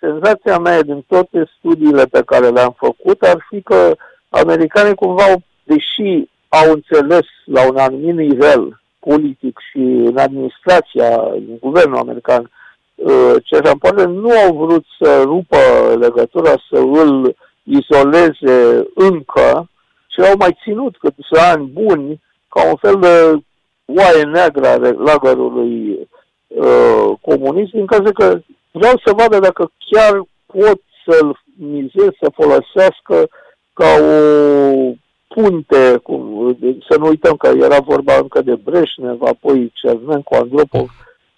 senzația 0.00 0.58
mea 0.58 0.82
din 0.82 1.04
toate 1.06 1.50
studiile 1.58 2.04
pe 2.04 2.22
care 2.26 2.48
le-am 2.48 2.74
făcut 2.78 3.22
ar 3.22 3.46
fi 3.48 3.62
că 3.62 3.96
americanii 4.28 4.94
cumva, 4.94 5.24
deși 5.64 6.28
au 6.48 6.72
înțeles 6.72 7.26
la 7.44 7.68
un 7.68 7.76
anumit 7.76 8.14
nivel 8.14 8.80
politic 8.98 9.58
și 9.70 9.78
în 9.78 10.16
administrația, 10.16 11.20
în 11.32 11.58
guvernul 11.60 11.98
american, 11.98 12.50
uh, 12.94 13.34
ce 13.44 13.60
poate 13.78 14.04
nu 14.04 14.30
au 14.30 14.66
vrut 14.66 14.84
să 15.00 15.22
rupă 15.24 15.56
legătura, 16.00 16.54
să 16.70 16.78
îl 16.78 17.36
izoleze 17.62 18.86
încă, 18.94 19.68
și 20.06 20.20
au 20.20 20.34
mai 20.38 20.58
ținut 20.62 20.96
câțiva 20.96 21.50
ani 21.50 21.66
buni 21.66 22.20
ca 22.48 22.68
un 22.68 22.76
fel 22.76 22.96
de 23.00 23.42
oaie 23.84 24.22
neagră 24.24 24.66
a 24.66 24.76
lagărului 25.04 26.08
uh, 26.46 27.10
comunist, 27.20 27.72
din 27.72 27.86
cazul 27.86 28.12
că 28.12 28.40
vreau 28.70 29.00
să 29.04 29.12
vadă 29.16 29.38
dacă 29.38 29.70
chiar 29.90 30.22
pot 30.46 30.80
să-l 31.06 31.40
mizez, 31.58 32.08
să 32.20 32.30
folosească 32.34 33.28
ca 33.72 33.86
o 34.00 34.92
punte, 35.28 36.00
cum, 36.02 36.56
să 36.88 36.98
nu 36.98 37.06
uităm 37.06 37.36
că 37.36 37.50
era 37.56 37.78
vorba 37.78 38.16
încă 38.16 38.42
de 38.42 38.54
Breșnev, 38.54 39.22
apoi 39.22 39.72
Cernenco, 39.74 40.36
Andropov, 40.36 40.88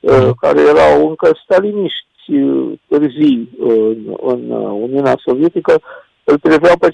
uh, 0.00 0.16
mhm. 0.16 0.34
care 0.40 0.60
erau 0.60 1.08
încă 1.08 1.38
staliniști 1.44 2.34
uh, 2.34 2.78
târzii 2.88 3.48
în, 3.58 4.16
în 4.22 4.50
Uniunea 4.60 5.14
Sovietică, 5.24 5.80
îl 6.24 6.38
priveau 6.38 6.76
pe 6.78 6.88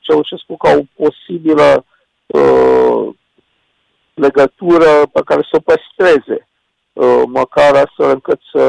Ceaușescu 0.00 0.56
ca 0.56 0.70
o 0.78 1.04
posibilă 1.04 1.84
uh, 2.26 3.08
legătură 4.16 5.06
pe 5.12 5.20
care 5.24 5.40
să 5.50 5.56
o 5.58 5.64
păstreze, 5.70 6.48
uh, 6.92 7.22
măcar 7.26 7.74
astfel 7.74 8.10
încât 8.10 8.40
să 8.52 8.62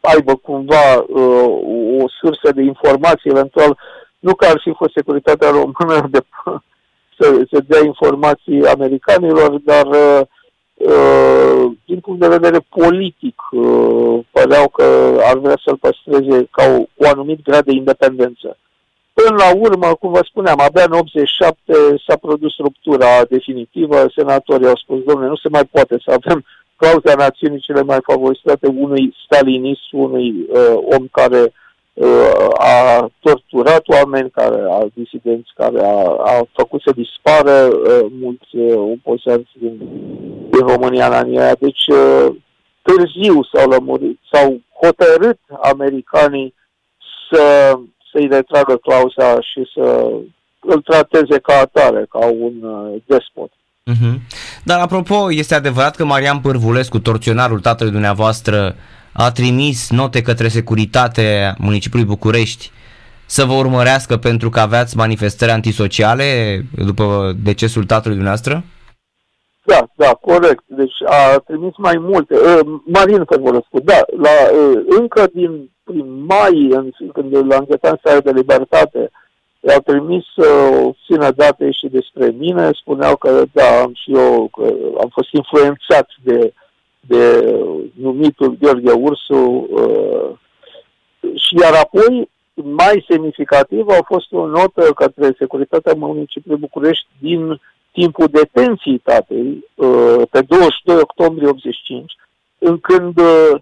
aibă 0.00 0.34
cumva 0.34 0.94
uh, 0.96 2.02
o 2.02 2.04
sursă 2.20 2.52
de 2.54 2.62
informații, 2.62 3.30
eventual, 3.30 3.78
nu 4.18 4.34
că 4.34 4.46
ar 4.46 4.60
fi 4.62 4.72
fost 4.76 4.92
securitatea 4.94 5.50
română 5.50 6.08
de 6.10 6.20
să, 7.18 7.46
să 7.50 7.64
dea 7.66 7.84
informații 7.84 8.66
americanilor, 8.66 9.50
dar 9.64 9.86
uh, 9.86 10.20
uh, 10.74 11.72
din 11.84 12.00
punct 12.00 12.20
de 12.20 12.28
vedere 12.28 12.58
politic, 12.68 13.42
uh, 13.50 14.18
păreau 14.30 14.68
că 14.68 15.18
ar 15.22 15.38
vrea 15.38 15.58
să-l 15.64 15.76
păstreze 15.76 16.48
ca 16.50 16.64
o, 16.78 17.04
o 17.04 17.08
anumit 17.08 17.42
grad 17.42 17.64
de 17.64 17.72
independență. 17.72 18.58
Până 19.18 19.36
la 19.36 19.50
urmă, 19.66 19.94
cum 20.00 20.10
vă 20.10 20.22
spuneam, 20.24 20.60
abia 20.60 20.84
în 20.84 20.92
87 20.92 21.72
s-a 22.06 22.16
produs 22.16 22.56
ruptura 22.56 23.24
definitivă, 23.28 24.06
senatorii 24.16 24.66
au 24.66 24.76
spus, 24.76 25.02
domnule, 25.02 25.28
nu 25.28 25.36
se 25.36 25.48
mai 25.48 25.64
poate 25.64 25.96
să 26.04 26.10
avem 26.18 26.44
clauza 26.76 27.14
națiunii 27.14 27.66
cele 27.68 27.82
mai 27.82 27.98
favorizate 28.02 28.66
unui 28.66 29.14
stalinist, 29.24 29.92
unui 29.92 30.46
uh, 30.48 30.98
om 30.98 31.06
care 31.10 31.40
uh, 31.40 31.66
Uh, 31.96 32.48
a 32.58 33.10
torturat 33.20 33.88
oameni, 33.88 34.30
care 34.30 34.60
a 34.70 34.86
disidenți, 34.94 35.50
care 35.54 35.80
a, 35.80 35.98
a 36.02 36.46
făcut 36.52 36.80
să 36.80 36.92
dispară 36.92 37.52
uh, 37.52 38.06
mulți 38.20 38.56
uh, 38.56 38.76
opozianți 38.76 39.50
din, 39.52 39.76
din 40.50 40.66
România 40.66 41.06
în 41.06 41.12
anii 41.12 41.38
aia. 41.38 41.54
Deci 41.58 41.84
târziu 42.82 43.42
s-au 43.42 43.68
lămurit, 43.68 44.18
s-au 44.32 44.60
hotărât 44.82 45.38
americanii 45.62 46.54
să, 47.30 47.78
să-i 48.16 48.28
retragă 48.30 48.76
clauza 48.76 49.40
și 49.40 49.70
să 49.74 50.10
îl 50.60 50.80
trateze 50.80 51.38
ca 51.38 51.54
atare, 51.58 52.06
ca 52.08 52.26
un 52.26 52.52
despot. 53.06 53.50
Uh-huh. 53.90 54.14
Dar 54.64 54.80
apropo, 54.80 55.32
este 55.32 55.54
adevărat 55.54 55.96
că 55.96 56.04
Marian 56.04 56.40
Pârvulescu, 56.40 56.98
torționarul 56.98 57.60
tatălui 57.60 57.92
dumneavoastră, 57.92 58.74
a 59.12 59.30
trimis 59.30 59.90
note 59.90 60.22
către 60.22 60.48
securitate 60.48 61.54
municipiului 61.58 62.08
București 62.08 62.70
să 63.26 63.44
vă 63.44 63.52
urmărească 63.52 64.16
pentru 64.16 64.50
că 64.50 64.60
aveați 64.60 64.96
manifestări 64.96 65.50
antisociale 65.50 66.24
după 66.86 67.32
decesul 67.42 67.84
tatălui 67.84 68.16
dumneavoastră? 68.16 68.64
Da, 69.62 69.88
da, 69.94 70.10
corect. 70.20 70.62
Deci 70.66 70.94
a 71.04 71.38
trimis 71.38 71.72
mai 71.76 71.96
multe. 71.98 72.34
Uh, 72.34 72.80
Marin 72.84 73.24
Fărvărescu, 73.24 73.80
da, 73.84 74.00
la, 74.16 74.30
uh, 74.52 74.84
încă 74.98 75.28
din 75.32 75.70
prin 75.86 76.24
mai, 76.24 76.68
în, 76.70 76.90
când 77.12 77.36
l-a 77.48 77.56
închetat 77.56 78.00
în 78.02 78.20
de 78.24 78.30
libertate, 78.30 79.10
i-au 79.60 79.80
trimis 79.80 80.36
uh, 80.36 80.86
o 80.86 80.92
țină 81.06 81.30
date 81.30 81.70
și 81.70 81.86
despre 81.86 82.34
mine, 82.38 82.70
spuneau 82.72 83.16
că 83.16 83.44
da, 83.52 83.80
am 83.82 83.92
și 83.94 84.12
eu, 84.14 84.48
că 84.52 84.74
am 85.00 85.08
fost 85.12 85.28
influențat 85.32 86.08
de 86.22 86.38
uh, 86.38 86.64
de 87.06 87.56
numitul 87.94 88.56
Gheorghe 88.60 88.92
Ursu 88.92 89.68
uh, 89.70 90.30
și 91.34 91.54
iar 91.60 91.74
apoi, 91.74 92.30
mai 92.54 93.04
semnificativ, 93.08 93.88
a 93.88 94.02
fost 94.06 94.32
o 94.32 94.46
notă 94.46 94.92
către 94.94 95.34
Securitatea 95.38 95.94
Municipiului 95.94 96.60
București 96.60 97.06
din 97.18 97.60
timpul 97.92 98.26
detenției 98.26 98.98
tatei, 98.98 99.64
uh, 99.74 100.22
pe 100.30 100.40
22 100.40 100.96
octombrie 101.00 101.48
85, 101.48 102.12
în 102.58 102.78
când 102.78 103.18
uh, 103.18 103.60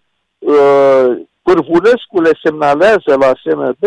Pârvulescu 1.47 2.21
le 2.21 2.39
semnalează 2.43 3.13
la 3.21 3.33
SND 3.43 3.85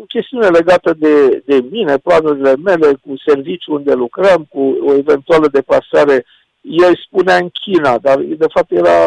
o 0.00 0.04
chestiune 0.08 0.46
legată 0.46 0.94
de, 0.98 1.42
de 1.46 1.64
mine, 1.70 1.96
planurile 1.96 2.54
mele, 2.56 2.86
cu 2.86 3.14
serviciu 3.26 3.74
unde 3.74 3.92
lucrăm, 3.92 4.46
cu 4.48 4.60
o 4.86 4.94
eventuală 4.94 5.48
deplasare 5.48 6.24
el 6.60 6.96
spunea 7.06 7.36
în 7.36 7.48
China, 7.48 7.98
dar 7.98 8.18
de 8.18 8.46
fapt 8.52 8.70
era 8.70 9.06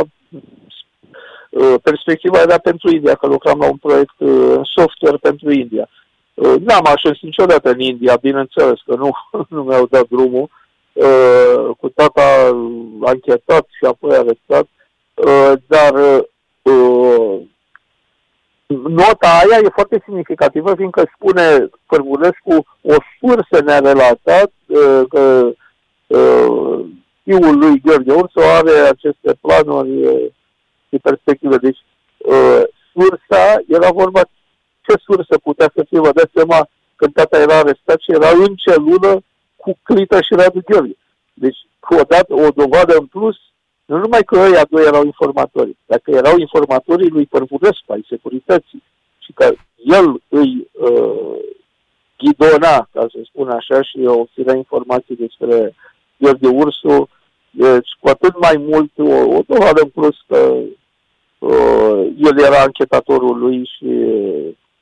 uh, 1.49 1.75
perspectiva 1.83 2.41
era 2.41 2.57
pentru 2.57 2.89
India, 2.89 3.15
că 3.15 3.27
lucram 3.27 3.59
la 3.59 3.69
un 3.69 3.77
proiect 3.77 4.15
uh, 4.17 4.59
software 4.75 5.17
pentru 5.17 5.51
India. 5.51 5.89
Uh, 6.33 6.55
n-am 6.65 6.85
ajuns 6.95 7.21
niciodată 7.21 7.69
în 7.69 7.79
India, 7.79 8.17
bineînțeles 8.21 8.79
că 8.85 8.95
nu, 8.95 9.11
nu 9.55 9.63
mi-au 9.63 9.85
dat 9.89 10.07
drumul. 10.07 10.49
Cu 11.77 11.89
tata 11.89 12.21
anchetat 13.01 13.67
și 13.77 13.85
apoi 13.85 14.15
arestat, 14.15 14.67
dar 15.67 15.93
nota 18.75 19.27
aia 19.27 19.59
e 19.63 19.69
foarte 19.73 20.01
semnificativă, 20.05 20.75
fiindcă 20.75 21.11
spune 21.15 21.69
Cărvulescu, 21.85 22.65
o 22.81 22.95
sursă 23.19 23.63
ne-a 23.63 23.79
relatat 23.79 24.51
că 25.09 25.51
fiul 27.23 27.57
lui 27.57 27.81
Gheorghe 27.83 28.11
Ursu 28.13 28.39
are 28.39 28.71
aceste 28.71 29.37
planuri 29.41 30.31
și 30.89 30.97
perspective. 31.01 31.57
Deci, 31.57 31.79
sursa, 32.93 33.61
era 33.67 33.89
vorba 33.91 34.21
ce 34.81 34.93
sursă 35.05 35.37
putea 35.43 35.71
să 35.75 35.85
fie, 35.89 35.99
vă 35.99 36.11
dați 36.13 36.31
seama, 36.33 36.67
când 36.95 37.13
tata 37.13 37.39
era 37.39 37.57
arestat 37.57 37.99
și 37.99 38.11
era 38.11 38.29
în 38.29 38.55
celulă 38.55 39.23
cu 39.55 39.77
Clită 39.83 40.21
și 40.21 40.33
Radu 40.33 40.61
Gheorghe. 40.65 40.97
Deci, 41.33 41.57
cu 41.79 41.93
o, 41.93 42.03
dată, 42.07 42.33
o 42.33 42.49
dovadă 42.49 42.95
în 42.99 43.05
plus, 43.05 43.35
nu 43.85 43.97
numai 43.97 44.23
că 44.23 44.39
ăia 44.39 44.65
doi 44.69 44.85
erau 44.85 45.05
informatori, 45.05 45.77
dacă 45.85 46.11
erau 46.11 46.37
informatorii 46.37 47.09
lui 47.09 47.25
Părvurescu, 47.25 47.91
ai 47.91 48.05
securității, 48.09 48.83
și 49.19 49.31
că 49.33 49.53
el 49.75 50.21
îi 50.27 50.67
uh, 50.71 51.39
ghidona, 52.17 52.87
ca 52.93 53.05
să 53.11 53.19
spun 53.23 53.49
așa, 53.49 53.81
și 53.81 53.99
oferea 54.05 54.55
informații 54.55 55.15
despre 55.15 55.75
Gheorghe 56.17 56.47
Ursu, 56.47 57.09
deci 57.51 57.89
cu 57.99 58.09
atât 58.09 58.39
mai 58.39 58.55
mult 58.57 58.91
o, 58.97 59.35
o 59.37 59.41
dovadă 59.47 59.81
în 59.81 59.89
plus 59.89 60.15
că 60.27 60.53
uh, 61.39 62.07
el 62.17 62.39
era 62.39 62.61
anchetatorul 62.61 63.37
lui 63.37 63.69
și 63.77 63.89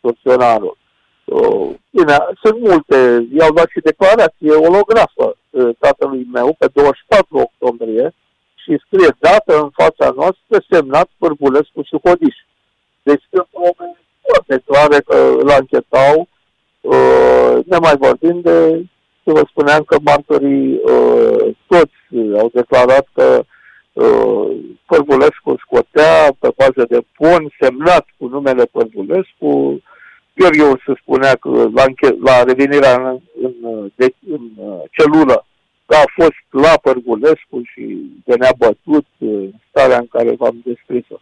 torționarul. 0.02 0.78
Uh, 1.26 1.70
bine, 1.90 2.16
sunt 2.44 2.60
multe. 2.60 3.28
I-au 3.38 3.54
dat 3.54 3.68
și 3.70 3.80
declarație 3.80 4.52
olografă 4.52 5.38
uh, 5.50 5.70
tatălui 5.80 6.28
meu 6.32 6.56
pe 6.58 6.68
24 6.74 7.38
octombrie 7.38 8.14
și 8.64 8.82
scrie 8.86 9.12
dată 9.20 9.62
în 9.62 9.70
fața 9.70 10.14
noastră 10.16 10.66
semnat 10.70 11.10
Pârbulescu 11.18 11.82
și 11.82 11.96
Hodiș. 12.04 12.36
Deci 13.04 13.24
sunt 13.30 13.48
oameni 13.52 13.98
foarte 14.28 14.64
clare 14.66 15.00
că 15.00 15.18
îl 15.42 15.50
anchetau, 15.50 16.28
uh, 16.82 17.56
ne 17.66 17.78
mai 17.78 17.96
vorbim 17.98 18.42
de 18.42 18.86
să 19.24 19.32
vă 19.32 19.44
spuneam 19.50 19.84
că 19.84 19.98
martorii 20.02 20.80
uh, 20.84 21.56
toți 21.68 22.00
au 22.40 22.50
declarat 22.54 23.08
că 23.14 23.44
uh, 23.94 24.58
Părbulescu 24.86 25.56
scotea 25.60 26.36
pe 26.40 26.50
bază 26.58 26.86
de 26.90 27.00
pon 27.18 27.54
semnat 27.60 28.06
cu 28.18 28.28
numele 28.28 28.64
Părbulescu. 28.66 29.82
Gheorghe 30.36 30.82
se 30.86 30.94
spunea 31.02 31.36
că 31.36 31.50
la, 31.50 31.84
la 32.24 32.44
revenirea 32.44 32.96
în, 32.96 33.20
în, 33.42 33.92
de, 33.96 34.14
în 34.30 34.50
uh, 34.56 34.82
celulă 34.92 35.46
că 35.92 35.98
a 35.98 36.24
fost 36.24 36.66
la 36.66 36.78
Părbulescu 36.82 37.62
și 37.72 37.84
de 38.26 38.36
ne-a 38.40 38.54
bătut 38.58 39.06
uh, 39.18 39.50
starea 39.70 39.98
în 39.98 40.08
care 40.08 40.36
v-am 40.38 40.62
descris-o. 40.66 41.20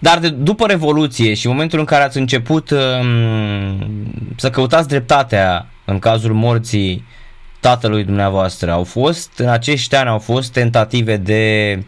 Dar 0.00 0.18
de, 0.18 0.28
după 0.28 0.66
Revoluție 0.66 1.34
și 1.34 1.46
în 1.46 1.52
momentul 1.52 1.78
în 1.78 1.84
care 1.84 2.02
ați 2.02 2.18
început 2.18 2.70
um, 2.70 2.78
să 4.36 4.50
căutați 4.50 4.88
dreptatea 4.88 5.66
în 5.84 5.98
cazul 5.98 6.32
morții 6.32 7.04
tatălui 7.60 8.04
dumneavoastră, 8.04 8.70
au 8.70 8.84
fost, 8.84 9.38
în 9.38 9.48
acești 9.48 9.94
ani 9.94 10.08
au 10.08 10.18
fost 10.18 10.52
tentative 10.52 11.16
de 11.16 11.78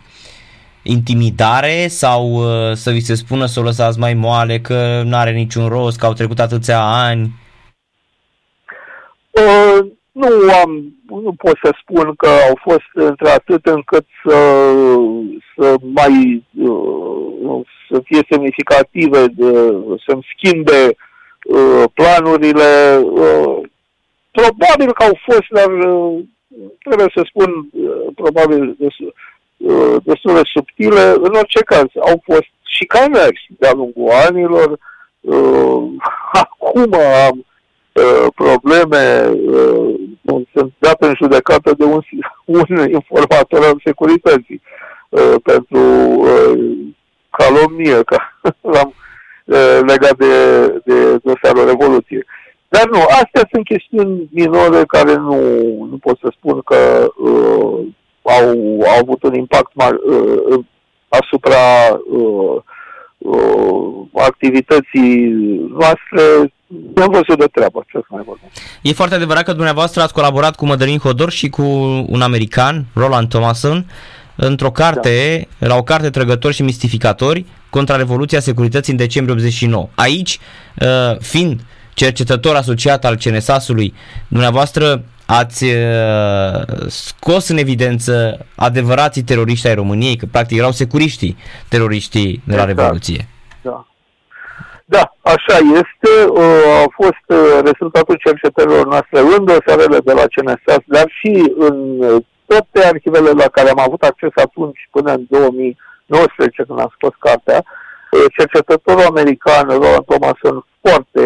intimidare 0.83 1.87
sau 1.89 2.33
uh, 2.33 2.77
să 2.77 2.91
vi 2.91 3.01
se 3.01 3.15
spună 3.15 3.47
să 3.47 3.61
o 3.61 3.63
lăsați 3.63 3.99
mai 3.99 4.15
moale, 4.15 4.61
că 4.61 5.03
nu 5.05 5.17
are 5.17 5.31
niciun 5.33 5.69
rost, 5.69 5.99
că 5.99 6.07
au 6.07 6.13
trecut 6.13 6.39
atâția 6.41 6.81
ani? 6.81 7.33
Uh, 9.31 9.99
nu 10.13 10.27
am, 10.63 10.95
nu 11.07 11.33
pot 11.37 11.59
să 11.63 11.75
spun 11.81 12.15
că 12.15 12.29
au 12.29 12.59
fost 12.63 12.91
între 12.93 13.31
atât 13.31 13.67
încât 13.67 14.07
să, 14.25 14.39
să 15.57 15.75
mai 15.81 16.45
uh, 16.59 17.61
să 17.91 18.01
fie 18.05 18.21
semnificative, 18.31 19.27
de, 19.27 19.53
să-mi 20.07 20.27
schimbe 20.37 20.97
uh, 21.45 21.85
planurile. 21.95 23.01
Uh, 23.03 23.59
probabil 24.31 24.93
că 24.93 25.03
au 25.05 25.19
fost, 25.23 25.49
dar 25.51 25.69
trebuie 26.79 27.11
să 27.15 27.23
spun, 27.25 27.69
probabil 28.15 28.77
destul, 28.79 29.15
destul 30.05 30.35
de 30.35 30.43
subtile. 30.45 31.01
În 31.01 31.35
orice 31.35 31.63
caz, 31.65 31.87
au 31.95 32.23
fost 32.25 32.51
și 32.63 32.85
canări 32.85 33.51
de-a 33.59 33.73
lungul 33.75 34.11
anilor. 34.29 34.79
Acum 36.43 36.95
am 37.27 37.45
Uh, 37.45 37.50
probleme, 38.35 39.31
uh, 39.47 39.95
sunt 40.55 40.73
date 40.79 41.07
în 41.07 41.15
judecată 41.17 41.75
de 41.79 41.85
un, 41.85 42.01
un 42.59 42.91
informator 42.91 43.65
al 43.65 43.81
securității 43.85 44.63
uh, 45.09 45.35
pentru 45.43 45.79
uh, 46.19 46.79
calomnie, 47.31 48.03
ca 48.03 48.39
l-am 48.61 48.95
uh, 49.45 49.79
legat 49.87 50.17
de, 50.17 50.67
de 50.85 51.19
dosarul 51.23 51.67
Revoluției. 51.67 52.25
Dar 52.69 52.89
nu, 52.89 52.99
astea 53.01 53.49
sunt 53.53 53.65
chestiuni 53.65 54.29
minore 54.33 54.85
care 54.87 55.15
nu, 55.15 55.37
nu 55.91 55.99
pot 56.01 56.19
să 56.19 56.33
spun 56.37 56.61
că 56.61 57.11
uh, 57.17 57.87
au, 58.23 58.49
au 58.91 58.99
avut 59.01 59.23
un 59.23 59.35
impact 59.35 59.71
mare 59.75 59.97
uh, 60.07 60.65
asupra 61.09 61.57
uh, 62.11 62.63
uh, 63.21 64.23
activității 64.29 65.29
noastre 65.79 66.53
am 67.03 67.11
văzut 67.11 67.39
de 67.39 67.47
treabă, 67.53 67.85
ce 67.87 67.99
să 67.99 68.07
mai 68.09 68.23
vorbim. 68.27 68.49
E 68.83 68.93
foarte 68.93 69.15
adevărat 69.15 69.45
că 69.45 69.53
dumneavoastră 69.53 70.03
ați 70.03 70.13
colaborat 70.13 70.57
cu 70.57 70.67
Mădălin 70.67 70.99
Hodor 70.99 71.31
și 71.31 71.49
cu 71.49 71.63
un 72.09 72.21
american, 72.23 72.85
Roland 72.95 73.29
Thomason. 73.29 73.87
într-o 74.37 74.71
carte, 74.71 75.47
da. 75.59 75.67
la 75.67 75.77
o 75.77 75.83
carte 75.83 76.11
Trăgători 76.11 76.55
și 76.55 76.63
mistificatori 76.63 77.45
contra 77.71 77.97
Revoluția 77.97 78.41
Securității 78.41 78.93
în 78.93 78.99
decembrie 78.99 79.35
89. 79.35 79.89
Aici, 79.95 80.39
uh, 80.81 81.19
fiind 81.19 81.61
cercetător 81.95 82.55
asociat 82.57 83.05
al 83.05 83.17
CNSAS-ului, 83.17 83.95
dumneavoastră 84.29 85.05
ați 85.39 85.65
uh, 85.65 86.89
scos 86.89 87.49
în 87.49 87.57
evidență 87.57 88.47
adevărații 88.57 89.23
teroriști 89.23 89.69
ai 89.69 89.75
României, 89.75 90.17
că 90.17 90.27
practic 90.31 90.59
erau 90.59 90.71
securiștii 90.71 91.37
teroriștii 91.69 92.43
de 92.47 92.57
la 92.57 92.63
exact. 92.63 92.79
Revoluție. 92.79 93.29
Da. 93.63 93.87
Da, 94.85 95.15
așa 95.21 95.57
este. 95.83 96.11
A 96.85 96.89
fost 97.01 97.27
uh, 97.27 97.59
rezultatul 97.65 98.17
cercetărilor 98.27 98.87
noastre 98.87 99.19
în 99.19 99.45
dosarele 99.45 99.99
de 99.99 100.13
la 100.13 100.25
CNSAS, 100.35 100.83
dar 100.87 101.07
și 101.19 101.53
în 101.59 101.77
uh, 102.01 102.23
toate 102.47 102.87
arhivele 102.87 103.31
la 103.31 103.49
care 103.49 103.69
am 103.71 103.81
avut 103.87 104.03
acces 104.03 104.31
atunci 104.35 104.89
până 104.91 105.13
în 105.13 105.25
2019, 105.29 106.63
când 106.63 106.81
am 106.81 106.93
scos 106.97 107.15
cartea. 107.19 107.65
Uh, 107.65 108.25
cercetătorul 108.37 109.07
american, 109.07 109.65
Roland 109.69 110.05
Thomason, 110.11 110.65
foarte 110.83 111.25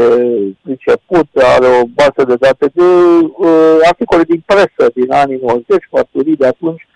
priceput, 0.62 1.28
are 1.34 1.66
o 1.66 1.84
bază 1.94 2.22
de 2.28 2.34
date 2.34 2.66
de 2.74 2.82
uh, 2.82 3.76
articole 3.82 4.22
din 4.22 4.42
presă 4.46 4.90
din 4.94 5.12
anii 5.12 5.38
90, 5.42 5.64
facturii 5.90 6.36
de 6.36 6.46
atunci, 6.46 6.86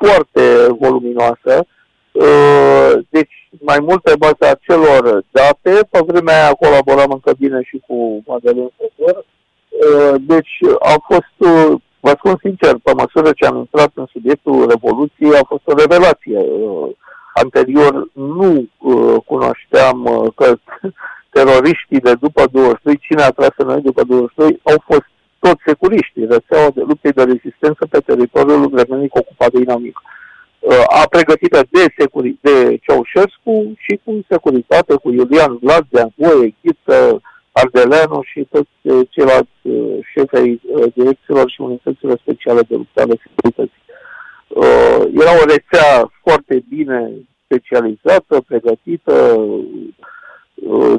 foarte 0.00 0.66
voluminoasă. 0.78 1.66
Uh, 2.12 2.92
deci 3.08 3.48
mai 3.50 3.78
mult 3.80 4.02
pe 4.02 4.14
baza 4.18 4.50
acelor 4.50 5.24
date. 5.30 5.78
Pe 5.90 6.00
vremea 6.06 6.42
aia 6.42 6.52
colaboram 6.52 7.10
încă 7.10 7.32
bine 7.38 7.62
și 7.62 7.82
cu 7.86 8.22
Madeleine 8.26 8.70
Fător. 8.76 9.24
Uh, 9.68 10.14
deci 10.20 10.58
a 10.78 10.94
fost, 11.06 11.34
uh, 11.38 11.80
vă 12.00 12.14
spun 12.18 12.36
sincer, 12.40 12.74
pe 12.82 12.92
măsură 12.96 13.32
ce 13.32 13.46
am 13.46 13.56
intrat 13.56 13.90
în 13.94 14.06
subiectul 14.12 14.68
Revoluției, 14.68 15.36
a 15.36 15.44
fost 15.48 15.62
o 15.64 15.74
revelație. 15.74 16.38
Uh, 16.38 16.88
anterior 17.34 18.08
nu 18.12 18.68
cunoșteam 19.26 20.30
că 20.36 20.56
teroriștii 21.40 22.00
de 22.00 22.14
după 22.14 22.42
22, 22.52 22.98
cine 23.06 23.22
a 23.22 23.30
tras 23.30 23.54
în 23.56 23.66
noi 23.66 23.80
după 23.80 24.02
22, 24.04 24.60
au 24.62 24.82
fost 24.86 25.06
toți 25.38 25.62
securiștii, 25.66 26.26
rețeaua 26.30 26.70
de 26.74 26.82
luptei 26.90 27.12
de 27.12 27.22
rezistență 27.22 27.82
pe 27.90 27.98
teritoriul 27.98 28.70
gremenic 28.74 29.14
ocupat 29.14 29.50
de 29.52 29.58
inamic. 29.58 29.96
Uh, 29.98 30.08
Uh, 30.60 30.84
a 30.86 31.06
pregătită 31.10 31.60
de, 31.70 31.84
securi- 31.98 32.38
de 32.40 32.76
Ceaușescu 32.82 33.72
și 33.78 34.00
cu 34.04 34.24
securitate, 34.28 34.94
cu 34.94 35.10
Iulian 35.12 35.58
Vlad, 35.60 35.86
Deangoe, 35.88 36.54
Ghiță, 36.62 37.20
Ardeleanu 37.52 38.20
și 38.22 38.46
toți 38.50 38.70
uh, 38.82 39.06
ceilalți 39.10 39.60
uh, 39.62 39.98
șefei 40.12 40.60
direcțiilor 40.94 41.50
și 41.50 41.60
unităților 41.60 42.18
speciale 42.18 42.60
de 42.60 42.74
luptă 42.74 43.00
ale 43.02 43.14
securității. 43.24 43.82
Era 45.20 45.32
o 45.42 45.44
rețea 45.44 46.10
foarte 46.22 46.64
bine 46.68 47.10
specializată, 47.44 48.42
pregătită, 48.46 49.14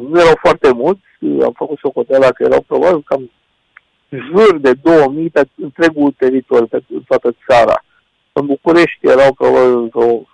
nu 0.09 0.19
erau 0.19 0.35
foarte 0.41 0.71
mulți, 0.73 1.01
am 1.43 1.53
făcut 1.55 1.77
socoteala 1.77 2.31
că 2.31 2.43
erau 2.43 2.63
probabil 2.67 3.03
cam 3.05 3.31
jur 4.09 4.57
de 4.57 4.73
2000 4.73 5.29
pe 5.29 5.47
întregul 5.55 6.13
teritoriu, 6.17 6.65
pe 6.65 6.83
toată 7.07 7.35
țara. 7.47 7.83
În 8.33 8.45
București 8.45 9.07
erau 9.07 9.33
probabil 9.33 9.87
vreo 9.87 10.27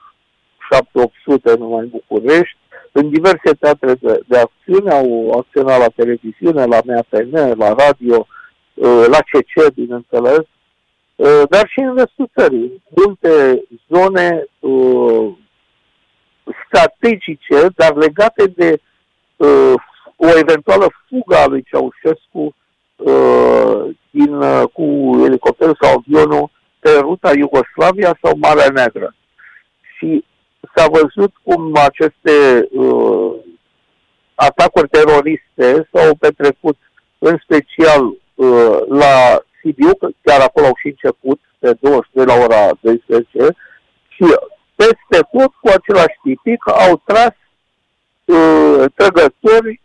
7-800 1.56 1.58
numai 1.58 1.80
în 1.80 1.90
București. 1.90 2.58
În 2.92 3.10
diverse 3.10 3.54
teatre 3.60 3.94
de, 3.94 4.20
de 4.28 4.38
acțiune 4.38 4.92
au 4.92 5.32
acționat 5.38 5.80
la 5.80 5.88
televiziune, 5.88 6.66
la 6.66 6.80
MAPN, 6.86 7.60
la 7.60 7.74
radio, 7.74 8.28
uh, 8.74 9.06
la 9.08 9.18
CC, 9.18 9.74
bineînțeles, 9.74 10.46
uh, 11.16 11.42
dar 11.50 11.68
și 11.68 11.80
în 11.80 11.96
restul 11.96 12.30
țării. 12.38 12.84
Multe 12.96 13.64
zone 13.88 14.46
uh, 14.60 15.32
strategice, 16.66 17.68
dar 17.76 17.96
legate 17.96 18.46
de 18.46 18.80
o 20.16 20.38
eventuală 20.38 20.88
fugă 21.10 21.36
a 21.36 21.48
lui 21.48 21.64
Ceaușescu 21.70 22.56
din, 24.10 24.40
cu 24.74 24.84
elicopterul 25.26 25.78
sau 25.82 25.98
avionul 25.98 26.50
pe 26.80 26.90
ruta 27.00 27.32
Iugoslavia 27.36 28.18
sau 28.22 28.38
Marea 28.38 28.70
Neagră. 28.74 29.16
Și 29.98 30.26
s-a 30.76 30.86
văzut 30.88 31.34
cum 31.44 31.76
aceste 31.76 32.68
uh, 32.72 33.34
atacuri 34.36 34.90
teroriste 34.90 35.90
s-au 35.94 36.16
petrecut 36.16 36.78
în 37.18 37.38
special 37.44 38.04
uh, 38.06 38.78
la 38.90 39.42
Sibiu, 39.62 39.92
chiar 40.22 40.42
acolo 40.42 40.66
au 40.66 40.78
și 40.80 40.88
început, 40.88 41.40
pe 41.60 41.78
22 41.80 42.26
la 42.26 42.34
ora 42.34 42.70
12, 42.80 43.56
și 44.08 44.26
peste 44.76 45.20
tot 45.32 45.52
cu 45.62 45.68
același 45.78 46.18
tipic 46.24 46.62
au 46.68 47.02
tras 47.06 47.36
uh, 48.28 48.86
trăgători 48.96 49.82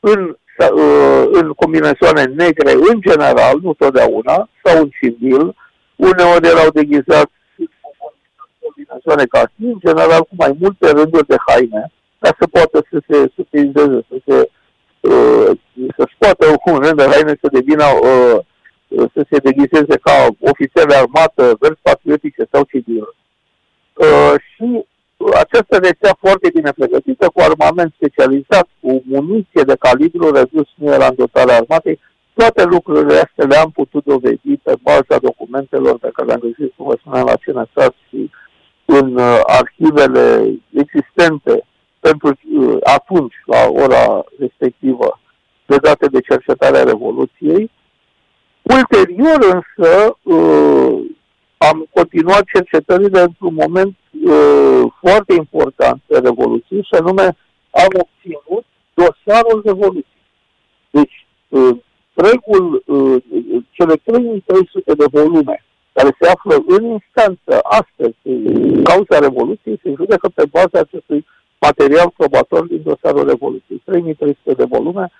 în, 0.00 0.36
uh, 0.74 1.24
în 1.32 1.52
combinazoane 1.52 2.24
negre 2.24 2.72
în 2.72 3.00
general, 3.00 3.58
nu 3.62 3.74
totdeauna, 3.74 4.48
sau 4.62 4.80
în 4.82 4.90
civil, 5.00 5.54
Uneori 5.96 6.46
erau 6.46 6.70
deghizați 6.70 7.32
combinațiune 8.62 9.24
ca 9.24 9.42
în 9.58 9.78
general 9.78 10.20
cu 10.20 10.34
mai 10.36 10.56
multe 10.58 10.90
rânduri 10.90 11.26
de 11.26 11.36
haine, 11.46 11.92
ca 12.18 12.36
să 12.38 12.46
poată 12.46 12.86
să 12.90 13.02
se 13.08 13.32
utilizeze, 13.36 14.06
să 14.08 14.16
se 14.26 14.50
uh, 15.00 15.50
să 15.96 16.08
scoată 16.14 16.46
un 16.64 16.78
rând 16.78 16.96
de 16.96 17.08
haine 17.10 17.38
să 17.40 17.48
devină 17.52 17.84
uh, 17.84 18.40
să 19.14 19.26
se 19.30 19.38
deghizeze 19.38 19.96
ca 20.02 20.26
ofițer 20.40 20.86
de 20.86 20.94
armată, 20.94 21.56
vers 21.60 21.78
patriotice 21.82 22.46
sau 22.52 22.62
civil. 22.62 23.14
Uh, 23.92 24.34
și 24.50 24.86
această 25.32 25.76
rețea 25.76 26.16
foarte 26.20 26.50
bine 26.54 26.72
pregătită, 26.72 27.28
cu 27.34 27.40
armament 27.40 27.92
specializat, 27.94 28.68
cu 28.80 29.02
muniție 29.04 29.62
de 29.66 29.76
calibru 29.78 30.30
redus, 30.30 30.68
nu 30.74 30.92
era 30.92 31.06
în 31.06 31.14
dotarea 31.16 31.56
armatei, 31.56 32.00
toate 32.34 32.64
lucrurile 32.64 33.14
astea 33.14 33.46
le-am 33.46 33.70
putut 33.70 34.04
dovedi 34.04 34.56
pe 34.62 34.74
baza 34.82 35.18
documentelor 35.22 35.98
pe 35.98 36.10
care 36.12 36.28
le-am 36.28 36.40
găsit, 36.40 36.72
cum 36.76 36.86
vă 36.86 36.96
spuneam, 37.00 37.26
la 37.26 37.36
CNSAS 37.44 37.94
și 38.08 38.30
în 38.84 39.16
uh, 39.16 39.40
arhivele 39.46 40.54
existente 40.74 41.64
pentru 42.00 42.38
uh, 42.52 42.76
atunci, 42.82 43.34
la 43.46 43.68
ora 43.68 44.24
respectivă, 44.38 45.20
legate 45.66 46.06
de 46.06 46.20
cercetarea 46.20 46.82
Revoluției. 46.82 47.70
Ulterior 48.62 49.38
însă 49.52 50.16
uh, 50.22 51.04
am 51.70 51.86
continuat 51.90 52.44
cercetările 52.52 53.20
într-un 53.20 53.54
moment 53.54 53.96
uh, 54.24 54.82
foarte 55.00 55.34
important 55.34 56.02
de 56.06 56.18
Revoluție 56.18 56.80
și 56.82 56.94
anume 56.98 57.36
am 57.70 57.92
obținut 58.04 58.64
dosarul 58.94 59.62
Revoluției. 59.64 60.22
Deci, 60.90 61.26
uh, 61.48 61.76
întregul, 62.14 62.82
uh, 62.86 63.22
cele 63.70 63.94
3300 63.94 64.94
de 64.94 65.04
volume 65.10 65.64
care 65.92 66.16
se 66.20 66.28
află 66.28 66.64
în 66.66 66.84
instanță 66.84 67.60
astăzi, 67.62 68.16
în 68.22 68.82
cauza 68.82 69.18
Revoluției, 69.18 69.80
se 69.82 69.92
judecă 69.96 70.28
pe 70.34 70.44
baza 70.50 70.78
acestui 70.78 71.26
material 71.58 72.12
probator 72.16 72.66
din 72.66 72.82
dosarul 72.84 73.28
Revoluției. 73.28 73.82
3300 73.84 74.52
de 74.52 74.64
volume 74.64 75.10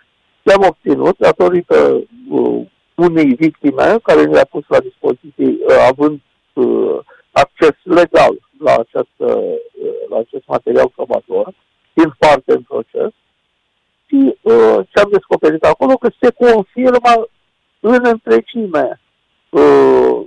le-am 0.42 0.64
obținut 0.68 1.18
datorită 1.18 2.03
uh, 2.30 2.61
unei 2.95 3.34
victime 3.34 3.99
care 4.03 4.24
ne-a 4.24 4.45
pus 4.45 4.64
la 4.68 4.80
dispoziție, 4.80 5.47
uh, 5.47 5.86
având 5.90 6.14
uh, 6.14 6.34
acces 7.30 7.76
legal 7.82 8.38
la, 8.59 8.72
această, 8.72 9.26
uh, 9.26 10.09
la 10.09 10.16
acest 10.16 10.46
material 10.46 10.92
probator, 10.94 11.55
din 11.92 12.14
parte 12.18 12.52
în 12.52 12.62
proces, 12.62 13.12
și 14.07 14.36
uh, 14.40 14.78
ce 14.90 15.00
am 15.00 15.11
descoperit 15.11 15.64
acolo, 15.64 15.96
că 15.96 16.11
se 16.20 16.30
confirmă 16.30 17.28
în 17.80 18.00
întregime 18.02 19.00
uh, 19.50 20.26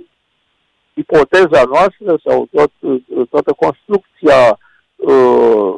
ipoteza 0.94 1.62
noastră 1.64 2.18
sau 2.24 2.48
tot, 2.52 2.72
uh, 2.80 3.28
toată 3.30 3.52
construcția 3.52 4.58
uh, 4.96 5.76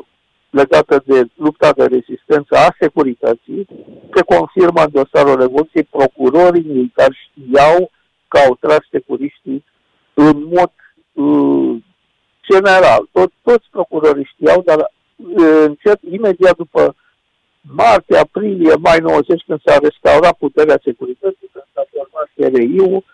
legată 0.50 1.02
de 1.06 1.24
lupta 1.34 1.72
de 1.72 1.84
rezistență 1.86 2.56
a 2.56 2.74
securității, 2.80 3.66
se 4.14 4.22
confirmă 4.22 4.82
în 4.82 4.90
dosarul 4.92 5.40
Revoluției, 5.40 5.88
procurorii 5.90 6.64
militari 6.66 7.30
știau 7.30 7.90
că 8.28 8.38
au 8.38 8.56
tras 8.60 8.80
securiștii 8.90 9.64
în 10.14 10.44
mod 10.44 10.72
uh, 11.12 11.76
general. 12.50 13.08
Tot, 13.12 13.32
toți 13.42 13.66
procurorii 13.70 14.30
știau, 14.34 14.62
dar 14.62 14.78
uh, 15.16 15.64
încet, 15.66 16.00
imediat 16.10 16.56
după 16.56 16.94
martie, 17.60 18.16
aprilie, 18.16 18.74
mai 18.80 18.98
90, 18.98 19.42
când 19.46 19.60
s-a 19.64 19.76
restaurat 19.82 20.32
puterea 20.38 20.80
securității, 20.84 21.50
când 21.52 21.64
s-a 21.74 21.84
format 21.92 22.28
SRI-ul, 22.34 23.04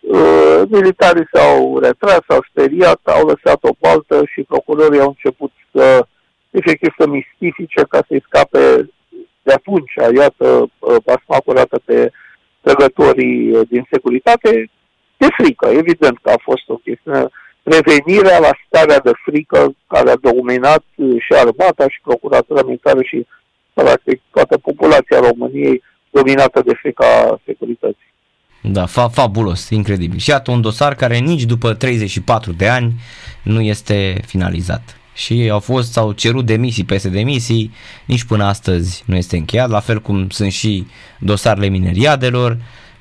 uh, 0.00 0.62
militarii 0.68 1.28
s-au 1.32 1.78
retras, 1.78 2.20
s-au 2.28 2.44
speriat, 2.50 3.00
au 3.04 3.26
lăsat 3.26 3.58
o 3.64 3.70
baltă 3.78 4.22
și 4.32 4.42
procurorii 4.42 5.00
au 5.00 5.08
început 5.08 5.52
să, 5.72 6.06
efectiv, 6.50 6.94
să 6.98 7.06
mistifice 7.06 7.82
ca 7.88 8.04
să-i 8.08 8.24
scape 8.26 8.90
de 9.42 9.52
atunci, 9.52 9.92
iată, 10.16 10.70
uh, 10.78 10.96
basma 11.04 11.38
curată 11.44 11.80
pe 11.84 12.12
trăgătorii 12.60 13.50
uh, 13.50 13.68
din 13.68 13.86
securitate, 13.90 14.70
de 15.18 15.28
frică, 15.36 15.66
evident 15.68 16.18
că 16.22 16.30
a 16.30 16.40
fost 16.48 16.68
o 16.68 16.76
chestiune 16.76 17.22
revenirea 17.62 18.38
la 18.38 18.50
starea 18.66 19.00
de 19.00 19.12
frică 19.24 19.74
care 19.86 20.10
a 20.10 20.22
dominat 20.30 20.84
și 20.96 21.32
armata 21.32 21.84
și 21.88 22.00
procuratura 22.02 22.62
militară 22.62 23.02
și 23.02 23.26
practic 23.72 24.20
toată 24.30 24.58
populația 24.58 25.18
României 25.28 25.82
dominată 26.10 26.62
de 26.66 26.74
frica 26.80 27.40
securității. 27.44 28.06
Da, 28.62 28.86
fa- 28.86 29.12
fabulos, 29.12 29.70
incredibil. 29.70 30.18
Și 30.18 30.30
iată 30.30 30.50
un 30.50 30.60
dosar 30.60 30.94
care 30.94 31.18
nici 31.18 31.42
după 31.44 31.74
34 31.74 32.52
de 32.52 32.68
ani 32.68 32.92
nu 33.42 33.60
este 33.60 34.20
finalizat. 34.26 34.96
Și 35.14 35.48
au 35.52 35.60
fost, 35.60 35.92
s-au 35.92 36.12
cerut 36.12 36.46
demisii 36.46 36.84
peste 36.84 37.08
demisii, 37.08 37.70
nici 38.06 38.24
până 38.24 38.44
astăzi 38.44 39.02
nu 39.06 39.16
este 39.16 39.36
încheiat, 39.36 39.68
la 39.68 39.80
fel 39.80 40.00
cum 40.00 40.28
sunt 40.28 40.52
și 40.52 40.86
dosarele 41.18 41.68
mineriadelor 41.68 42.56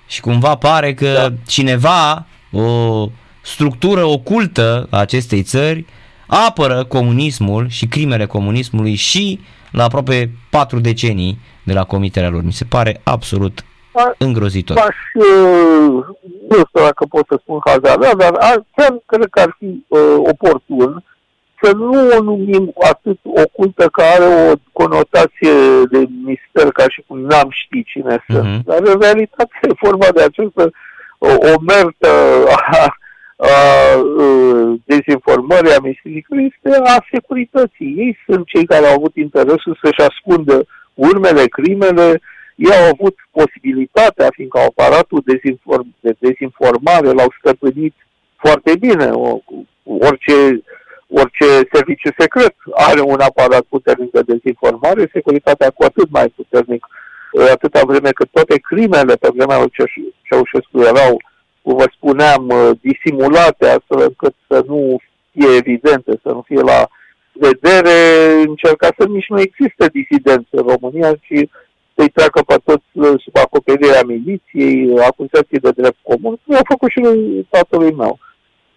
și 0.07 0.21
cumva 0.21 0.55
pare 0.55 0.93
că 0.93 1.13
da. 1.13 1.33
cineva, 1.47 2.25
o 2.51 3.09
structură 3.41 4.03
ocultă 4.03 4.87
a 4.89 4.99
acestei 4.99 5.43
țări, 5.43 5.85
apără 6.27 6.83
comunismul 6.83 7.69
și 7.69 7.87
crimele 7.87 8.25
comunismului 8.25 8.95
și 8.95 9.39
la 9.71 9.83
aproape 9.83 10.31
patru 10.49 10.79
decenii 10.79 11.39
de 11.63 11.73
la 11.73 11.83
comiterea 11.83 12.29
lor. 12.29 12.43
Mi 12.43 12.53
se 12.53 12.65
pare 12.65 13.01
absolut 13.03 13.65
îngrozitor. 14.17 14.77
Aș, 14.77 14.95
uh, 15.13 16.05
nu 16.49 16.55
știu 16.55 16.81
dacă 16.83 17.05
pot 17.09 17.25
să 17.29 17.37
spun 17.41 17.59
hazardea, 17.65 18.15
dar 18.15 18.65
chiar 18.75 19.01
cred 19.05 19.27
că 19.29 19.39
ar 19.39 19.55
fi 19.59 19.85
uh, 19.87 19.99
oportun 20.17 21.03
să 21.61 21.73
nu 21.73 22.17
o 22.17 22.21
numim 22.21 22.73
atât 22.91 23.19
ocultă 23.23 23.87
că 23.87 24.01
are 24.01 24.51
o 24.51 24.53
conotație 24.71 25.51
de 25.91 26.07
mister 26.23 26.71
ca 26.71 26.83
și 26.89 27.03
cum 27.07 27.19
n-am 27.19 27.49
ști 27.49 27.83
cine 27.83 28.23
sunt. 28.27 28.47
Uh-huh. 28.47 28.63
Dar 28.65 28.79
în 28.83 28.99
realitate 28.99 29.57
e 29.61 29.67
vorba 29.81 30.07
de 30.15 30.21
această 30.23 30.71
o, 31.17 31.27
o 31.27 31.53
mertă 31.67 32.09
a, 32.55 32.77
a, 32.77 32.93
a 33.37 33.53
dezinformării, 34.85 35.73
a 35.73 35.79
misticului, 35.81 36.53
este 36.55 36.81
a 36.83 37.05
securității. 37.11 37.93
Ei 37.97 38.17
sunt 38.25 38.47
cei 38.47 38.65
care 38.65 38.85
au 38.85 38.95
avut 38.95 39.15
interesul 39.15 39.79
să-și 39.81 40.09
ascundă 40.09 40.65
urmele, 40.93 41.45
crimele, 41.45 42.21
ei 42.55 42.71
au 42.71 42.89
avut 42.93 43.15
posibilitatea, 43.31 44.27
fiindcă 44.31 44.59
aparatul 44.59 45.21
dezinform, 45.25 45.95
de 45.99 46.15
dezinformare 46.19 47.11
l-au 47.11 47.33
stăpânit 47.39 47.95
foarte 48.35 48.75
bine. 48.79 49.09
O, 49.09 49.39
orice, 49.83 50.63
orice 51.09 51.45
serviciu 51.71 52.09
secret 52.17 52.55
are 52.73 53.01
un 53.01 53.19
aparat 53.19 53.61
puternic 53.61 54.11
de 54.11 54.21
dezinformare, 54.21 55.09
securitatea 55.13 55.69
cu 55.69 55.83
atât 55.83 56.09
mai 56.09 56.33
puternic, 56.35 56.85
atâta 57.51 57.81
vreme 57.85 58.09
cât 58.09 58.29
toate 58.31 58.57
crimele 58.57 59.15
pe 59.15 59.29
vremea 59.35 59.57
lui 59.57 59.71
Ceaușescu 60.23 60.79
erau, 60.79 61.21
cum 61.61 61.75
vă 61.75 61.85
spuneam, 61.95 62.53
disimulate, 62.81 63.65
astfel 63.67 64.01
încât 64.01 64.33
să 64.47 64.63
nu 64.67 64.97
fie 65.31 65.55
evidente, 65.55 66.19
să 66.23 66.29
nu 66.29 66.43
fie 66.47 66.61
la 66.61 66.87
vedere, 67.31 67.95
încerca 68.45 68.87
să 68.97 69.07
nici 69.07 69.29
nu 69.29 69.39
există 69.39 69.87
disidență 69.91 70.47
în 70.51 70.67
România, 70.67 71.13
ci 71.13 71.49
să-i 71.95 72.09
treacă 72.09 72.41
pe 72.41 72.55
toți 72.63 72.85
uh, 72.91 73.21
sub 73.23 73.37
acoperirea 73.37 74.03
miliției, 74.05 74.99
acuzații 74.99 75.59
de 75.59 75.71
drept 75.71 75.97
comun, 76.01 76.35
cum 76.45 76.55
a 76.55 76.61
făcut 76.67 76.89
și 76.89 76.99
lui 76.99 77.47
tatălui 77.49 77.93
meu. 77.93 78.19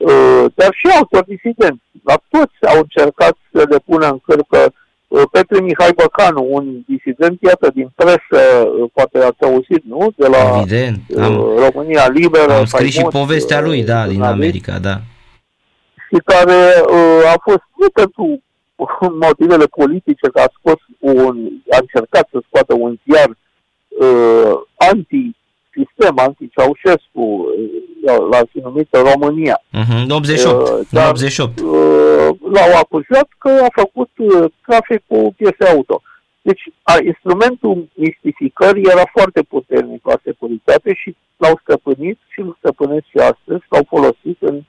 Uh, 0.00 0.44
dar 0.54 0.70
și 0.72 0.86
altor 0.98 1.24
disidenți. 1.24 1.82
La 2.04 2.16
toți 2.28 2.74
au 2.74 2.78
încercat 2.78 3.36
să 3.52 3.66
le 3.68 3.78
pună 3.84 4.06
în 4.06 4.18
cârcă 4.18 4.72
uh, 5.08 5.22
Petre 5.30 5.60
Mihai 5.60 5.92
Băcanu, 5.94 6.46
un 6.50 6.80
disident, 6.86 7.42
iată, 7.42 7.70
din 7.74 7.90
presă, 7.94 8.68
poate 8.92 9.18
ați 9.18 9.44
auzit, 9.44 9.84
nu? 9.84 10.12
De 10.16 10.26
la 10.26 10.56
Evident, 10.56 11.00
am, 11.18 11.34
România 11.66 12.08
Liberă. 12.08 12.52
Am 12.52 12.64
scris 12.64 12.94
faimos, 12.94 13.12
și 13.12 13.18
povestea 13.18 13.60
lui, 13.60 13.84
da, 13.84 14.06
din 14.06 14.22
America, 14.22 14.78
da. 14.78 15.00
Și 16.08 16.18
care 16.24 16.60
a 17.34 17.40
fost 17.42 17.64
nu 17.76 17.88
pentru 17.90 18.42
motivele 19.26 19.64
politice 19.64 20.28
că 20.32 20.40
a 20.40 20.52
scos 20.58 20.80
un, 20.98 21.48
a 21.70 21.78
încercat 21.80 22.28
să 22.32 22.42
scoată 22.46 22.74
un 22.74 22.96
ziar 23.04 23.28
uh, 23.28 24.52
anti-sistem, 25.70 26.18
anti-Ceaușescu, 26.18 27.20
uh, 27.20 28.16
l-a 28.30 28.40
fi 28.50 28.58
numit 28.58 28.88
România. 28.90 29.62
Uh-huh, 29.72 30.08
88, 30.08 30.68
uh, 30.68 30.86
dar, 30.90 31.10
88. 31.10 31.58
Uh, 31.58 31.68
l-au 32.52 32.78
acuzat 32.82 33.28
că 33.38 33.48
a 33.48 33.68
făcut 33.72 34.10
uh, 34.16 34.50
trafic 34.66 35.02
cu 35.06 35.34
piese 35.36 35.64
auto. 35.74 36.02
Deci 36.42 36.62
a, 36.82 36.96
instrumentul 37.04 37.88
mistificării 37.94 38.88
era 38.90 39.02
foarte 39.12 39.42
puternic 39.42 40.06
la 40.06 40.18
securitate 40.24 40.94
și 40.94 41.16
l-au 41.36 41.60
stăpânit 41.62 42.18
și 42.28 42.40
îl 42.40 42.56
stăpânesc 42.58 43.04
și 43.10 43.16
astăzi, 43.16 43.64
l-au 43.68 43.86
folosit 43.88 44.38
în 44.38 44.62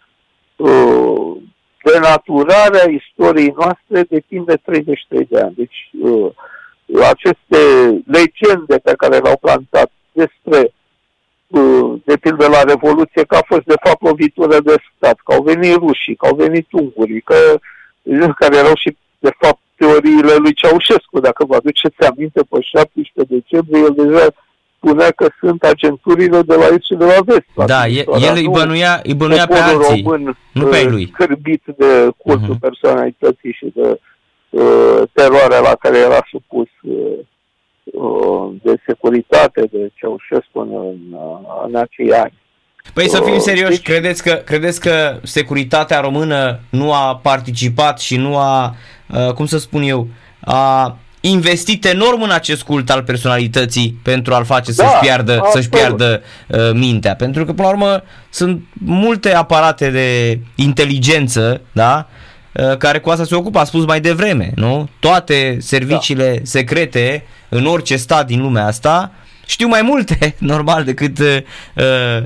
uh, 0.56 1.36
denaturarea 1.84 2.86
istoriei 2.89 3.54
noastre 3.58 4.04
de 4.10 4.20
timp 4.28 4.47
de 4.47 4.56
33 4.56 5.28
de 5.30 5.39
ani. 5.39 5.54
Deci 5.56 5.89
uh, 6.02 6.32
aceste 7.10 7.60
legende 8.06 8.78
pe 8.84 8.93
care 8.97 9.18
le-au 9.18 9.38
plantat 9.38 9.91
despre 10.12 10.60
uh, 10.60 10.80
de 12.06 12.18
pildă 12.18 12.47
la 12.47 12.62
Revoluție, 12.64 13.24
că 13.24 13.36
a 13.36 13.43
fost 13.45 13.64
de 13.66 13.80
fapt 13.84 14.02
lovitură 14.02 14.58
de 14.60 14.76
stat, 14.95 15.18
că 15.26 15.34
au 15.34 15.43
venit 15.43 15.76
rușii, 15.76 16.16
că 16.16 16.26
au 16.28 16.36
venit 16.36 16.68
ungurii, 16.72 17.22
că 17.22 17.36
care 18.36 18.58
erau 18.58 18.76
și 18.76 18.97
de 19.20 19.32
fapt 19.38 19.60
teoriile 19.76 20.36
lui 20.36 20.54
Ceaușescu, 20.54 21.20
dacă 21.20 21.45
vă 21.45 21.56
aduceți 21.56 22.08
aminte, 22.10 22.41
pe 22.49 22.58
17 22.62 23.34
decembrie 23.36 23.82
el 23.82 23.93
deja 23.95 24.28
spunea 24.78 25.12
că 25.12 25.28
sunt 25.39 25.64
agenturile 25.64 26.41
de 26.41 26.56
la 26.56 26.66
est 26.66 26.86
și 26.86 26.93
de 26.93 27.06
la 27.06 27.20
vest. 27.26 27.49
Da, 27.66 27.88
el, 27.88 28.06
el 28.28 28.36
îi 28.36 28.49
bănuia, 28.52 28.99
îi 29.04 29.14
bănuia 29.14 29.45
pe 29.45 29.58
alții, 29.58 30.02
român, 30.04 30.38
nu 30.54 30.66
pe 30.66 30.84
lui. 30.84 31.04
Uh, 31.04 31.10
scârbit 31.14 31.64
de 31.78 32.10
cultul 32.18 32.56
uh-huh. 32.56 32.60
personalității 32.60 33.52
și 33.52 33.72
de 33.76 33.99
uh, 34.49 35.02
teroarea 35.14 35.60
la 35.60 35.76
care 35.80 35.97
era 35.97 36.22
supus 36.30 36.70
uh, 36.82 36.93
uh, 36.93 37.20
de 38.62 38.76
securitate, 38.86 39.62
de 39.72 39.92
Ceaușescu 39.94 40.60
în, 40.60 40.70
în, 40.74 41.18
în 41.68 41.76
acei 41.76 42.14
ani. 42.14 42.34
Păi 42.94 43.10
să 43.10 43.22
fim 43.26 43.34
uh, 43.34 43.39
serioși, 43.39 43.70
deci... 43.70 43.82
credeți, 43.82 44.24
că, 44.24 44.32
credeți 44.32 44.80
că 44.80 45.20
securitatea 45.24 46.00
română 46.00 46.60
nu 46.70 46.94
a 46.94 47.16
participat 47.16 48.00
și 48.00 48.18
nu 48.18 48.38
a, 48.38 48.76
uh, 49.10 49.34
cum 49.34 49.46
să 49.46 49.58
spun 49.58 49.82
eu, 49.82 50.08
a 50.39 50.98
investit 51.22 51.86
enorm 51.86 52.22
în 52.22 52.32
acest 52.32 52.64
cult 52.64 52.89
al 52.89 53.04
personalității 53.04 54.00
pentru 54.04 54.34
a-l 54.34 54.46
face 54.46 54.72
da, 54.72 54.84
să-și 54.84 55.00
piardă, 55.02 55.42
să-și 55.52 55.70
piardă 55.70 56.22
uh, 56.48 56.72
mintea. 56.74 57.16
Pentru 57.16 57.46
că, 57.46 57.54
până 57.54 57.68
la 57.68 57.74
urmă, 57.74 58.04
sunt 58.30 58.62
multe 58.86 59.34
aparate 59.34 59.89
de 59.89 60.39
inteligență, 60.56 61.62
da? 61.72 62.08
Uh, 62.10 62.30
care 62.78 62.99
cu 62.99 63.10
asta 63.10 63.24
se 63.24 63.36
ocupă, 63.36 63.60
a 63.60 63.64
spus 63.64 63.86
mai 63.86 64.02
devreme, 64.02 64.52
nu? 64.56 64.89
Toate 64.99 65.58
serviciile 65.60 66.34
da. 66.38 66.39
secrete 66.43 67.24
în 67.49 67.66
orice 67.66 67.95
stat 67.95 68.28
din 68.28 68.41
lumea 68.41 68.66
asta 68.66 69.12
știu 69.52 69.68
mai 69.68 69.82
multe, 69.82 70.36
normal, 70.54 70.84
decât 70.84 71.20
uh, 71.20 71.38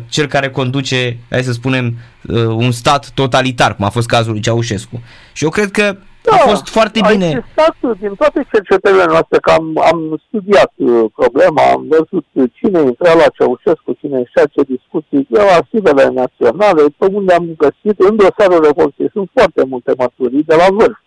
cel 0.09 0.27
care 0.27 0.49
conduce, 0.49 1.17
hai 1.29 1.43
să 1.43 1.51
spunem, 1.51 1.97
uh, 2.21 2.45
un 2.45 2.71
stat 2.71 3.09
totalitar, 3.13 3.75
cum 3.75 3.85
a 3.85 3.89
fost 3.89 4.07
cazul 4.07 4.31
lui 4.31 4.41
Ceaușescu. 4.41 5.01
Și 5.33 5.43
eu 5.43 5.49
cred 5.49 5.71
că 5.71 5.97
da, 6.25 6.35
a 6.35 6.37
fost 6.37 6.67
foarte 6.67 6.99
a 7.03 7.07
bine. 7.11 7.27
Existat 7.27 7.75
din 7.99 8.13
toate 8.15 8.47
cercetările 8.53 9.05
noastre, 9.13 9.37
că 9.39 9.51
am, 9.51 9.65
am 9.91 10.21
studiat 10.27 10.71
uh, 10.75 11.05
problema, 11.15 11.63
am 11.75 11.85
văzut 11.95 12.25
cine 12.57 12.79
intra 12.81 13.13
la 13.13 13.27
Ceaușescu, 13.35 13.91
cine 13.99 14.17
ieșea, 14.17 14.45
ce 14.53 14.61
discuții, 14.75 15.27
de 15.29 15.41
la 15.41 15.53
arhivele 15.59 16.05
naționale, 16.21 16.83
pe 16.97 17.05
unde 17.11 17.33
am 17.33 17.47
găsit, 17.57 17.99
în 17.99 18.15
dosarul 18.15 18.65
Revoluției, 18.65 19.09
sunt 19.13 19.29
foarte 19.33 19.63
multe 19.71 19.91
măturii 19.97 20.43
de 20.43 20.55
la 20.55 20.67
vârf. 20.77 20.97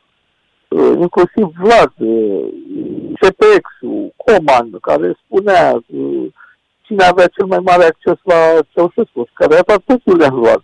Uh, 0.68 0.92
inclusiv 1.04 1.46
Vlad, 1.62 1.92
uh, 1.96 2.46
CPX-ul, 3.20 4.14
Coman, 4.24 4.68
care 4.80 5.18
spunea 5.24 5.82
uh, 5.86 6.26
cine 6.82 7.04
avea 7.04 7.26
cel 7.26 7.46
mai 7.46 7.62
mare 7.62 7.84
acces 7.84 8.18
la 8.22 8.40
Ceaușescu, 8.72 9.28
care 9.32 9.56
a 9.56 9.76
totul 9.86 10.16
le-a 10.16 10.32
luat. 10.32 10.62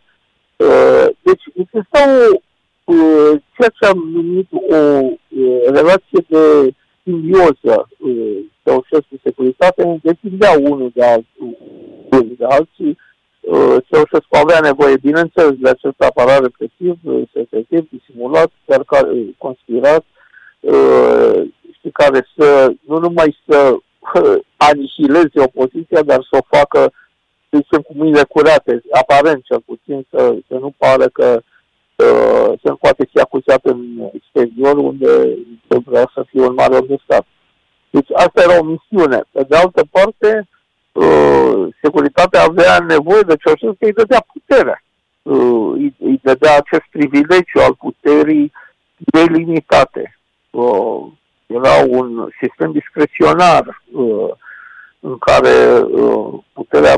Uh, 0.56 1.06
deci 1.22 1.44
exista 1.54 2.00
o, 2.32 2.40
Uh, 2.84 3.40
ceea 3.56 3.72
ce 3.80 3.86
am 3.86 3.98
numit 4.12 4.48
o 4.50 4.76
uh, 4.76 5.12
relație 5.64 6.24
de 6.28 6.74
simbioză 7.02 7.88
uh, 7.98 8.38
Ceaușescu 8.64 9.14
securitate, 9.22 10.00
depindeau 10.02 10.62
unul 10.62 10.90
de 10.94 11.04
altul, 11.04 11.56
de 12.38 12.44
alții. 12.44 12.98
Ceaușescu 13.88 14.36
avea 14.36 14.60
nevoie, 14.60 14.96
bineînțeles, 14.96 15.54
de 15.58 15.68
acest 15.68 16.00
aparat 16.00 16.40
represiv, 16.40 16.98
secretiv, 17.32 17.88
disimulat, 17.90 18.50
chiar 18.66 18.84
conspirat, 19.38 20.04
și 21.80 21.88
care 21.92 22.28
să, 22.36 22.72
nu 22.86 22.98
numai 22.98 23.38
să 23.46 23.76
anihileze 24.56 25.40
opoziția, 25.40 26.02
dar 26.02 26.26
să 26.30 26.36
o 26.40 26.56
facă, 26.56 26.92
să 27.50 27.58
zicem, 27.62 27.80
cu 27.80 27.92
mâinile 27.96 28.24
curate, 28.28 28.82
aparent 28.90 29.44
cel 29.44 29.60
puțin, 29.66 30.06
să, 30.10 30.36
să 30.48 30.54
nu 30.54 30.74
pare 30.78 31.08
că 31.12 31.42
uh, 31.96 32.52
să 32.62 32.74
poate 32.80 33.08
fi 33.12 33.18
acuzat 33.18 33.64
în 33.64 34.10
exterior, 34.12 34.76
unde 34.76 35.38
vrea 35.84 36.10
să 36.14 36.24
fie 36.28 36.40
un 36.40 36.54
mare 36.54 36.76
om 36.76 36.86
de 36.86 36.96
stat. 37.04 37.26
Deci 37.90 38.08
asta 38.14 38.42
era 38.42 38.58
o 38.58 38.64
misiune. 38.64 39.22
Pe 39.32 39.44
de 39.48 39.56
altă 39.56 39.84
parte, 39.90 40.48
uh, 40.92 41.74
securitatea 41.82 42.42
avea 42.42 42.78
nevoie 42.78 43.22
de 43.22 43.36
Ceaușescu 43.36 43.76
că 43.78 43.84
îi 43.84 43.92
dădea 43.92 44.26
puterea. 44.32 44.82
uh, 45.22 45.72
îi, 45.74 45.94
îi 45.98 46.20
dădea 46.22 46.56
acest 46.56 46.84
privilegiu 46.90 47.60
al 47.60 47.74
puterii 47.74 48.52
delimitate. 48.96 50.18
Uh, 50.50 51.06
era 51.46 51.84
un 51.88 52.28
sistem 52.40 52.72
discreționar 52.72 53.82
uh, 53.92 54.30
în 55.00 55.18
care 55.18 55.80
uh, 55.80 56.34
puterea 56.52 56.96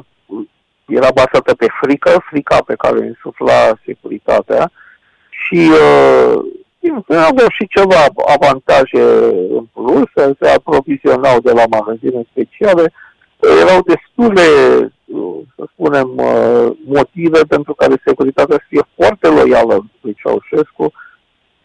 era 0.87 1.09
bazată 1.15 1.55
pe 1.55 1.67
frică, 1.81 2.23
frica 2.31 2.63
pe 2.67 2.75
care 2.75 2.99
îi 2.99 3.07
insufla 3.07 3.79
securitatea 3.85 4.71
și 5.45 5.70
uh, 5.70 6.39
aveau 7.09 7.49
și 7.49 7.66
ceva 7.68 8.05
avantaje 8.26 9.03
în 9.51 9.66
plus, 9.72 10.37
se 10.41 10.49
aprovizionau 10.49 11.41
de 11.41 11.53
la 11.53 11.62
magazine 11.70 12.22
speciale, 12.30 12.93
erau 13.62 13.82
destule, 13.82 14.47
să 15.57 15.64
spunem, 15.72 16.12
uh, 16.16 16.76
motive 16.84 17.41
pentru 17.49 17.74
care 17.74 18.03
securitatea 18.05 18.57
să 18.57 18.64
fie 18.68 18.82
foarte 18.95 19.28
loială 19.28 19.84
lui 20.01 20.16
Ceaușescu 20.22 20.93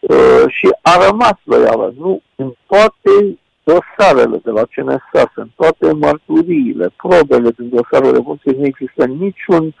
uh, 0.00 0.44
și 0.46 0.68
a 0.82 1.06
rămas 1.08 1.36
loială. 1.44 1.94
Nu, 1.98 2.22
în 2.36 2.52
toate 2.66 3.38
dosarele 3.62 4.40
de 4.44 4.50
la 4.50 4.62
CNSA, 4.74 5.32
în 5.34 5.48
toate 5.56 5.92
mărturiile, 5.92 6.92
probele 6.96 7.50
din 7.50 7.68
dosarele 7.68 8.10
Revoluției, 8.12 8.56
nu 8.58 8.64
există 8.64 9.04
niciun 9.06 9.74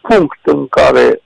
punct 0.00 0.40
în 0.42 0.66
care 0.68 1.20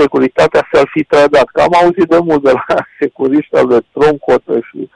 securitatea 0.00 0.68
s-ar 0.72 0.88
fi 0.90 1.02
trădat. 1.02 1.48
Că 1.52 1.60
am 1.60 1.74
auzit 1.82 2.08
de 2.08 2.18
mult 2.18 2.42
de 2.42 2.50
la 2.50 2.76
securiști 3.00 3.56
al 3.56 3.66
de 3.68 3.80
Troncotă 3.92 4.54
și, 4.68 4.90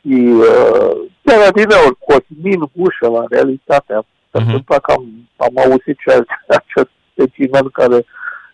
și 0.00 0.16
uh, 0.48 0.92
chiar 1.24 1.50
din 1.52 1.70
ori 1.86 1.96
Cosmin 2.06 2.62
Gușă 2.72 3.08
la 3.16 3.24
realitatea. 3.30 4.04
S-a 4.30 4.40
uh-huh. 4.40 4.44
întâmplat 4.44 4.80
că 4.80 4.92
am, 4.92 5.04
am 5.36 5.54
auzit 5.64 5.96
ce 6.04 6.24
acest 6.58 6.90
specimen 7.12 7.68
care 7.72 7.98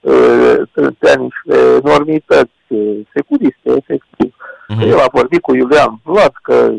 uh, 0.00 0.56
trătea 0.72 1.14
niște 1.14 1.56
enormități 1.84 2.66
uh, 2.68 2.98
securiste, 3.14 3.68
efectiv. 3.80 4.34
Uh-huh. 4.34 4.86
El 4.86 4.98
a 4.98 5.08
vorbit 5.12 5.40
cu 5.40 5.54
Iulian 5.54 6.00
Vlad 6.04 6.32
că 6.42 6.72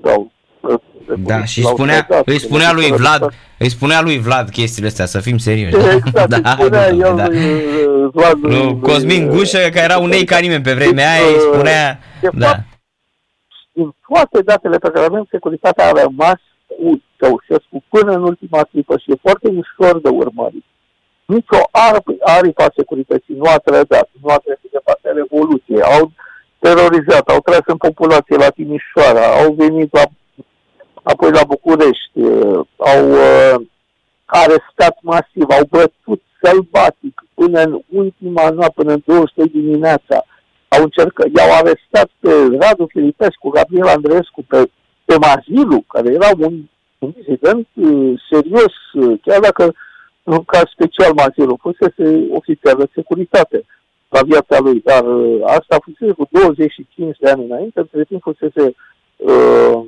dau 0.00 0.30
da, 1.16 1.44
și 1.44 1.62
spunea, 1.62 2.06
îi 2.24 2.38
spunea 2.38 2.72
lui 2.72 2.90
Vlad, 2.90 3.34
îi 3.58 3.68
spunea 3.68 4.00
lui 4.00 4.18
Vlad 4.18 4.50
chestiile 4.50 4.88
astea, 4.88 5.06
să 5.06 5.20
fim 5.20 5.38
serioși. 5.38 5.74
Exact, 5.76 6.28
da, 6.42 6.50
spunea 6.50 6.92
da, 6.92 7.08
el 7.08 7.16
da. 7.16 7.26
Vlad. 8.12 8.38
Nu, 8.38 8.76
Cosmin 8.76 9.28
Gușă, 9.28 9.58
care 9.58 9.84
era 9.84 9.98
un 9.98 10.10
ei 10.10 10.24
ca 10.24 10.38
nimeni 10.38 10.62
pe 10.62 10.74
vremea 10.74 11.12
aia, 11.12 11.26
îi 11.26 11.40
spunea... 11.52 11.98
De 12.20 12.28
da. 12.32 12.46
fapt, 12.46 12.66
din 13.72 13.94
toate 14.08 14.42
datele 14.42 14.78
pe 14.78 14.90
care 14.90 15.06
avem, 15.06 15.26
securitatea 15.30 15.86
a 15.88 16.00
rămas 16.02 16.40
cu 16.66 17.02
Ceaușescu 17.18 17.84
până 17.88 18.12
în 18.12 18.22
ultima 18.22 18.62
clipă 18.70 18.94
și 19.02 19.10
e 19.10 19.24
foarte 19.26 19.48
ușor 19.48 20.00
de 20.00 20.08
urmărit. 20.08 20.64
Nici 21.24 21.50
o 21.50 21.62
aripă 22.20 22.62
a 22.62 22.72
securității 22.76 23.34
nu 23.40 23.48
a 23.54 23.58
trădat, 23.64 24.08
nu 24.22 24.28
a 24.28 24.38
trecut 24.44 24.70
de 24.70 24.80
partea 24.84 25.12
Revoluției. 25.20 25.82
Au 25.82 26.12
terorizat, 26.58 27.28
au 27.28 27.40
tras 27.40 27.64
în 27.66 27.76
populație 27.76 28.36
la 28.36 28.50
Timișoara, 28.50 29.26
au 29.42 29.52
venit 29.52 29.92
la 29.92 30.04
apoi 31.12 31.30
la 31.30 31.44
București, 31.54 32.18
uh, 32.20 32.60
au 32.92 33.10
uh, 33.10 33.56
arestat 34.24 34.96
masiv, 35.02 35.46
au 35.48 35.64
bătut 35.70 36.22
sălbatic 36.42 37.24
până 37.34 37.60
în 37.62 37.80
ultima 37.88 38.50
noapte, 38.50 38.82
până 38.82 38.92
în 38.92 39.02
23 39.04 39.48
dimineața. 39.60 40.24
Au 40.68 40.82
încercat, 40.82 41.26
i-au 41.36 41.50
arestat 41.52 42.08
pe 42.20 42.32
Radu 42.60 42.86
Filipescu, 42.86 43.48
Gabriel 43.48 43.86
Andreescu, 43.86 44.44
pe, 44.48 44.70
pe 45.04 45.14
Mazilu, 45.24 45.84
care 45.92 46.08
era 46.12 46.30
un, 46.38 46.54
un 46.98 47.10
dizident 47.16 47.68
uh, 47.74 48.20
serios, 48.30 48.74
uh, 48.92 49.18
chiar 49.24 49.40
dacă 49.40 49.74
în 50.22 50.44
caz 50.44 50.66
special 50.72 51.12
Mazilu 51.14 51.58
fusese 51.60 52.26
ofițer 52.30 52.74
de 52.74 52.86
securitate 52.94 53.64
la 54.08 54.20
viața 54.22 54.58
lui, 54.58 54.80
dar 54.84 55.04
uh, 55.04 55.40
asta 55.44 55.76
fusese 55.84 56.12
cu 56.12 56.28
25 56.30 57.16
de 57.18 57.30
ani 57.30 57.44
înainte, 57.44 57.80
între 57.80 58.04
timp 58.04 58.22
fusese 58.22 58.74
uh, 59.16 59.82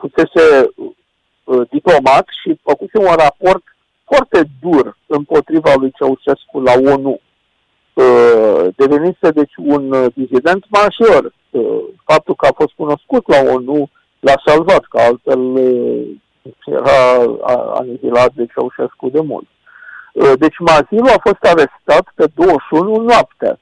fusese 0.00 0.70
uh, 0.74 1.68
diplomat 1.70 2.26
și 2.42 2.60
făcuse 2.62 2.98
un 2.98 3.14
raport 3.24 3.62
foarte 4.04 4.50
dur 4.60 4.96
împotriva 5.06 5.72
lui 5.76 5.92
Ceaușescu 5.98 6.60
la 6.60 6.72
ONU. 6.94 7.20
Uh, 7.92 8.66
devenise 8.76 9.30
deci 9.30 9.54
un 9.56 9.92
uh, 9.92 10.06
dizident 10.14 10.64
major. 10.68 11.32
Uh, 11.50 11.82
faptul 12.04 12.34
că 12.34 12.46
a 12.46 12.54
fost 12.56 12.72
cunoscut 12.76 13.28
la 13.28 13.52
ONU 13.54 13.88
l-a 14.20 14.42
salvat, 14.46 14.84
că 14.84 14.98
altfel 15.00 15.40
uh, 15.40 16.06
era 16.64 17.00
anihilat 17.74 18.32
de 18.34 18.46
Ceaușescu 18.52 19.08
de 19.08 19.20
mult. 19.20 19.46
Uh, 20.12 20.32
deci 20.38 20.58
Mazilu 20.58 21.08
a 21.16 21.20
fost 21.28 21.42
arestat 21.42 22.12
pe 22.14 22.24
21 22.34 23.02
noaptea, 23.02 23.58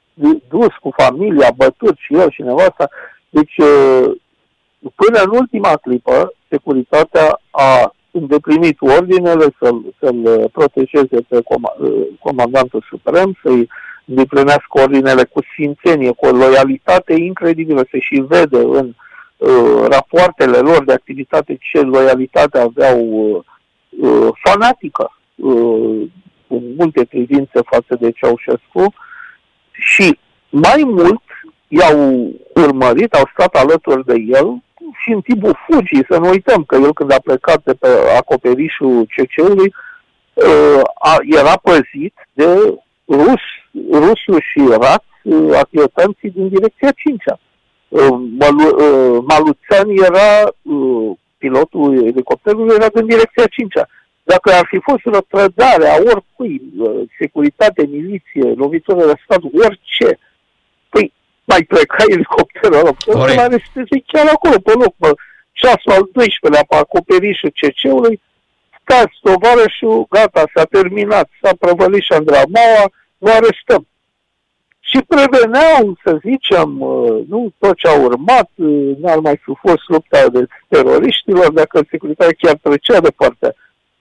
dus 0.48 0.72
cu 0.80 0.90
familia, 0.96 1.50
bătut 1.56 1.96
și 1.98 2.14
el 2.14 2.30
și 2.30 2.42
nevasta. 2.42 2.88
Deci 3.28 3.56
uh, 3.56 4.10
până 4.94 5.18
în 5.24 5.30
ultima 5.38 5.76
clipă, 5.76 6.32
securitatea 6.48 7.40
a 7.50 7.94
îndeplinit 8.10 8.80
ordinele 8.80 9.46
să-l, 9.60 9.94
să-l 10.00 10.50
protejeze 10.52 11.20
pe 11.28 11.42
comandantul 12.20 12.84
suprem, 12.88 13.38
să-i 13.42 13.68
îndeplinească 14.04 14.80
ordinele 14.80 15.24
cu 15.24 15.40
sfințenie, 15.52 16.10
cu 16.10 16.26
o 16.26 16.36
loialitate 16.36 17.14
incredibilă, 17.14 17.86
se 17.90 17.98
și 17.98 18.24
vede 18.28 18.58
în 18.58 18.94
uh, 19.36 19.86
rapoartele 19.88 20.58
lor 20.58 20.84
de 20.84 20.92
activitate 20.92 21.58
ce 21.60 21.80
loialitate 21.80 22.58
aveau 22.58 23.00
uh, 23.00 23.42
uh, 24.10 24.28
fanatică 24.44 25.18
uh, 25.34 26.08
în 26.46 26.74
multe 26.78 27.04
privințe 27.04 27.60
față 27.64 27.96
de 28.00 28.10
Ceaușescu. 28.10 28.94
Și 29.70 30.18
mai 30.50 30.82
mult 30.84 31.22
i-au 31.68 32.32
urmărit, 32.54 33.14
au 33.14 33.30
stat 33.32 33.54
alături 33.54 34.04
de 34.04 34.14
el 34.26 34.62
și 35.02 35.10
în 35.10 35.20
timpul 35.20 35.58
fugii, 35.66 36.06
să 36.08 36.18
nu 36.18 36.28
uităm 36.28 36.64
că 36.64 36.76
el 36.76 36.92
când 36.92 37.12
a 37.12 37.18
plecat 37.24 37.62
de 37.64 37.74
pe 37.74 37.88
acoperișul 38.18 39.06
CC-ului, 39.14 39.74
uh, 40.34 40.80
era 41.22 41.56
păzit 41.62 42.14
de 42.32 42.78
rus, 43.08 43.42
rusul 43.90 44.40
și 44.50 44.60
rat, 44.80 45.04
uh, 45.22 45.50
atletanții 45.58 46.30
din 46.30 46.48
direcția 46.48 46.90
5-a. 46.92 47.40
Uh, 47.88 48.18
Maluțean 49.26 49.88
era, 49.88 50.52
pilotul 51.38 52.06
elicopterului 52.06 52.74
era 52.74 52.88
din 52.88 53.06
direcția 53.06 53.44
5-a. 53.44 53.88
Dacă 54.22 54.50
ar 54.52 54.66
fi 54.68 54.78
fost 54.82 55.04
rătrădare 55.04 55.88
a 55.88 55.96
oricui, 55.96 56.62
securitate, 57.18 57.86
miliție, 57.86 58.52
lovitură 58.56 59.06
de 59.06 59.20
stat, 59.24 59.40
orice, 59.42 60.18
mai 61.50 61.62
pleca 61.62 62.04
elicopterul 62.14 62.78
ăla, 62.78 62.92
să 62.98 63.34
l 63.34 63.38
aresteze 63.38 63.96
chiar 64.06 64.26
acolo, 64.34 64.56
pe 64.58 64.72
loc, 64.72 64.94
pe 64.98 65.10
ceasul 65.52 65.92
al 65.96 66.04
12-lea, 66.16 66.64
pe 66.68 66.76
acoperișul 66.76 67.52
CC-ului, 67.60 68.20
stați, 68.82 69.16
tovarășul, 69.22 70.06
gata, 70.10 70.44
s-a 70.54 70.64
terminat, 70.64 71.28
s-a 71.42 71.52
prăvălit 71.58 72.02
și 72.02 72.12
Andramaua, 72.12 72.84
vă 73.18 73.30
arestăm. 73.30 73.86
Și 74.80 74.98
preveneau, 75.08 75.96
să 76.04 76.18
zicem, 76.28 76.80
uh, 76.80 77.24
nu 77.28 77.52
tot 77.58 77.76
ce 77.76 77.88
a 77.88 78.00
urmat, 78.00 78.50
uh, 78.54 78.96
n-ar 79.00 79.18
mai 79.18 79.36
fi 79.44 79.52
fost 79.66 79.84
lupta 79.86 80.28
de 80.28 80.46
teroriștilor, 80.68 81.52
dacă 81.52 81.86
securitatea 81.90 82.36
chiar 82.38 82.56
trecea 82.62 83.00
de 83.00 83.12
partea. 83.16 83.54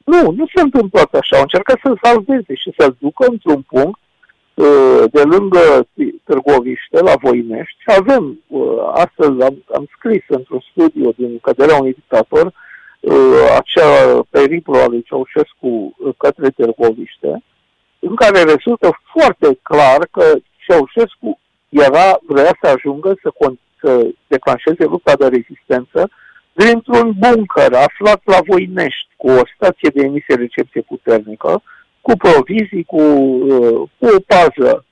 Nu, 0.05 0.31
nu 0.31 0.45
se 0.53 0.61
întâmplă 0.61 0.99
așa. 1.11 1.35
Au 1.35 1.41
încercat 1.41 1.79
să 1.83 1.93
salveze 2.01 2.53
și 2.55 2.73
să 2.77 2.93
ducă 2.99 3.25
într-un 3.29 3.61
punct 3.61 3.99
Uh, 3.99 4.04
de 5.11 5.23
lângă 5.23 5.87
Târgoviște, 6.23 6.99
la 7.01 7.13
Voinești, 7.21 7.83
avem, 7.85 8.39
uh, 8.47 8.77
astăzi 8.93 9.41
am, 9.41 9.63
am 9.75 9.87
scris 9.97 10.23
într-un 10.27 10.63
studiu 10.71 11.11
din 11.11 11.39
căderea 11.39 11.75
unui 11.75 11.93
dictator, 11.93 12.45
uh, 12.99 13.57
acea 13.57 14.21
periplu 14.29 14.73
al 14.73 14.89
lui 14.89 15.03
Ceaușescu 15.03 15.95
către 16.17 16.49
Târgoviște, 16.49 17.43
în 17.99 18.15
care 18.15 18.43
rezultă 18.43 18.99
foarte 19.13 19.59
clar 19.61 20.07
că 20.11 20.23
Ceaușescu 20.67 21.39
era, 21.69 22.19
vrea 22.27 22.57
să 22.61 22.67
ajungă 22.67 23.15
să, 23.21 23.29
să 23.81 24.07
declanșeze 24.27 24.83
lupta 24.83 25.13
de 25.15 25.27
rezistență 25.27 26.09
dintr-un 26.53 27.13
bunker 27.17 27.73
aflat 27.73 28.21
la 28.23 28.37
Voinești, 28.45 29.09
cu 29.17 29.27
o 29.27 29.41
stație 29.55 29.89
de 29.93 30.01
emisie-recepție 30.05 30.81
puternică, 30.81 31.61
cu 32.05 32.13
provizii, 32.17 32.83
cu, 32.83 33.01
uh, 33.01 33.89
cu 33.99 34.05
o 34.15 34.19
pază 34.27 34.85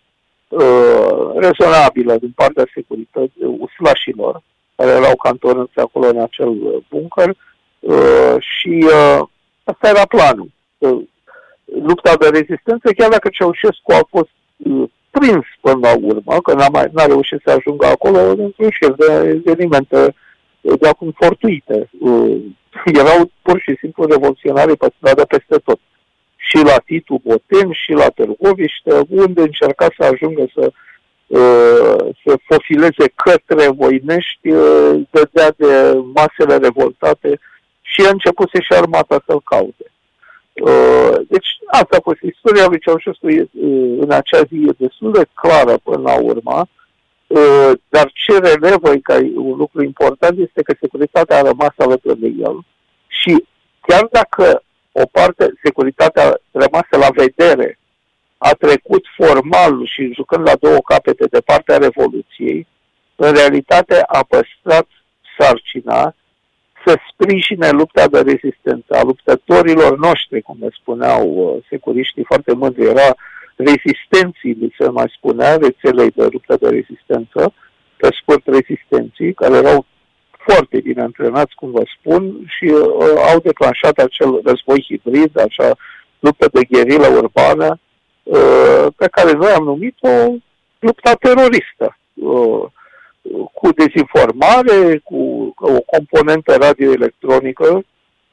uh, 0.48 1.20
rezonabilă 1.36 2.18
din 2.18 2.34
partea 2.36 2.66
securității 2.74 3.58
uslașilor, 3.66 4.42
care 4.76 4.92
erau 4.92 5.16
cantonăți 5.16 5.80
acolo 5.80 6.08
în 6.08 6.20
acel 6.20 6.50
uh, 6.50 6.78
bunker 6.90 7.30
uh, 7.80 8.36
și 8.40 8.74
uh, 8.82 9.22
asta 9.64 9.90
era 9.90 10.06
planul. 10.06 10.52
Uh, 10.78 11.02
lupta 11.90 12.16
de 12.20 12.28
rezistență, 12.28 12.92
chiar 12.98 13.10
dacă 13.10 13.30
Ceaușescu 13.32 13.92
a 13.92 14.08
fost 14.10 14.34
uh, 14.58 14.90
prins 15.10 15.46
până 15.62 15.78
la 15.82 15.94
urmă, 16.02 16.42
că 16.44 16.54
n-a, 16.54 16.68
mai, 16.72 16.88
n-a 16.92 17.06
reușit 17.06 17.42
să 17.46 17.52
ajungă 17.52 17.86
acolo, 17.86 18.20
într-un 18.30 18.70
șir 18.70 18.92
de 18.92 19.42
evenimente 19.46 20.16
uh, 20.62 20.80
de 20.80 20.88
acum 20.88 21.14
fortuite. 21.20 21.90
Uh, 22.00 22.36
erau 23.02 23.32
pur 23.42 23.60
și 23.60 23.76
simplu 23.80 24.06
revoluționari 24.06 24.78
pe 24.78 24.88
stradă 24.98 25.26
peste 25.26 25.58
tot 25.64 25.80
și 26.48 26.58
la 26.64 26.78
Titu 26.86 27.22
Boten 27.24 27.72
și 27.72 27.92
la 27.92 28.10
Târgoviște, 28.10 28.94
unde 29.10 29.42
încerca 29.42 29.88
să 29.98 30.04
ajungă 30.04 30.46
să, 30.54 30.72
să 32.24 32.40
fofileze 32.48 33.06
către 33.16 33.70
Voinești, 33.70 34.50
dădea 35.10 35.54
de 35.58 35.98
masele 36.14 36.58
revoltate 36.58 37.40
și 37.82 38.02
a 38.06 38.10
început 38.10 38.50
să 38.54 38.60
și 38.62 38.74
armata 38.74 39.24
să-l 39.26 39.42
caute. 39.44 39.86
Deci 41.28 41.48
asta 41.66 41.98
a 41.98 42.02
fost 42.04 42.22
istoria 42.22 42.68
lui 42.68 42.80
Ceaușescu 42.80 43.28
în 44.00 44.12
acea 44.12 44.42
zi 44.50 44.66
e 44.68 44.76
destul 44.78 45.12
de 45.12 45.26
clară 45.34 45.78
până 45.84 46.02
la 46.02 46.22
urmă, 46.22 46.68
dar 47.90 48.12
ce 48.14 48.38
relevă 48.38 48.94
ca 49.04 49.16
un 49.36 49.56
lucru 49.58 49.84
important 49.84 50.40
este 50.40 50.62
că 50.62 50.76
securitatea 50.80 51.38
a 51.38 51.42
rămas 51.42 51.74
alături 51.78 52.20
de 52.20 52.32
el 52.40 52.60
și 53.08 53.46
chiar 53.82 54.08
dacă 54.12 54.64
o 55.02 55.06
parte, 55.12 55.54
securitatea 55.64 56.40
rămasă 56.52 56.96
la 57.00 57.10
vedere, 57.24 57.80
a 58.38 58.52
trecut 58.52 59.06
formal 59.16 59.88
și 59.94 60.14
jucând 60.14 60.48
la 60.48 60.56
două 60.56 60.78
capete 60.86 61.26
de 61.26 61.42
partea 61.42 61.78
Revoluției, 61.78 62.68
în 63.16 63.34
realitate 63.34 64.04
a 64.08 64.24
păstrat 64.24 64.88
sarcina 65.38 66.16
să 66.86 67.00
sprijine 67.12 67.70
lupta 67.70 68.08
de 68.08 68.20
rezistență 68.22 68.94
a 68.96 69.04
luptătorilor 69.04 69.98
noștri, 69.98 70.42
cum 70.42 70.58
le 70.60 70.70
spuneau 70.80 71.24
uh, 71.34 71.64
securiștii 71.70 72.24
foarte 72.24 72.54
mândri, 72.54 72.86
era 72.86 73.16
rezistenții, 73.56 74.74
se 74.78 74.90
mai 74.90 75.14
spunea, 75.18 75.56
rețelei 75.56 76.10
de 76.10 76.28
luptă 76.32 76.58
de 76.62 76.70
rezistență, 76.70 77.54
pe 77.98 78.08
scurt 78.22 78.46
rezistenții, 78.46 79.34
care 79.34 79.56
erau 79.56 79.86
foarte 80.46 80.80
bine 80.80 81.02
antrenați, 81.02 81.56
cum 81.56 81.72
vă 81.72 81.84
spun, 82.00 82.36
și 82.58 82.66
uh, 82.66 83.32
au 83.32 83.40
declanșat 83.40 83.98
acel 83.98 84.42
război 84.44 84.86
hibrid, 84.88 85.40
acea 85.40 85.76
luptă 86.20 86.50
de 86.52 86.62
gherilă 86.70 87.08
urbană, 87.08 87.80
uh, 88.24 88.86
pe 88.96 89.08
care 89.08 89.32
noi 89.32 89.52
am 89.52 89.64
numit-o 89.64 90.34
lupta 90.80 91.14
teroristă, 91.14 91.98
uh, 92.14 92.64
cu 93.54 93.70
dezinformare, 93.72 95.02
cu 95.04 95.54
o 95.58 95.80
componentă 95.82 96.56
radioelectronică, 96.56 97.84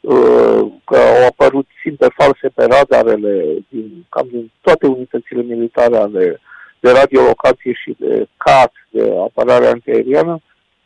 uh, 0.00 0.60
că 0.84 0.96
au 0.96 1.26
apărut 1.26 1.66
ținte 1.82 2.06
false 2.16 2.48
pe 2.48 2.64
radarele 2.64 3.44
din 3.68 4.06
cam 4.08 4.28
din 4.30 4.50
toate 4.60 4.86
unitățile 4.86 5.42
militare 5.42 5.96
ale 5.96 6.40
de 6.80 6.90
radiolocație 6.90 7.72
și 7.72 7.96
de 7.98 8.26
CAT, 8.36 8.72
de 8.90 9.12
apărare 9.24 9.66
antiaeriană, 9.66 10.40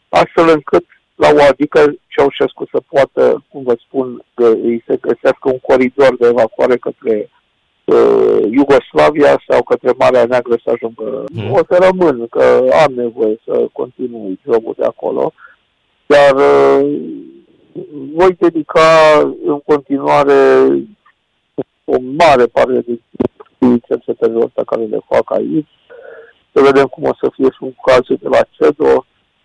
astfel 0.08 0.48
încât 0.48 0.84
la 1.14 1.28
o 1.34 1.42
adică 1.48 1.94
Ceaușescu 2.06 2.66
să 2.70 2.80
poată, 2.88 3.44
cum 3.50 3.62
vă 3.62 3.76
spun, 3.86 4.24
că 4.34 4.46
îi 4.46 4.84
se 4.86 4.96
găsească 5.00 5.50
un 5.52 5.58
coridor 5.58 6.16
de 6.16 6.26
evacuare 6.26 6.76
către 6.76 7.30
uh, 7.84 8.38
Iugoslavia 8.50 9.42
sau 9.48 9.62
către 9.62 9.92
Marea 9.98 10.24
Neagră 10.24 10.56
să 10.64 10.70
ajungă. 10.70 11.24
Mm. 11.32 11.52
O 11.52 11.60
să 11.68 11.88
rămân, 11.90 12.26
că 12.30 12.68
am 12.86 12.92
nevoie 12.94 13.40
să 13.44 13.66
continui 13.72 14.40
jobul 14.44 14.74
de 14.76 14.84
acolo, 14.84 15.32
dar 16.06 16.34
uh, 16.34 17.00
voi 18.14 18.36
dedica 18.38 19.18
în 19.44 19.60
continuare 19.66 20.68
o 21.84 21.96
mare 22.00 22.46
parte 22.46 22.84
de 22.86 23.00
cercetărilor 23.86 24.50
pe 24.54 24.62
care 24.66 24.82
le 24.82 24.98
fac 25.08 25.32
aici, 25.32 25.68
să 26.52 26.60
vedem 26.62 26.86
cum 26.86 27.04
o 27.04 27.14
să 27.20 27.30
fie 27.34 27.44
și 27.44 27.58
un 27.60 27.72
caz 27.86 28.06
de 28.06 28.28
la 28.28 28.40
CEDO, 28.50 29.04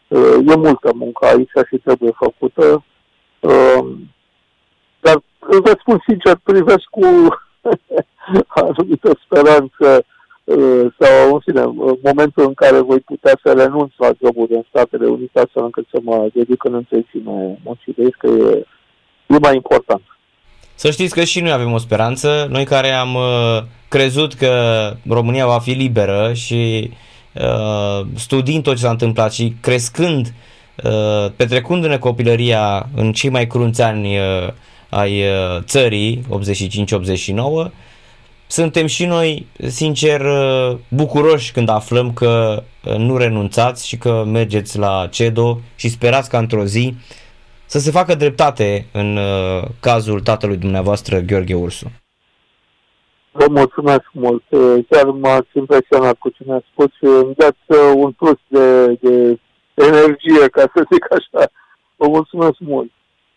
E 0.10 0.56
multă 0.56 0.92
muncă 0.94 1.26
aici 1.26 1.68
și 1.68 1.78
trebuie 1.78 2.12
făcută. 2.16 2.84
Um, 3.40 4.12
dar 5.00 5.22
vă 5.40 5.78
spun 5.80 6.04
sincer, 6.08 6.40
privesc 6.44 6.84
cu 6.90 7.06
anumită 8.48 9.20
speranță 9.26 10.06
uh, 10.44 10.86
sau, 11.00 11.34
în 11.34 11.40
fine, 11.40 11.64
momentul 12.04 12.44
în 12.46 12.54
care 12.54 12.80
voi 12.80 13.00
putea 13.00 13.40
să 13.44 13.54
renunț 13.54 13.92
la 13.98 14.10
jobul 14.24 14.48
din 14.48 14.66
Statele 14.70 15.08
Unite 15.08 15.40
astfel 15.40 15.64
încât 15.64 15.88
să 15.92 16.00
mă 16.02 16.28
dedic 16.34 16.64
în 16.64 16.74
întregime 16.74 17.60
muncii 17.64 18.14
că 18.18 18.28
e, 18.28 18.66
e 19.28 19.38
mai 19.42 19.56
important. 19.56 20.02
Să 20.76 20.92
știți 20.92 21.14
că 21.14 21.24
și 21.24 21.42
noi 21.42 21.52
avem 21.52 21.72
o 21.72 21.78
speranță, 21.78 22.48
noi 22.50 22.66
care 22.66 22.92
am 22.92 23.16
uh, 23.16 23.64
crezut 23.90 24.34
că 24.34 24.54
România 25.10 25.46
va 25.46 25.60
fi 25.60 25.72
liberă 25.72 26.34
și 26.34 26.90
uh, 26.90 26.94
Uh, 26.94 27.09
studiind 28.16 28.64
tot 28.64 28.76
ce 28.76 28.82
s-a 28.82 28.90
întâmplat 28.90 29.34
și 29.34 29.56
crescând, 29.62 30.34
uh, 30.84 31.32
petrecându-ne 31.36 31.98
copilăria 31.98 32.90
în 32.96 33.14
cei 33.14 33.30
mai 33.30 33.48
crunți 33.48 33.82
ani 33.82 34.18
uh, 34.18 34.48
ai 34.90 35.24
țării, 35.60 36.26
85-89, 37.68 37.72
suntem 38.48 38.86
și 38.86 39.06
noi, 39.06 39.46
sincer, 39.68 40.22
bucuroși 40.88 41.52
când 41.52 41.70
aflăm 41.70 42.14
că 42.14 42.64
nu 42.98 43.18
renunțați 43.18 43.88
și 43.88 43.98
că 43.98 44.24
mergeți 44.28 44.78
la 44.78 45.08
CEDO 45.12 45.60
și 45.76 45.90
sperați 45.90 46.30
ca 46.30 46.38
într-o 46.38 46.66
zi 46.66 46.96
să 47.66 47.80
se 47.80 47.92
facă 47.92 48.16
dreptate 48.16 48.86
în 48.92 49.20
cazul 49.80 50.20
tatălui 50.20 50.58
dumneavoastră, 50.58 51.20
Gheorghe 51.20 51.54
Ursu. 51.54 51.92
Vă 53.40 53.46
mulțumesc 53.50 54.06
mult. 54.12 54.44
Chiar 54.90 55.06
m-ați 55.06 55.48
impresionat 55.54 56.16
cu 56.18 56.30
ce 56.30 56.44
mi-ați 56.46 56.66
spus 56.72 56.88
și 56.98 57.06
îmi 57.24 57.34
dați 57.38 57.64
uh, 57.68 57.92
un 57.96 58.12
plus 58.12 58.40
de, 58.48 58.98
de 59.02 59.40
energie, 59.74 60.48
ca 60.52 60.62
să 60.74 60.88
zic 60.92 61.06
așa. 61.18 61.52
Vă 61.96 62.08
mulțumesc 62.08 62.56
mult. 62.60 62.92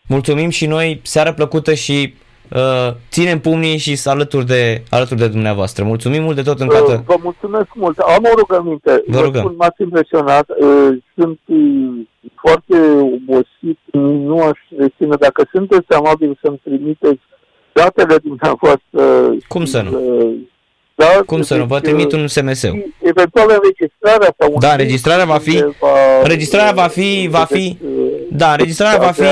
Mulțumim 0.07 0.49
și 0.49 0.65
noi, 0.65 0.99
seară 1.03 1.33
plăcută 1.33 1.73
și 1.73 2.13
uh, 2.51 2.89
ținem 3.09 3.39
pumnii 3.39 3.77
și 3.77 4.01
alături 4.03 4.45
de, 4.45 4.83
alături 4.89 5.19
de 5.19 5.27
dumneavoastră. 5.27 5.83
Mulțumim 5.83 6.23
mult 6.23 6.35
de 6.35 6.41
tot 6.41 6.59
încă 6.59 6.77
uh, 6.87 6.99
Vă 7.05 7.15
mulțumesc 7.21 7.69
mult. 7.73 7.97
Am 7.97 8.23
o 8.31 8.35
rugăminte. 8.37 9.03
Vă 9.07 9.19
rugăm. 9.19 9.41
Spun, 9.41 9.55
m-ați 9.55 9.81
impresionat. 9.81 10.49
Uh, 10.49 10.97
sunt 11.15 11.39
uh, 11.45 12.05
foarte 12.35 12.77
obosit. 13.17 13.79
Nu 14.27 14.39
aș 14.39 14.59
reține. 14.77 15.15
Dacă 15.19 15.47
sunteți 15.51 15.93
amabil 15.93 16.39
să-mi 16.41 16.61
trimiteți 16.63 17.21
datele 17.73 18.17
dumneavoastră. 18.17 19.35
Cum 19.47 19.65
să 19.65 19.81
nu? 19.81 19.91
Da, 20.95 21.05
Cum 21.25 21.41
să 21.41 21.55
nu? 21.55 21.65
Vă 21.65 21.79
deci, 21.79 21.91
trimit 21.91 22.11
un 22.11 22.27
SMS. 22.27 22.63
Eventual 23.01 23.59
înregistrarea 23.61 24.33
sau 24.39 24.51
un 24.53 24.59
Da, 24.59 24.71
înregistrarea 24.71 25.25
va 25.25 25.37
fi 25.37 25.63
înregistrarea 26.21 26.71
va 26.71 26.87
fi 26.87 27.27
va 27.31 27.45
fi 27.45 27.77
da, 28.31 28.51
înregistrarea 28.51 28.99
va 28.99 29.11
fi 29.11 29.23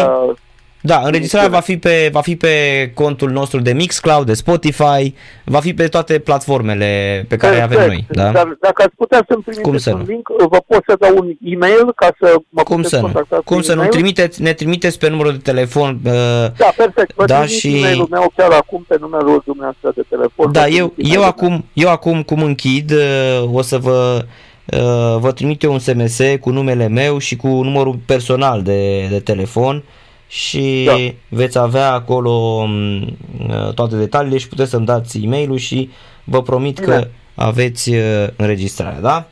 da, 0.82 1.02
înregistrarea 1.04 1.50
va 1.50 1.60
fi, 1.60 1.78
pe, 1.78 2.10
va 2.12 2.22
fi 2.22 2.36
pe 2.36 2.52
contul 2.94 3.30
nostru 3.30 3.60
de 3.60 3.74
Mixcloud, 3.74 4.26
de 4.26 4.34
Spotify, 4.34 5.14
va 5.44 5.60
fi 5.60 5.74
pe 5.74 5.88
toate 5.88 6.20
platformele 6.20 7.26
pe 7.30 7.38
care 7.38 7.56
Perfect. 7.56 7.80
avem 7.80 7.88
noi. 7.88 8.06
Da? 8.10 8.32
Dar 8.32 8.58
dacă 8.62 8.84
ați 8.84 8.96
putea 8.96 9.26
să-mi 9.28 9.44
trimiteți 9.44 9.90
un 9.90 10.04
link, 10.08 10.28
vă 10.38 10.64
pot 10.68 10.84
să 10.88 10.96
dau 11.00 11.18
un 11.18 11.34
e-mail 11.42 11.94
ca 11.96 12.10
să 12.20 12.36
mă 12.50 12.64
Cum 12.64 12.82
să 12.84 13.00
nu? 13.00 13.42
Cum 13.46 13.62
să 13.62 13.74
nu? 13.74 13.86
Trimiteți, 13.86 14.42
ne 14.42 14.54
trimiteți 14.54 15.00
pe 15.00 15.10
numărul 15.10 15.32
de 15.32 15.38
telefon. 15.38 16.00
Uh, 16.06 16.12
da, 16.58 16.74
perfect. 16.76 17.16
Vă 17.16 17.26
da, 17.26 17.46
și... 17.46 17.78
e-mailul 17.78 18.08
meu 18.12 18.32
chiar 18.36 18.52
acum 18.52 18.86
pe 18.88 18.98
numărul 19.00 19.42
dumneavoastră 19.46 19.92
de 19.96 20.04
telefon. 20.10 20.52
Da, 20.52 20.68
eu, 20.68 20.94
eu, 20.96 21.24
acum, 21.24 21.66
eu 21.74 21.90
acum 21.90 22.24
cum 22.24 22.44
închid, 22.44 22.92
uh, 22.92 23.54
o 23.54 23.62
să 23.62 23.78
vă 23.78 24.26
uh, 24.66 25.18
vă 25.20 25.32
trimit 25.32 25.64
eu 25.64 25.72
un 25.72 25.80
SMS 25.80 26.20
cu 26.40 26.50
numele 26.50 26.88
meu 26.88 27.18
și 27.18 27.36
cu 27.36 27.48
numărul 27.48 28.00
personal 28.06 28.62
de, 28.62 29.08
de 29.10 29.20
telefon 29.20 29.84
și 30.32 30.84
da. 30.86 30.96
veți 31.28 31.58
avea 31.58 31.92
acolo 31.92 32.66
mm, 32.66 33.18
uh, 33.48 33.74
toate 33.74 33.96
detaliile 33.96 34.38
și 34.38 34.48
puteți 34.48 34.70
să-mi 34.70 34.86
dați 34.86 35.18
e 35.24 35.28
mail 35.28 35.58
și 35.58 35.90
vă 36.24 36.42
promit 36.42 36.80
Bine. 36.80 36.96
că 36.96 37.08
aveți 37.36 37.90
uh, 37.90 38.28
înregistrarea, 38.36 39.00
da? 39.00 39.28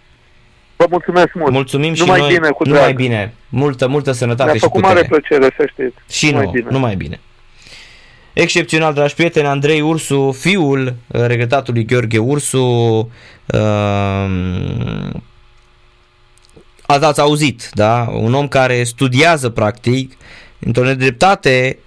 Vă 0.76 0.86
mulțumesc 0.90 1.34
mult. 1.34 1.52
Mulțumim 1.52 1.94
și 1.94 2.02
numai 2.02 2.20
noi. 2.20 2.34
bine, 2.34 2.50
cu 2.50 2.68
numai 2.68 2.94
bine. 2.94 3.34
Multă, 3.50 3.88
multă 3.88 4.12
sănătate 4.12 4.50
Mi-a 4.50 4.60
și 4.60 4.66
putere. 4.66 4.94
mare 4.94 5.08
plăcere, 5.08 5.54
să 5.58 5.70
știți. 5.72 6.18
Și 6.18 6.30
numai 6.30 6.46
nu, 6.46 6.52
bine. 6.52 6.68
numai 6.70 6.96
bine. 6.96 7.20
Excepțional, 8.34 8.94
dragi 8.94 9.14
prieteni, 9.14 9.48
Andrei 9.48 9.82
Ursu, 9.82 10.32
fiul 10.32 10.86
uh, 10.88 11.26
regretatului 11.26 11.86
Gheorghe 11.86 12.18
Ursu, 12.18 12.62
uh, 13.46 14.30
ați 16.86 17.20
auzit, 17.20 17.70
da? 17.74 18.08
Un 18.14 18.34
om 18.34 18.48
care 18.48 18.84
studiază 18.84 19.50
practic 19.50 20.18
într-o 20.60 20.84
nedreptate 20.84 21.78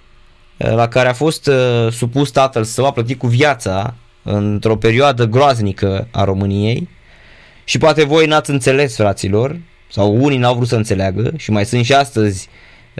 uh, 0.57 0.73
la 0.73 0.87
care 0.87 1.09
a 1.09 1.13
fost 1.13 1.47
uh, 1.47 1.91
supus 1.91 2.31
tatăl 2.31 2.63
să 2.63 2.81
va 2.81 2.91
plăti 2.91 3.15
cu 3.15 3.27
viața 3.27 3.95
într-o 4.23 4.75
perioadă 4.75 5.25
groaznică 5.25 6.07
a 6.11 6.23
României. 6.23 6.89
Și 7.63 7.77
poate 7.77 8.03
voi 8.03 8.25
n-ați 8.25 8.49
înțeles, 8.49 8.95
fraților, 8.95 9.59
sau 9.91 10.23
unii 10.23 10.37
n-au 10.37 10.55
vrut 10.55 10.67
să 10.67 10.75
înțeleagă 10.75 11.33
și 11.37 11.51
mai 11.51 11.65
sunt 11.65 11.85
și 11.85 11.93
astăzi 11.93 12.49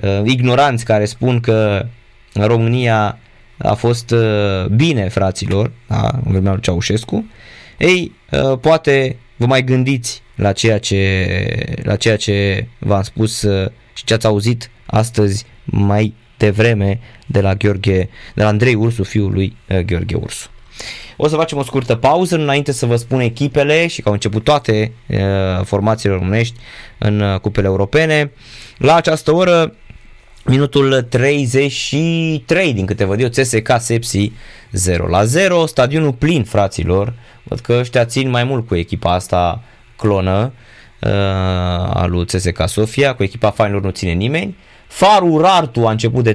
uh, 0.02 0.22
ignoranți 0.24 0.86
care 0.86 1.06
spun 1.06 1.40
că 1.40 1.86
România 2.34 3.18
a 3.58 3.74
fost 3.74 4.12
uh, 4.12 4.66
bine, 4.66 5.10
fraților, 5.10 5.72
da, 5.88 6.10
în 6.26 6.32
vremea 6.32 6.52
lui 6.52 6.62
Ceaușescu, 6.62 7.26
ei, 7.78 8.12
uh, 8.32 8.58
poate 8.60 9.18
vă 9.36 9.46
mai 9.46 9.64
gândiți 9.64 10.22
la 10.36 10.52
ceea 10.52 10.80
ce, 10.80 11.28
la 11.84 11.96
ceea 11.96 12.18
ce 12.18 12.68
v-am 12.80 13.02
spus 13.02 13.42
uh, 13.42 13.72
și 13.94 14.04
ce 14.04 14.14
ați 14.14 14.26
auzit 14.26 14.70
astăzi 14.86 15.46
mai 15.64 16.14
devreme 16.38 17.00
de 17.26 17.42
la 17.42 17.54
Gheorghe, 17.54 18.10
de 18.36 18.42
la 18.42 18.48
Andrei 18.48 18.76
Ursu, 18.76 19.04
fiul 19.04 19.32
lui 19.32 19.56
uh, 19.70 19.80
Gheorghe 19.80 20.16
Ursu. 20.16 20.48
O 21.18 21.28
să 21.28 21.36
facem 21.36 21.58
o 21.58 21.64
scurtă 21.64 21.96
pauză 21.96 22.36
înainte 22.36 22.72
să 22.72 22.86
vă 22.86 22.96
spun 22.96 23.20
echipele 23.20 23.88
și 23.88 24.02
că 24.02 24.08
au 24.08 24.14
început 24.14 24.44
toate 24.44 24.92
uh, 25.08 25.18
formațiile 25.64 26.16
românești 26.16 26.56
în 26.98 27.20
uh, 27.20 27.40
cupele 27.40 27.68
europene. 27.68 28.32
La 28.78 28.96
această 28.96 29.34
oră 29.34 29.76
Minutul 30.46 31.02
33, 31.10 32.74
din 32.74 32.86
câte 32.86 33.06
văd 33.06 33.20
eu, 33.22 33.30
CSK 33.30 33.72
Sepsi 33.80 34.32
0 34.72 35.08
la 35.08 35.24
0, 35.24 35.66
stadionul 35.66 36.14
plin, 36.14 36.44
fraților. 36.44 37.14
Văd 37.44 37.60
că 37.60 37.74
ăștia 37.80 38.06
țin 38.06 38.30
mai 38.30 38.44
mult 38.44 38.68
cu 38.68 38.76
echipa 38.76 39.14
asta 39.14 39.64
clonă 39.96 40.52
uh, 40.56 40.73
a 41.94 42.06
lui 42.06 42.26
CSK 42.26 42.64
Sofia, 42.68 43.16
cu 43.16 43.24
echipa 43.24 43.52
Fainilor 43.52 43.82
nu 43.82 43.90
ține 43.90 44.12
nimeni. 44.12 44.58
Farul 44.88 45.42
Rartu 45.42 45.88
a 45.88 45.92
început 45.92 46.24
de 46.24 46.32